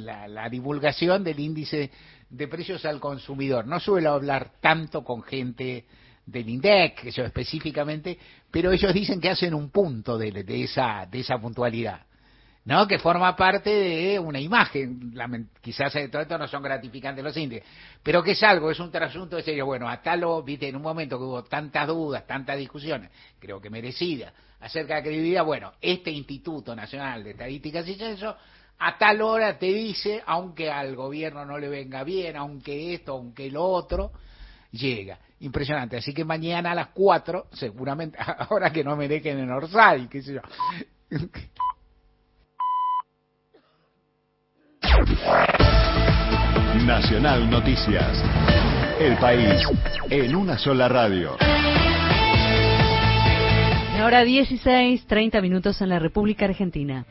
[0.00, 1.90] la, la, divulgación del índice
[2.30, 3.66] de precios al consumidor.
[3.66, 5.84] No suelo hablar tanto con gente
[6.24, 8.18] del INDEC, eso específicamente,
[8.50, 10.32] pero ellos dicen que hacen un punto de
[10.64, 12.06] esa, de esa puntualidad.
[12.66, 12.86] ¿No?
[12.86, 15.12] que forma parte de una imagen.
[15.60, 17.66] quizás todo esto no son gratificantes los índices,
[18.02, 19.66] pero que es algo, es un trasunto de serio.
[19.66, 23.70] Bueno, hasta lo, viste, en un momento que hubo tantas dudas, tantas discusiones, creo que
[23.70, 28.36] merecidas, acerca de credibilidad, bueno, este Instituto Nacional de Estadísticas y Censo,
[28.78, 33.48] a tal hora te dice, aunque al gobierno no le venga bien, aunque esto, aunque
[33.48, 34.10] lo otro,
[34.72, 35.20] llega.
[35.38, 35.98] Impresionante.
[35.98, 38.18] Así que mañana a las 4, seguramente,
[38.50, 40.40] ahora que no me dejen en Orsay, qué sé yo.
[46.86, 48.24] Nacional Noticias.
[48.98, 49.62] El país
[50.08, 51.36] en una sola radio.
[54.00, 57.04] Ahora 16, 30 minutos en la República Argentina.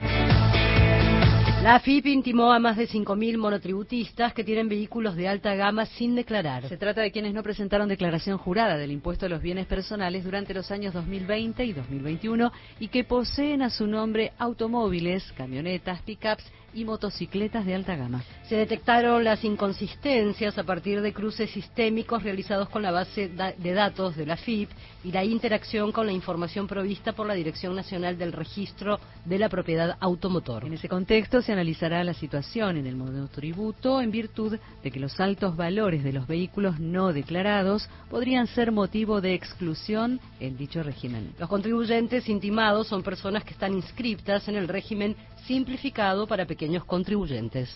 [1.62, 6.16] La AFIP intimó a más de 5.000 monotributistas que tienen vehículos de alta gama sin
[6.16, 6.68] declarar.
[6.68, 10.54] Se trata de quienes no presentaron declaración jurada del impuesto a los bienes personales durante
[10.54, 16.46] los años 2020 y 2021 y que poseen a su nombre automóviles, camionetas, pickups
[16.76, 18.24] y motocicletas de alta gama.
[18.48, 24.16] Se detectaron las inconsistencias a partir de cruces sistémicos realizados con la base de datos
[24.16, 24.70] de la FIP
[25.04, 29.50] y la interacción con la información provista por la Dirección Nacional del Registro de la
[29.50, 30.66] Propiedad Automotor.
[30.66, 35.20] En ese contexto se analizará la situación en el monotributo en virtud de que los
[35.20, 41.34] altos valores de los vehículos no declarados podrían ser motivo de exclusión en dicho régimen.
[41.40, 45.16] Los contribuyentes intimados son personas que están inscriptas en el régimen
[45.48, 47.70] simplificado para pequeños contribuyentes.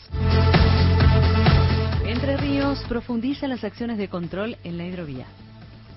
[2.06, 5.26] Entre Ríos profundiza las acciones de control en la hidrovía.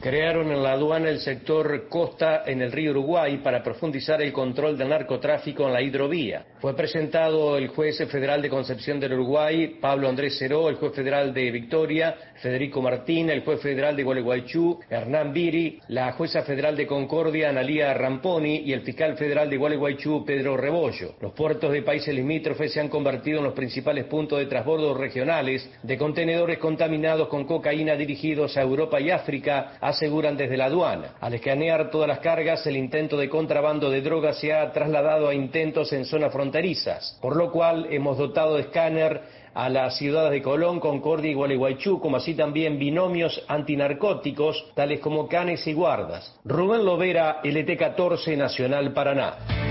[0.02, 4.76] Crearon en la aduana el sector costa en el río Uruguay para profundizar el control
[4.76, 6.44] del narcotráfico en la hidrovía.
[6.60, 11.32] Fue presentado el juez federal de Concepción del Uruguay, Pablo Andrés Ceró, el juez federal
[11.32, 16.84] de Victoria, Federico Martín, el juez federal de Gualeguaychú, Hernán Viri, la jueza federal de
[16.84, 21.14] Concordia, Analía Ramponi, y el fiscal federal de Gualeguaychú, Pedro Rebollo.
[21.20, 25.70] Los puertos de países limítrofes se han convertido en los principales puntos de transbordo regionales
[25.80, 31.14] de contenedores contaminados con cocaína dirigidos a Europa y África, aseguran desde la aduana.
[31.20, 35.34] Al escanear todas las cargas, el intento de contrabando de drogas se ha trasladado a
[35.34, 39.22] intentos en zonas fronterizas, por lo cual hemos dotado de escáner
[39.54, 45.28] a las ciudades de Colón, Concordia y Gualeguaychú, como así también binomios antinarcóticos, tales como
[45.28, 46.34] canes y guardas.
[46.44, 49.61] Rubén Lovera, LT14 Nacional Paraná.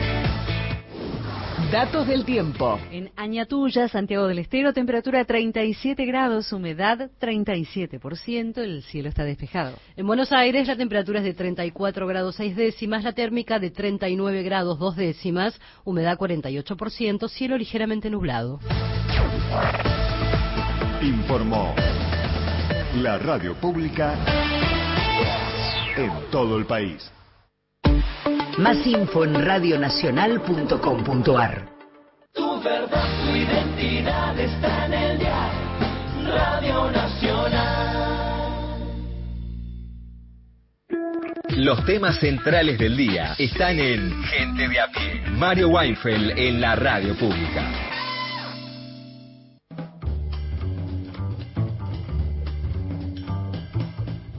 [1.71, 2.77] Datos del tiempo.
[2.91, 9.77] En Añatuya, Santiago del Estero, temperatura 37 grados, humedad 37%, el cielo está despejado.
[9.95, 14.43] En Buenos Aires la temperatura es de 34 grados 6 décimas, la térmica de 39
[14.43, 18.59] grados 2 décimas, humedad 48%, cielo ligeramente nublado.
[21.01, 21.73] Informó
[22.95, 24.17] la radio pública
[25.95, 27.09] en todo el país.
[28.57, 31.69] Más info en radionacional.com.ar.
[32.33, 35.49] Tu verdad, tu identidad está en el día.
[36.25, 38.81] Radio Nacional.
[41.55, 45.21] Los temas centrales del día están en Gente de a pie.
[45.31, 47.71] Mario Weinfeld en la radio pública.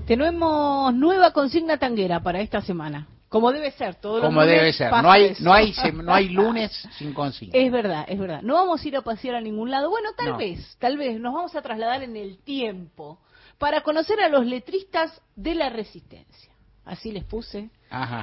[0.07, 3.07] Tenemos nueva consigna tanguera para esta semana.
[3.33, 4.91] Como debe ser, todo Como debe ser.
[4.91, 7.59] No hay, no hay, no hay lunes sin consigna.
[7.59, 8.43] Es verdad, es verdad.
[8.43, 9.89] No vamos a ir a pasear a ningún lado.
[9.89, 13.19] Bueno, tal vez, tal vez nos vamos a trasladar en el tiempo
[13.57, 16.53] para conocer a los letristas de la resistencia.
[16.85, 17.71] Así les puse.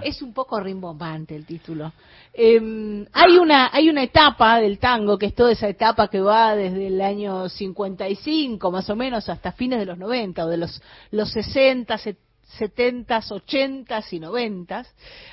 [0.04, 1.92] Es un poco rimbombante el título.
[2.32, 6.56] Em, hay una hay una etapa del tango que es toda esa etapa que va
[6.56, 10.82] desde el año 55 más o menos hasta fines de los 90 o de los
[11.12, 14.86] los 60, 70 70s, 80 y 90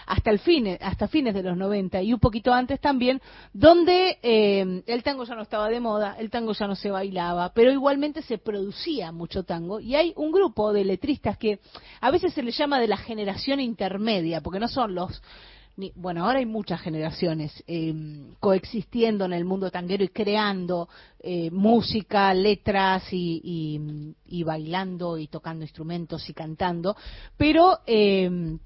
[0.07, 3.21] hasta el fin, hasta fines de los 90 y un poquito antes también,
[3.53, 7.53] donde eh, el tango ya no estaba de moda, el tango ya no se bailaba,
[7.53, 9.81] pero igualmente se producía mucho tango.
[9.81, 11.61] Y hay un grupo de letristas que
[12.01, 15.23] a veces se les llama de la generación intermedia, porque no son los
[15.95, 17.95] bueno, ahora hay muchas generaciones eh,
[18.41, 20.89] coexistiendo en el mundo tanguero y creando
[21.21, 23.79] eh, música, letras y,
[24.45, 26.97] bailando y tocando instrumentos y cantando,
[27.37, 28.59] pero eh,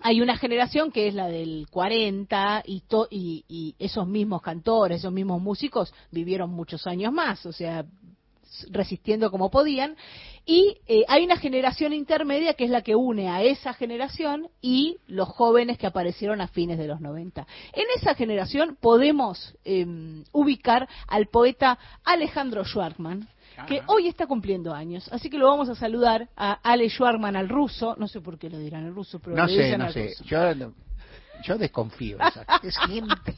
[0.00, 5.40] hay una generación que es la del 40 y, y, esos mismos cantores, esos mismos
[5.40, 7.84] músicos vivieron muchos años más, o sea,
[8.70, 9.96] resistiendo como podían,
[10.44, 14.98] y eh, hay una generación intermedia que es la que une a esa generación y
[15.08, 17.46] los jóvenes que aparecieron a fines de los 90.
[17.72, 23.28] En esa generación podemos em, ubicar al poeta Alejandro Schwartman,
[23.66, 25.08] que hoy está cumpliendo años.
[25.10, 27.96] Así que lo vamos a saludar a Ale Schwartman al ruso.
[27.98, 30.12] No sé por qué lo dirán al ruso, pero no lo sé, no sé.
[30.24, 30.38] Yo,
[31.42, 32.18] yo desconfío.
[32.62, 33.34] es gente.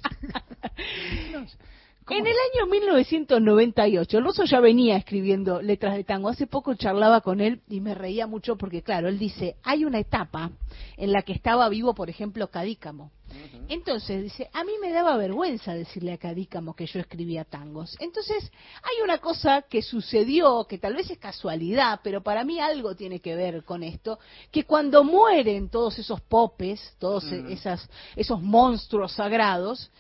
[2.11, 6.31] En el año 1998, el ruso ya venía escribiendo letras de tango.
[6.31, 9.99] Hace poco charlaba con él y me reía mucho porque, claro, él dice, hay una
[9.99, 10.51] etapa
[10.97, 13.13] en la que estaba vivo, por ejemplo, Cadícamo.
[13.69, 17.95] Entonces dice, a mí me daba vergüenza decirle a Cadícamo que yo escribía tangos.
[18.01, 18.51] Entonces
[18.83, 23.21] hay una cosa que sucedió, que tal vez es casualidad, pero para mí algo tiene
[23.21, 24.19] que ver con esto,
[24.51, 27.87] que cuando mueren todos esos popes, todos esas,
[28.17, 29.91] esos monstruos sagrados,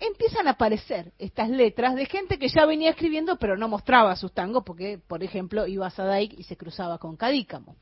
[0.00, 4.32] empiezan a aparecer estas letras de gente que ya venía escribiendo pero no mostraba sus
[4.32, 7.76] tangos porque, por ejemplo, iba a Sadaik y se cruzaba con Cadícamo.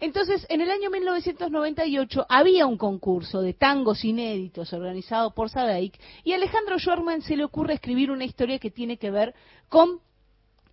[0.00, 6.32] Entonces, en el año 1998 había un concurso de tangos inéditos organizado por Sadaik y
[6.32, 9.34] a Alejandro Schwarman se le ocurre escribir una historia que tiene que ver
[9.68, 10.00] con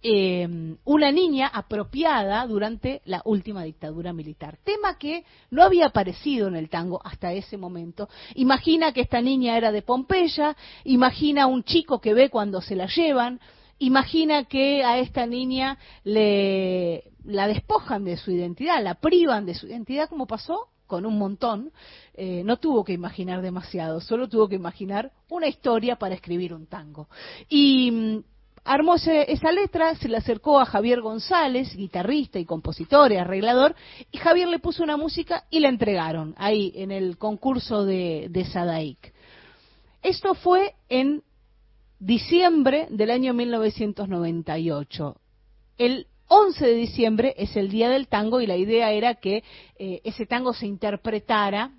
[0.02, 4.58] eh, una niña apropiada durante la última dictadura militar.
[4.64, 8.10] Tema que no había aparecido en el tango hasta ese momento.
[8.36, 12.88] Imagina que esta niña era de Pompeya, imagina un chico que ve cuando se la
[12.88, 13.40] llevan,
[13.80, 19.68] imagina que a esta niña le, la despojan de su identidad, la privan de su
[19.68, 21.72] identidad, como pasó con un montón,
[22.14, 26.68] eh, no tuvo que imaginar demasiado, solo tuvo que imaginar una historia para escribir un
[26.68, 27.10] tango.
[27.50, 28.24] Y mm,
[28.66, 33.76] armó esa letra, se la acercó a Javier González, guitarrista y compositor y arreglador,
[34.12, 38.44] y Javier le puso una música y la entregaron ahí en el concurso de, de
[38.46, 39.14] Sadaik.
[40.02, 41.24] Esto fue en
[42.00, 45.16] diciembre del año 1998.
[45.78, 49.44] El 11 de diciembre es el día del tango y la idea era que
[49.78, 51.72] eh, ese tango se interpretara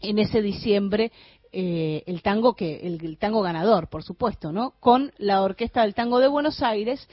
[0.00, 1.12] en ese diciembre
[1.52, 4.74] eh, el tango que el, tango ganador, por supuesto, ¿no?
[4.80, 7.08] Con la Orquesta del Tango de Buenos Aires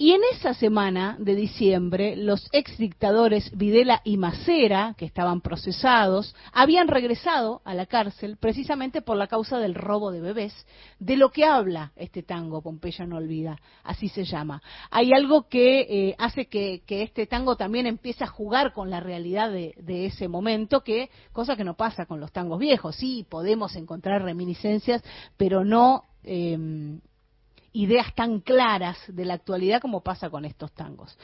[0.00, 6.34] y en esa semana de diciembre, los ex dictadores Videla y Macera, que estaban procesados,
[6.54, 10.54] habían regresado a la cárcel precisamente por la causa del robo de bebés,
[11.00, 14.62] de lo que habla este tango, Pompeya no olvida, así se llama.
[14.90, 19.50] Hay algo que eh, hace que, este tango también empiece a jugar con la realidad
[19.50, 22.96] de, ese momento, que cosa que no pasa con los tangos viejos.
[22.96, 25.04] Sí, podemos encontrar reminiscencias,
[25.36, 26.56] pero no eh,
[27.72, 31.16] ideas tan claras de la actualidad como pasa con estos tangos.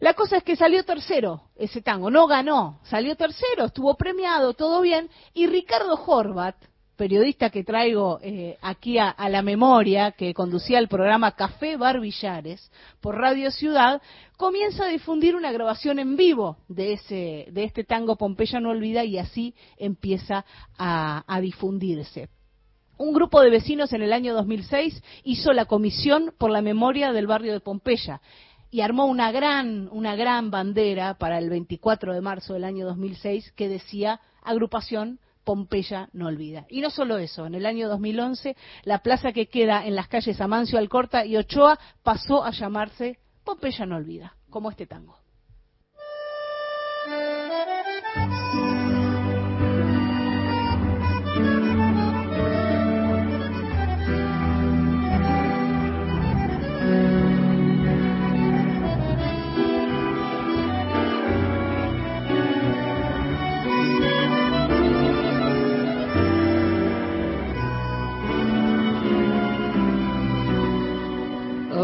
[0.00, 4.80] La cosa es que salió tercero ese tango, no ganó, salió tercero, estuvo premiado, todo
[4.80, 6.56] bien, y Ricardo Horvat,
[6.96, 12.70] periodista que traigo eh, aquí a, la memoria, que conducía el programa Café Barbillares
[13.00, 14.02] por Radio Ciudad,
[14.36, 19.04] comienza a difundir una grabación en vivo de, ese, de este tango Pompeya no olvida
[19.04, 20.44] y así empieza
[20.76, 22.28] a difundirse
[22.98, 27.26] un grupo de vecinos en el año 2006 hizo la comisión por la memoria del
[27.26, 28.20] barrio de Pompeya
[28.70, 33.52] y armó una gran, una gran bandera para el 24 de marzo del año 2006
[33.52, 36.66] que decía agrupación Pompeya no olvida.
[36.68, 40.40] Y no solo eso, en el año 2011 la plaza que queda en las calles
[40.40, 45.16] Amancio, Alcorta y Ochoa pasó a llamarse Pompeya no olvida, como este tango.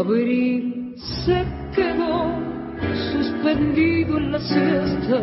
[0.05, 0.93] Abril
[1.25, 1.43] se
[1.75, 2.29] quedó
[3.11, 5.19] suspendido en la siesta,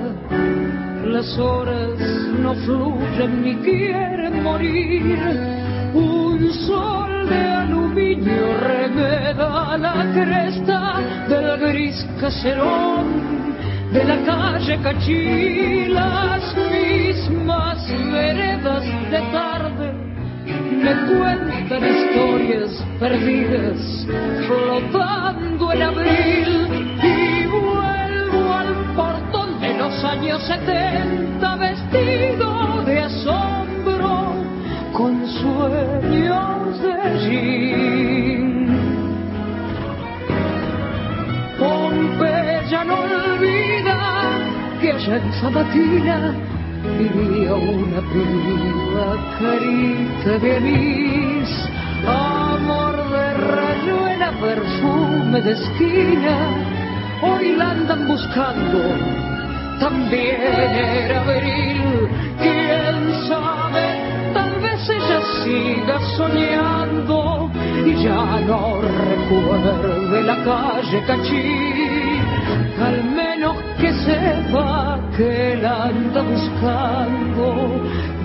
[1.05, 2.01] las horas
[2.41, 5.21] no fluyen ni quieren morir.
[5.95, 10.99] Un sol de aluminio remeda la cresta
[11.29, 13.55] del gris caserón
[13.93, 18.83] de la calle Cachí, las mismas veredas
[19.13, 20.12] de tarde
[20.83, 24.07] me cuentan historias perdidas
[24.47, 26.69] flotando en abril
[27.03, 34.35] y vuelvo al portón de los años 70 vestido de asombro
[34.93, 38.63] con sueños de jean.
[41.59, 43.99] Pompeya no olvida
[44.81, 46.35] que allá en Sabatina
[46.83, 51.51] vivía una piba carita de anís,
[52.07, 56.37] amor de rayuela, perfume de esquina,
[57.23, 58.81] hoy la andan buscando,
[59.81, 67.51] también era abril, quién sabe, tal vez ella siga soñando
[67.85, 72.21] y ya no recuerde la calle Cachí,
[72.81, 73.57] al menos
[74.05, 77.47] sepa que la anda buscando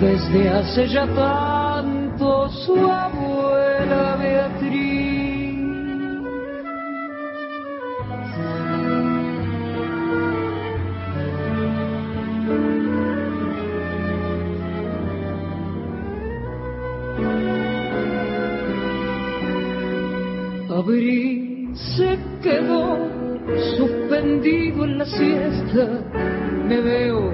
[0.00, 4.97] desde hace ya tanto su abuela Beatriz.
[24.30, 25.86] En la siesta,
[26.68, 27.32] me veo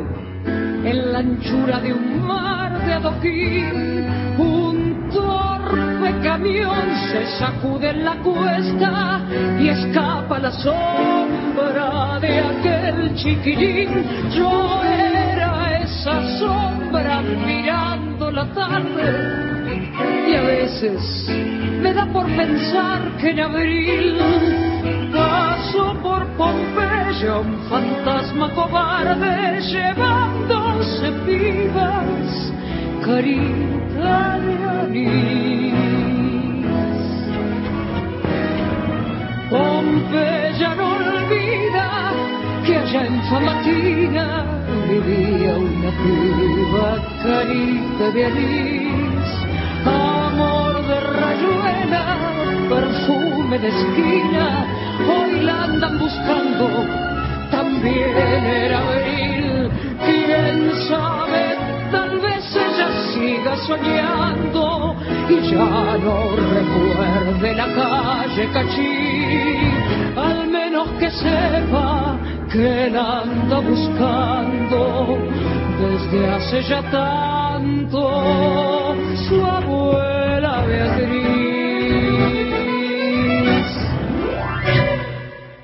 [0.84, 4.06] en la anchura de un mar de adoquín,
[4.38, 9.22] un torpe camión se sacude en la cuesta
[9.60, 13.90] y escapa la sombra de aquel chiquillín.
[14.30, 19.90] Yo era esa sombra mirando la tarde
[20.28, 21.28] y a veces
[21.82, 24.73] me da por pensar que en abril
[25.64, 32.52] paso por Pompeya un fantasma cobarde llevándose vivas
[33.04, 35.74] carita de anís.
[39.50, 42.12] Pompeya no olvida
[42.66, 44.44] que allá en Famatina
[44.88, 46.88] vivía una piba
[47.22, 49.28] carita de anís,
[49.86, 52.04] amor de rayuela,
[52.68, 56.68] perfume de esquina, hoy la andan buscando,
[57.50, 59.70] también era abril,
[60.04, 61.56] quién sabe,
[61.90, 64.96] tal vez ella siga soñando
[65.28, 69.56] y ya no recuerde la calle Cachí,
[70.16, 72.16] al menos que sepa
[72.50, 75.18] que la anda buscando
[75.80, 78.00] desde hace ya tanto.
[79.28, 81.23] Su abuela Beatriz.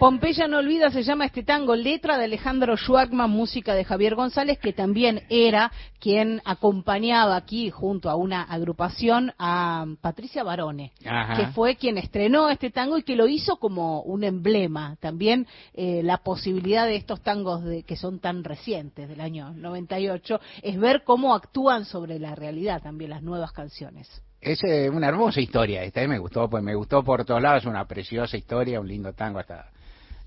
[0.01, 4.59] Pompeya no olvida se llama este tango, letra de Alejandro Schwartzman, música de Javier González,
[4.59, 11.35] que también era quien acompañaba aquí junto a una agrupación a Patricia Barone, Ajá.
[11.35, 14.97] que fue quien estrenó este tango y que lo hizo como un emblema.
[15.01, 20.41] También eh, la posibilidad de estos tangos de, que son tan recientes, del año 98,
[20.63, 24.09] es ver cómo actúan sobre la realidad también las nuevas canciones.
[24.41, 27.65] Es eh, una hermosa historia esta, eh, me gustó, pues me gustó por todos lados,
[27.65, 29.69] es una preciosa historia, un lindo tango hasta,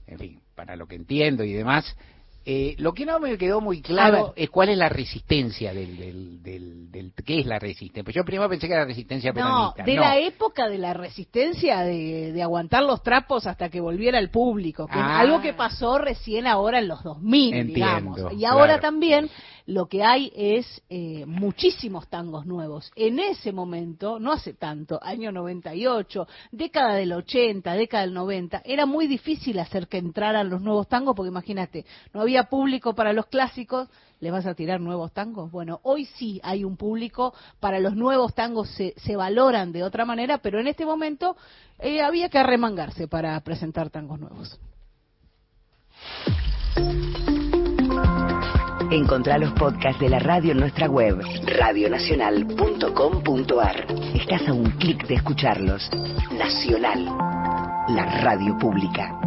[0.07, 1.95] en fin, para lo que entiendo y demás.
[2.45, 6.43] Eh, lo que no me quedó muy claro es cuál es la resistencia del, del,
[6.43, 8.03] del, del- qué es la resistencia.
[8.03, 9.35] Pues yo primero pensé que era resistencia No,
[9.73, 9.83] peronista.
[9.85, 14.29] de la época de la resistencia de, de aguantar los trapos hasta que volviera el
[14.29, 15.21] público, que Ah.
[15.21, 17.73] algo que pasó recién ahora en los 2000, Entiendo,
[18.15, 18.33] digamos.
[18.37, 18.81] Y ahora claro.
[18.81, 19.29] también
[19.65, 22.91] lo que hay es eh, muchísimos tangos nuevos.
[22.95, 28.85] En ese momento, no hace tanto, año 98, década del 80, década del 90, era
[28.85, 33.27] muy difícil hacer que entraran los nuevos tangos porque imagínate, no había público para los
[33.27, 35.51] clásicos, ¿le vas a tirar nuevos tangos?
[35.51, 40.05] Bueno, hoy sí hay un público, para los nuevos tangos se, se valoran de otra
[40.05, 41.37] manera, pero en este momento
[41.79, 44.59] eh, había que arremangarse para presentar tangos nuevos.
[48.93, 53.87] Encontrá los podcasts de la radio en nuestra web, radionacional.com.ar.
[54.13, 55.89] Estás a un clic de escucharlos.
[56.31, 57.03] Nacional,
[57.89, 59.19] la radio pública.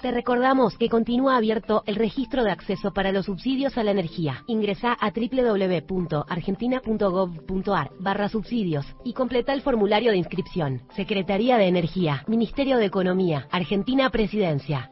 [0.00, 4.42] Te recordamos que continúa abierto el registro de acceso para los subsidios a la energía.
[4.48, 10.82] Ingresa a www.argentina.gov.ar barra subsidios y completa el formulario de inscripción.
[10.96, 14.91] Secretaría de Energía, Ministerio de Economía, Argentina Presidencia.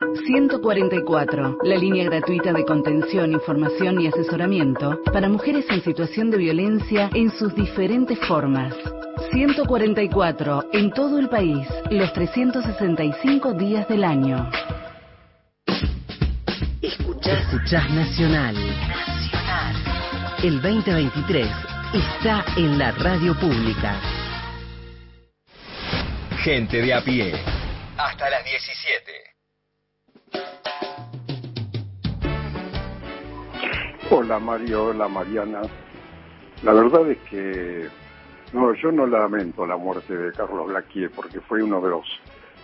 [0.00, 7.10] 144, la línea gratuita de contención, información y asesoramiento para mujeres en situación de violencia
[7.14, 8.76] en sus diferentes formas.
[9.32, 14.48] 144 en todo el país, los 365 días del año.
[16.80, 18.54] Escuchás, Nacional.
[18.54, 19.74] Nacional.
[20.44, 21.48] El 2023
[21.92, 24.00] está en la radio pública.
[26.44, 27.34] Gente de a pie.
[27.96, 29.27] Hasta las 17.
[34.10, 35.60] Hola Mario, hola Mariana.
[36.62, 37.88] La verdad es que
[38.54, 42.06] no, yo no lamento la muerte de Carlos Blaquier porque fue uno de los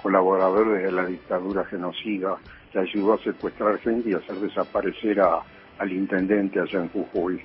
[0.03, 2.39] colaboradores de la dictadura genocida
[2.73, 5.43] que ayudó a secuestrar gente y hacer desaparecer a,
[5.79, 7.43] al intendente allá en Jujuy.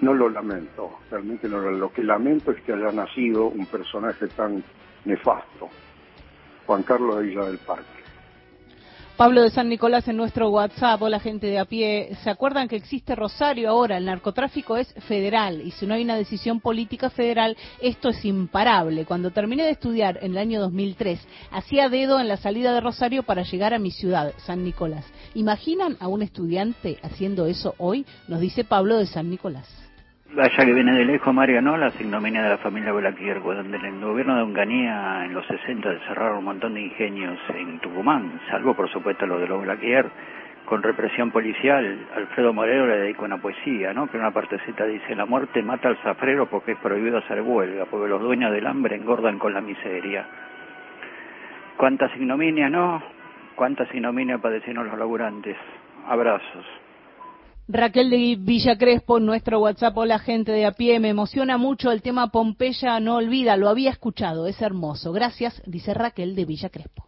[0.00, 4.26] No lo lamento, realmente no lo, lo que lamento es que haya nacido un personaje
[4.26, 4.64] tan
[5.04, 5.68] nefasto,
[6.66, 7.99] Juan Carlos de Villa del Parque.
[9.20, 12.76] Pablo de San Nicolás en nuestro WhatsApp, la gente de a pie, ¿se acuerdan que
[12.76, 13.98] existe Rosario ahora?
[13.98, 19.04] El narcotráfico es federal y si no hay una decisión política federal, esto es imparable.
[19.04, 21.20] Cuando terminé de estudiar en el año 2003,
[21.50, 25.04] hacía dedo en la salida de Rosario para llegar a mi ciudad, San Nicolás.
[25.34, 28.06] ¿Imaginan a un estudiante haciendo eso hoy?
[28.26, 29.68] Nos dice Pablo de San Nicolás.
[30.32, 31.76] Vaya que viene de lejos, Mario, ¿no?
[31.76, 35.98] La ignominia de la familia Balaquier, cuando en el gobierno de Onganía en los 60
[36.06, 40.08] cerraron un montón de ingenios en Tucumán, salvo por supuesto lo de los Balaquier,
[40.66, 42.06] con represión policial.
[42.14, 44.06] Alfredo Moreno le dedicó una poesía, ¿no?
[44.06, 48.08] Que una partecita dice, la muerte mata al zafrero porque es prohibido hacer huelga, porque
[48.08, 50.26] los dueños del hambre engordan con la miseria.
[51.76, 53.02] ¿Cuántas ignominias, no?
[53.56, 55.56] ¿Cuántas ignominias padecieron los laburantes?
[56.06, 56.79] Abrazos.
[57.72, 62.02] Raquel de Villa Crespo, nuestro WhatsApp, hola gente de a pie, me emociona mucho el
[62.02, 65.12] tema Pompeya, no olvida, lo había escuchado, es hermoso.
[65.12, 67.06] Gracias, dice Raquel de Villa Crespo.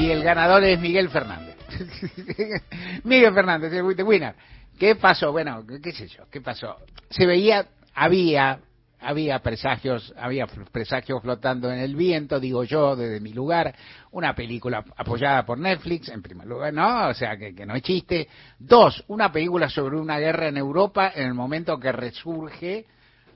[0.00, 1.56] Y el ganador es Miguel Fernández.
[3.04, 4.34] Miguel Fernández, el winner.
[4.78, 5.30] ¿Qué pasó?
[5.30, 6.76] Bueno, qué sé yo, ¿qué pasó?
[7.10, 8.60] Se veía, había
[9.02, 13.74] había presagios, había presagios flotando en el viento, digo yo, desde mi lugar,
[14.12, 18.28] una película apoyada por Netflix, en primer lugar, no, o sea, que, no es chiste.
[18.58, 22.86] Dos, una película sobre una guerra en Europa en el momento que resurge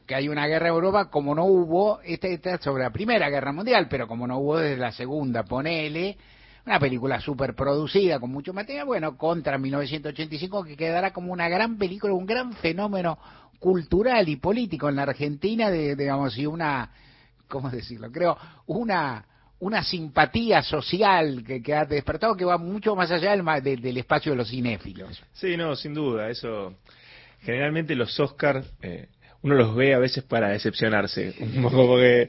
[0.07, 3.53] que hay una guerra en Europa, como no hubo, esta, esta sobre la Primera Guerra
[3.53, 6.17] Mundial, pero como no hubo desde la Segunda, ponele,
[6.67, 11.79] una película súper producida, con mucho material, bueno, contra 1985, que quedará como una gran
[11.79, 13.19] película, un gran fenómeno
[13.61, 16.91] cultural y político en la Argentina, de, digamos, y una,
[17.49, 18.11] ¿cómo decirlo?
[18.11, 18.37] Creo,
[18.67, 19.25] una
[19.59, 24.33] una simpatía social que, que ha despertado que va mucho más allá del, del, espacio
[24.33, 25.23] de los cinéfilos.
[25.33, 26.75] Sí, no, sin duda, eso.
[27.41, 29.09] Generalmente los Oscars eh,
[29.43, 32.29] uno los ve a veces para decepcionarse, un poco porque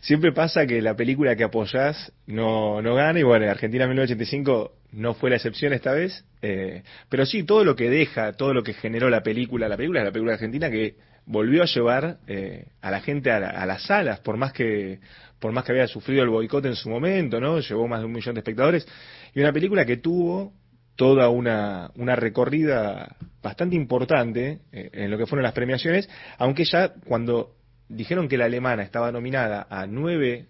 [0.00, 5.14] siempre pasa que la película que apoyás no, no gana y bueno, Argentina 1985 no
[5.14, 8.72] fue la excepción esta vez, eh, pero sí, todo lo que deja, todo lo que
[8.72, 10.94] generó la película, la película es la película argentina que
[11.26, 15.00] volvió a llevar eh, a la gente a, las salas, por más que
[15.38, 17.60] por más que había sufrido el boicot en su momento, ¿no?
[17.60, 18.86] Llevó más de un millón de espectadores
[19.34, 20.54] y una película que tuvo
[20.96, 26.08] toda una, una recorrida bastante importante eh, en lo que fueron las premiaciones,
[26.38, 27.54] aunque ya cuando
[27.88, 30.48] dijeron que la alemana estaba nominada a nueve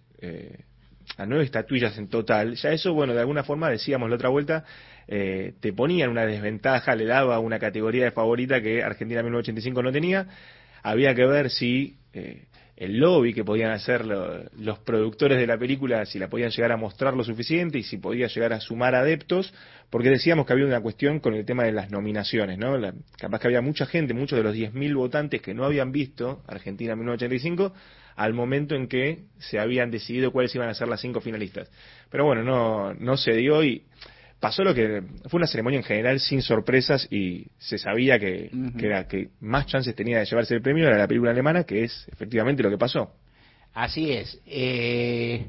[1.18, 4.64] a nueve estatuillas en total, ya eso, bueno, de alguna forma decíamos la otra vuelta,
[5.08, 9.82] eh, te ponía en una desventaja, le daba una categoría de favorita que Argentina 1985
[9.82, 10.26] no tenía.
[10.82, 12.46] Había que ver si eh,
[12.76, 16.76] el lobby que podían hacer los productores de la película, si la podían llegar a
[16.76, 19.54] mostrar lo suficiente y si podía llegar a sumar adeptos,
[19.88, 22.78] porque decíamos que había una cuestión con el tema de las nominaciones, ¿no?
[23.18, 26.94] capaz que había mucha gente, muchos de los 10.000 votantes que no habían visto Argentina
[26.94, 27.72] 1985
[28.16, 31.70] al momento en que se habían decidido cuáles iban a ser las cinco finalistas.
[32.10, 33.84] Pero bueno, no, no se dio y
[34.40, 39.06] pasó lo que fue una ceremonia en general sin sorpresas y se sabía que, que,
[39.08, 42.62] que más chances tenía de llevarse el premio era la película alemana, que es efectivamente
[42.62, 43.12] lo que pasó.
[43.74, 44.40] Así es.
[44.46, 45.48] Eh,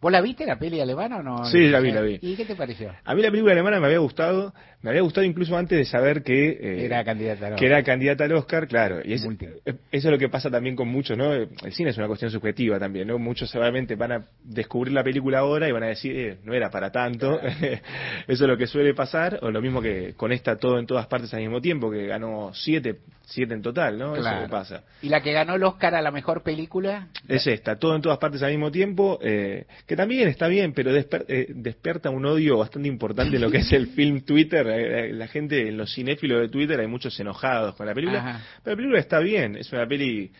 [0.00, 1.44] ¿Vos la viste la peli alemana o no?
[1.46, 2.18] Sí, la vi, la vi.
[2.20, 2.92] ¿Y qué te pareció?
[3.04, 4.52] A mí la película alemana me había gustado,
[4.84, 7.66] me había gustado incluso antes de saber que eh, Era candidata al que Oscar.
[7.72, 9.00] era candidata al Oscar, claro.
[9.02, 11.32] Y es- eh, eso es lo que pasa también con muchos, ¿no?
[11.32, 13.18] El cine es una cuestión subjetiva también, ¿no?
[13.18, 16.68] Muchos seguramente van a descubrir la película ahora y van a decir, eh, no era
[16.70, 17.40] para tanto.
[17.40, 17.80] eso
[18.28, 21.32] es lo que suele pasar, o lo mismo que con esta todo en todas partes
[21.32, 24.14] al mismo tiempo, que ganó siete, siete en total, ¿no?
[24.16, 24.82] Eso es lo que pasa.
[25.00, 27.08] ¿Y la que ganó el Oscar a la mejor película?
[27.26, 30.92] Es esta, todo en todas partes al mismo tiempo, eh, que también está bien, pero
[30.92, 34.73] desper- eh, despierta un odio bastante importante en lo que es el film Twitter.
[34.76, 38.18] La gente, en los cinéfilos de Twitter, hay muchos enojados con la película.
[38.18, 38.40] Ajá.
[38.62, 40.32] Pero la película está bien, es una peli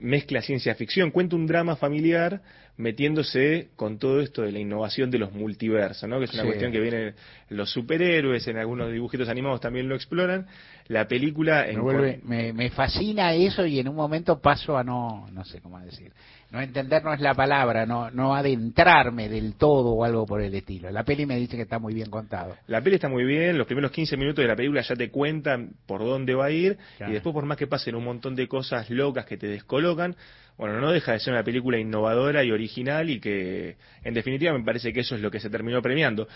[0.00, 2.40] mezcla ciencia ficción, cuenta un drama familiar
[2.76, 6.18] metiéndose con todo esto de la innovación de los multiversos, ¿no?
[6.18, 6.48] que es una Sí.
[6.48, 7.14] cuestión que viene
[7.50, 10.46] en los superhéroes, en algunos dibujitos animados también lo exploran.
[10.88, 14.76] La película Me, en vuelve- cuan- me, me fascina eso y en un momento paso
[14.76, 16.12] a no, no sé cómo decir,
[16.52, 20.54] no entender no es la palabra, no, no adentrarme del todo o algo por el
[20.54, 20.90] estilo.
[20.90, 22.54] La peli me dice que está muy bien contado.
[22.66, 25.70] La peli está muy bien, los primeros 15 minutos de la película ya te cuentan
[25.86, 27.10] por dónde va a ir Claro.
[27.10, 30.14] y después por más que pasen un montón de cosas locas que te descolocan,
[30.58, 34.62] bueno, no deja de ser una película innovadora y original y que en definitiva me
[34.62, 36.28] parece que eso es lo que se terminó premiando.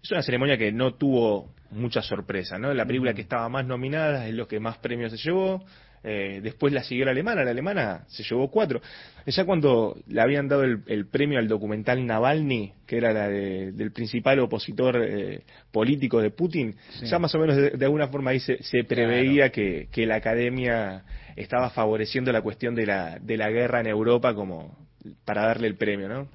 [0.00, 2.72] Es una ceremonia que no tuvo mucha sorpresa, ¿no?
[2.72, 5.64] La película que estaba más nominada es lo que más premios se llevó.
[6.06, 8.82] Eh, después la siguió la alemana, la alemana se llevó cuatro.
[9.26, 13.72] Ya cuando le habían dado el, el premio al documental Navalny, que era la de-
[13.72, 17.06] del principal opositor eh, político de Putin, Sí.
[17.06, 20.16] ya más o menos de, de alguna forma ahí se, se preveía que, que la
[20.16, 21.04] academia
[21.36, 24.76] estaba favoreciendo la cuestión de la, de la guerra en Europa como
[25.24, 26.28] para darle el premio, ¿no?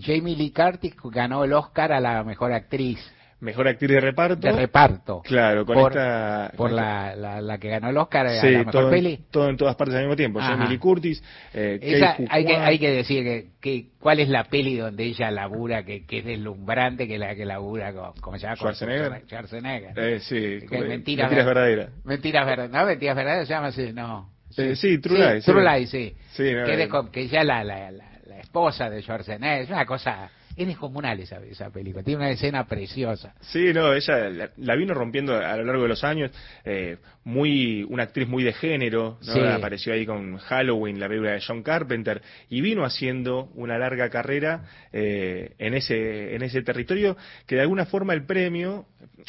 [0.00, 2.98] Jamie Lee Curtis ganó el Oscar a la mejor actriz
[3.46, 4.36] Mejor actriz de reparto.
[4.46, 5.22] de reparto.
[5.24, 6.50] Claro, con por, esta...
[6.56, 9.20] por con la, la, la que ganó el Oscar a Sí, la mejor todo, peli.
[9.30, 10.40] todo en todas partes al mismo tiempo.
[10.40, 11.22] Jamie Curtis,
[11.54, 15.30] eh, Esa, hay, que, hay que decir que, que cuál es la peli donde ella
[15.30, 18.56] labura, que, que es deslumbrante, que la que labura con, ¿cómo se llama?
[18.56, 19.22] Schwarzenegger.
[19.26, 19.92] Schwarzenegger.
[19.98, 21.90] Eh, sí, Que mentiras, mentiras verdaderas.
[22.04, 22.80] Mentiras verdaderas.
[22.80, 24.30] No, mentiras verdaderas se llama así, no.
[24.56, 25.50] Eh, sí, True Lies, sí.
[25.52, 26.16] True Lies, sí.
[26.32, 29.84] Sí, no, que, de- que ella la, la, la, la esposa de Schwarzenegger, es una
[29.86, 33.34] cosa, es descomunal esa, esa película, tiene una escena preciosa.
[33.40, 36.30] Sí, no, ella la, la vino rompiendo a lo largo de los años,
[36.64, 39.32] eh, muy una actriz muy de género, ¿no?
[39.34, 39.40] Sí.
[39.40, 44.64] apareció ahí con Halloween, la película de John Carpenter, y vino haciendo una larga carrera
[44.92, 47.16] eh, en ese en ese territorio
[47.46, 48.86] que de alguna forma el premio,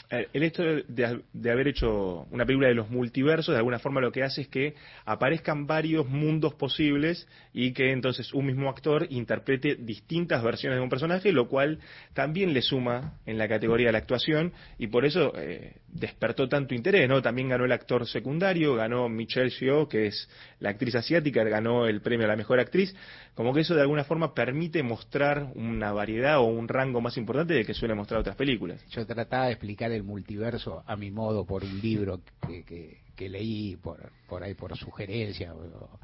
[0.09, 4.11] el hecho de, de haber hecho una película de los multiversos, de alguna forma lo
[4.11, 4.75] que hace es que
[5.05, 10.89] aparezcan varios mundos posibles y que entonces un mismo actor interprete distintas versiones de un
[10.89, 11.79] personaje, lo cual
[12.13, 16.75] también le suma en la categoría de la actuación y por eso eh, despertó tanto
[16.75, 17.21] interés, ¿no?
[17.21, 22.01] También ganó el actor secundario, ganó Michelle Yeoh, que es la actriz asiática, ganó el
[22.01, 22.95] premio a la mejor actriz,
[23.35, 27.53] como que eso de alguna forma permite mostrar una variedad o un rango más importante
[27.53, 28.83] de que suele mostrar otras películas.
[28.89, 33.29] Yo trataba de explicar el multiverso a mi modo por un libro que, que, que
[33.29, 35.99] leí por, por ahí por sugerencia o,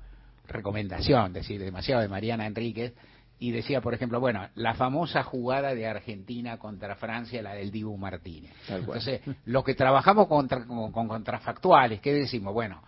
[0.47, 2.93] recomendación, decir, demasiado de Mariana Enríquez,
[3.43, 7.97] y decía, por ejemplo, bueno, la famosa jugada de Argentina contra Francia, la del Dibu
[7.97, 8.53] Martínez.
[8.69, 12.53] Entonces, los que trabajamos contra, con, con contrafactuales, ¿qué decimos?
[12.53, 12.81] Bueno,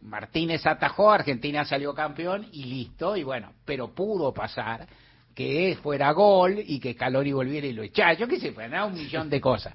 [0.00, 4.86] Martínez atajó, Argentina salió campeón y listo, y bueno, pero pudo pasar
[5.34, 8.86] que fuera gol y que Calori volviera y lo echara, yo qué sé, pues nada,
[8.86, 9.74] un millón de cosas.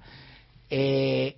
[0.71, 1.37] Eh,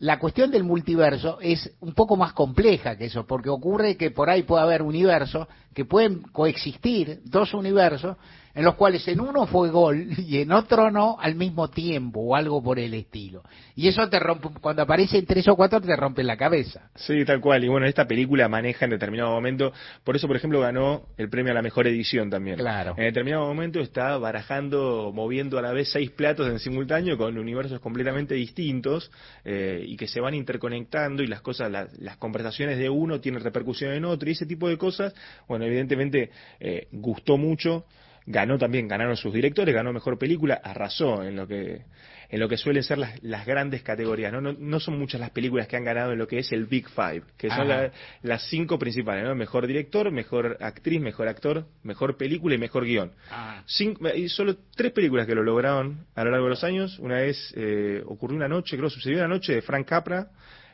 [0.00, 4.30] la cuestión del multiverso es un poco más compleja que eso, porque ocurre que por
[4.30, 8.16] ahí puede haber universos que pueden coexistir, dos universos,
[8.58, 12.34] en los cuales en uno fue gol y en otro no al mismo tiempo o
[12.34, 13.42] algo por el estilo.
[13.76, 16.90] Y eso te rompe, cuando aparecen tres o cuatro te rompe la cabeza.
[16.96, 17.62] Sí, tal cual.
[17.62, 19.72] Y bueno, esta película maneja en determinado momento,
[20.02, 22.56] por eso, por ejemplo, ganó el premio a la mejor edición también.
[22.56, 22.94] Claro.
[22.96, 27.78] En determinado momento está barajando, moviendo a la vez seis platos en simultáneo con universos
[27.78, 29.12] completamente distintos
[29.44, 33.40] eh, y que se van interconectando y las cosas, la- las conversaciones de uno tienen
[33.40, 35.14] repercusión en otro y ese tipo de cosas,
[35.46, 37.84] bueno, evidentemente eh, gustó mucho.
[38.30, 41.82] Ganó también, ganaron sus directores, ganó mejor película, arrasó en lo que
[42.30, 44.30] en lo que suelen ser las, las grandes categorías.
[44.30, 44.42] ¿no?
[44.42, 46.86] No, no son muchas las películas que han ganado en lo que es el Big
[46.90, 47.90] Five, que son la-
[48.22, 49.34] las cinco principales, ¿no?
[49.34, 53.12] Mejor director, mejor actriz, mejor actor, mejor película y mejor guion.
[53.30, 53.62] Ah.
[53.64, 56.98] Cinco- hay solo tres películas que lo lograron a lo largo de los años.
[56.98, 60.26] Una vez eh, ocurrió una noche, creo sucedió una noche de Frank Capra.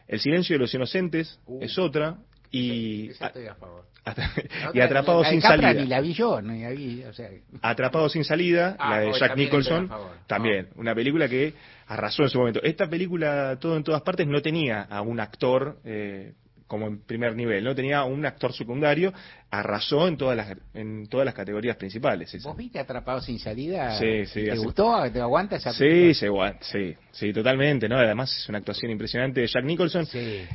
[0.08, 2.16] El silencio de los inocentes es otra.
[2.54, 3.84] Y, Esa estoy a favor.
[4.74, 5.82] y Atrapado La sin Capra salida.
[5.82, 7.28] Ni la vi yo, ni la vi, o sea,
[7.62, 10.10] Atrapado sin salida, Ah, la de Jack Nicholson, a favor.
[10.26, 11.54] también, una película que
[11.88, 12.62] arrasó en su momento.
[12.62, 16.34] Esta película, todo en todas partes, no tenía a un actor eh,
[16.74, 17.74] como en primer nivel, ¿no?
[17.74, 19.12] Tenía un actor secundario,
[19.50, 22.32] arrasó en todas las en todas las categorías principales.
[22.34, 22.48] esa.
[22.48, 23.98] ¿Vos viste Atrapado sin salida?
[23.98, 25.10] Sí, sí, ¿Te hace- gustó?
[25.12, 27.96] ¿Te aguanta esa Sí, se gua- sí, sí, totalmente, ¿no?
[27.96, 30.06] Además es una actuación impresionante de Jack Nicholson.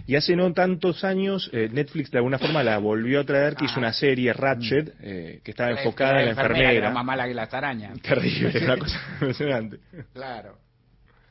[0.06, 3.66] Y hace no tantos años eh, Netflix de alguna forma la volvió a traer, que
[3.66, 6.92] hizo una serie Ratchet, eh, que estaba enfocada en la que era enfermera.
[6.92, 8.00] más mala que las arañas.
[8.02, 9.78] Terrible, una cosa impresionante.
[10.14, 10.58] Claro.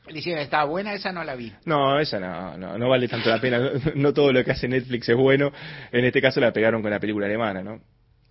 [0.07, 0.93] Dice, ¿estaba buena?
[0.93, 1.53] Esa no la vi.
[1.65, 3.71] No, esa no, no, no vale tanto la pena.
[3.95, 5.51] No, todo lo que hace Netflix es bueno.
[5.91, 7.79] En este caso la pegaron con la película alemana, ¿no?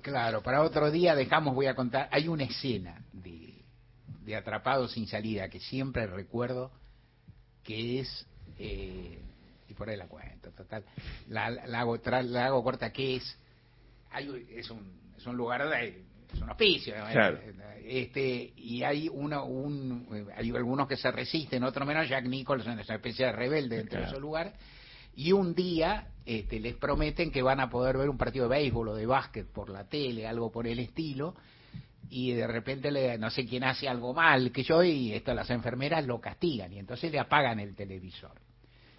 [0.02, 3.62] Claro, para otro día dejamos, voy a contar, hay una escena de,
[4.24, 6.70] de Atrapado sin salida que siempre recuerdo
[7.64, 8.26] que es,
[8.58, 9.18] eh,
[9.68, 10.84] y por ahí la cuento, total,
[11.28, 13.38] la, la hago, la hago corta, que es,
[14.10, 16.48] hay, es, un, es un lugar, de, es un.
[17.12, 17.38] Claro.
[17.84, 22.86] este, y hay uno, un, hay algunos que se resisten, otros menos, Jack Nicholson es
[22.86, 24.12] una especie de rebelde dentro de Claro.
[24.16, 24.52] ese lugar,
[25.16, 28.88] y un día este, les prometen que van a poder ver un partido de béisbol
[28.88, 31.34] o de básquet por la tele, algo por el estilo,
[32.10, 35.50] y de repente le, no sé quién hace algo mal que yo y esto las
[35.50, 38.32] enfermeras lo castigan y entonces le apagan el televisor.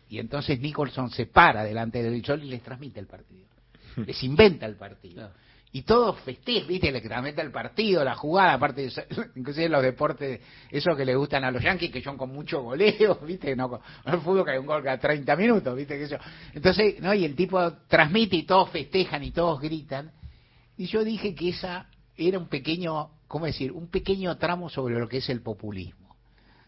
[0.10, 3.47] Y entonces Nicholson se para delante del televisor y les transmite el partido.
[4.06, 5.31] Les inventa el partido.
[5.72, 6.91] Y todos festejan, ¿viste?
[6.91, 9.06] Le transmite el partido, la jugada, aparte de
[9.36, 10.41] inclusive los deportes,
[10.72, 13.56] esos que le gustan a los yankees, que son con mucho goleo, ¿viste?
[13.56, 15.98] No, con el fútbol que hay un gol cada 30 minutos, ¿viste?
[15.98, 16.18] Que eso.
[16.54, 17.14] Entonces, ¿no?
[17.14, 20.12] Y el tipo transmite y todos festejan y todos gritan.
[20.76, 21.88] Y yo dije que esa
[22.18, 23.72] era un pequeño, ¿cómo decir?
[23.72, 26.16] Un pequeño tramo sobre lo que es el populismo,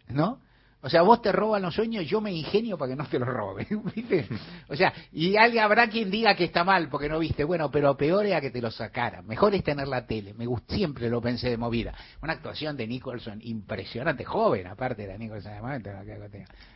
[0.09, 0.39] ¿no?
[0.83, 3.27] O sea, vos te roban los sueños, yo me ingenio para que no te los
[3.27, 4.27] roben, ¿viste?
[4.67, 7.95] O sea, y alguien habrá quien diga que está mal porque no viste, bueno, pero
[7.95, 9.25] peor era que te lo sacaran.
[9.27, 11.93] Mejor es tener la tele, me gust siempre lo pensé de movida.
[12.21, 15.53] Una actuación de Nicholson impresionante, joven aparte era Nicholson,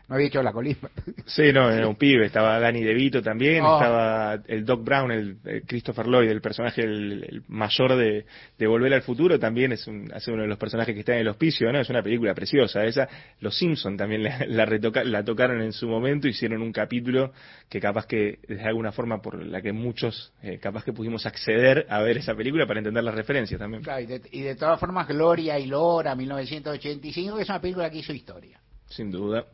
[0.07, 0.90] no había hecho la colisma.
[1.26, 2.26] Sí, no, era un pibe.
[2.26, 3.76] Estaba Danny DeVito también, Oh.
[3.77, 8.26] estaba el Doc Brown, el, eh, Christopher Lloyd, el personaje el, el mayor de,
[8.57, 11.19] de Volver al Futuro, también es un, hace uno de los personajes que está en
[11.22, 11.80] el hospicio, ¿no?
[11.80, 13.07] Es una película preciosa esa.
[13.40, 17.32] Los Simpson también la, la, retoca- la tocaron en su momento, hicieron un capítulo
[17.69, 21.88] que capaz que, de alguna forma, por la que muchos, eh, capaz que pudimos acceder
[21.90, 23.82] a ver esa película para entender las referencias también.
[23.84, 27.90] Claro, y, de, y de todas formas, Gloria y Lora, 1985, que es una película
[27.90, 28.60] que hizo historia.
[28.88, 29.45] Sin duda.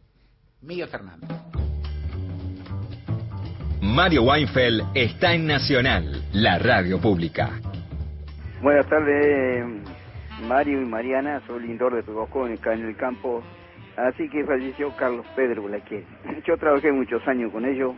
[0.62, 1.30] Miguel Fernández.
[3.82, 7.50] Mario Weinfeld está en Nacional, la radio pública.
[8.62, 9.66] Buenas tardes,
[10.48, 11.42] Mario y Mariana.
[11.48, 13.42] Soy Lindor de Pebocó, acá en el campo.
[13.98, 16.04] Así que falleció Carlos Pedro Blaquier.
[16.46, 17.96] Yo trabajé muchos años con ellos.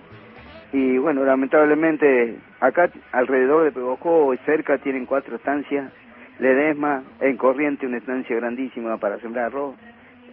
[0.72, 5.92] Y bueno, lamentablemente, acá alrededor de Pebocó, cerca, tienen cuatro estancias.
[6.40, 9.76] Ledesma, en Corriente, una estancia grandísima para sembrar arroz.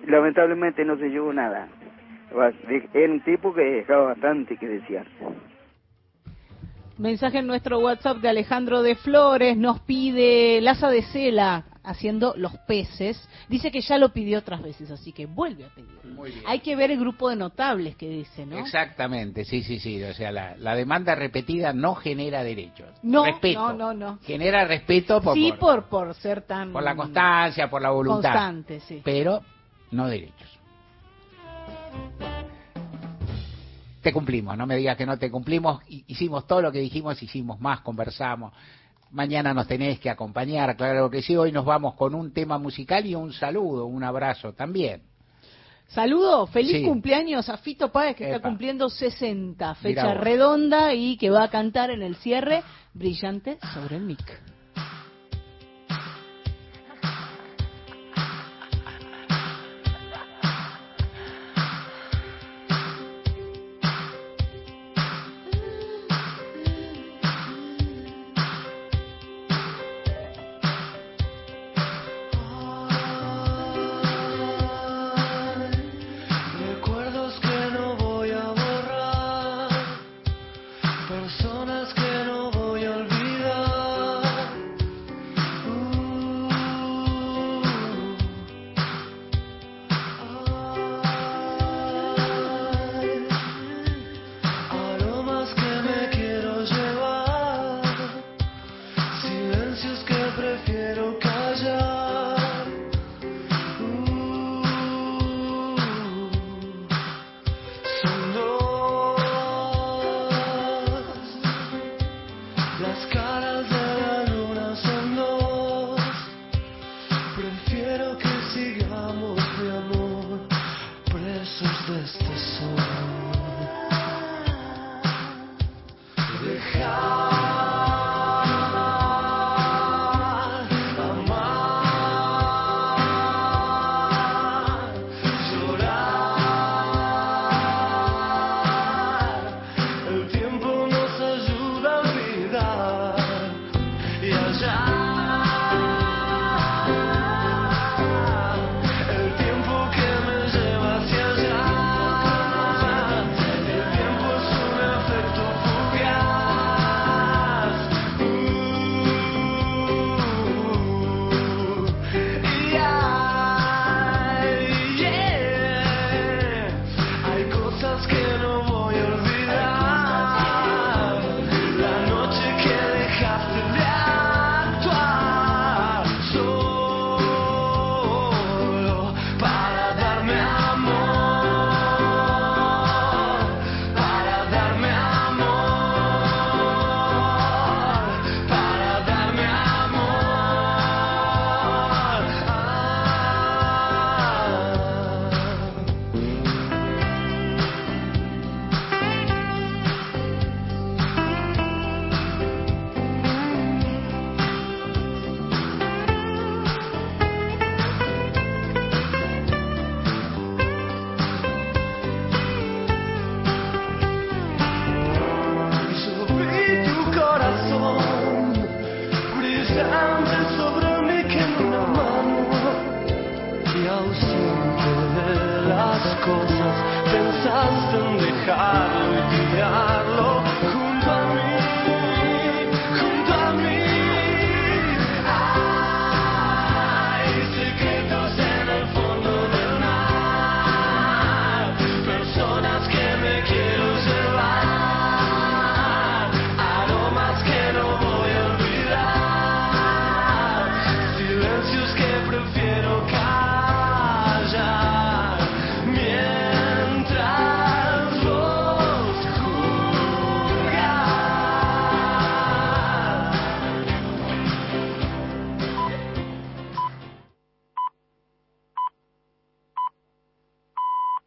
[0.07, 1.69] Lamentablemente no se llevó nada.
[2.95, 5.07] Era un tipo que dejaba bastante que desear.
[6.99, 12.53] Mensaje en nuestro WhatsApp de Alejandro de Flores, nos pide Laza de Cela haciendo los
[12.69, 13.27] peces.
[13.49, 15.89] Dice que ya lo pidió otras veces, así que vuelve a pedir.
[16.47, 18.59] Hay que ver el grupo de notables que dice, ¿no?
[18.59, 20.03] Exactamente, sí, sí, sí.
[20.03, 22.91] O sea, la, la demanda repetida no genera derechos.
[23.03, 23.73] No, respeto.
[23.73, 24.19] no, no, no.
[24.19, 26.71] Genera respeto por, sí, por, por, por ser tan...
[26.71, 28.31] por la constancia, por la voluntad.
[28.31, 29.01] Constante, sí.
[29.03, 29.41] Pero
[29.91, 30.60] no derechos.
[34.03, 35.83] Te cumplimos, no me digas que no te cumplimos.
[35.89, 38.53] Hi- Hicimos todo lo que dijimos, hicimos más, conversamos.
[39.11, 41.37] Mañana nos tenés que acompañar, claro que sí.
[41.37, 45.03] Hoy nos vamos con un tema musical y un saludo, un abrazo también.
[45.89, 46.85] Saludo, feliz Sí.
[46.85, 51.51] cumpleaños a Fito Páez que está cumpliendo 60, Mirá fecha redonda y que va a
[51.51, 52.63] cantar en el cierre
[52.95, 54.41] Brillante sobre el mic.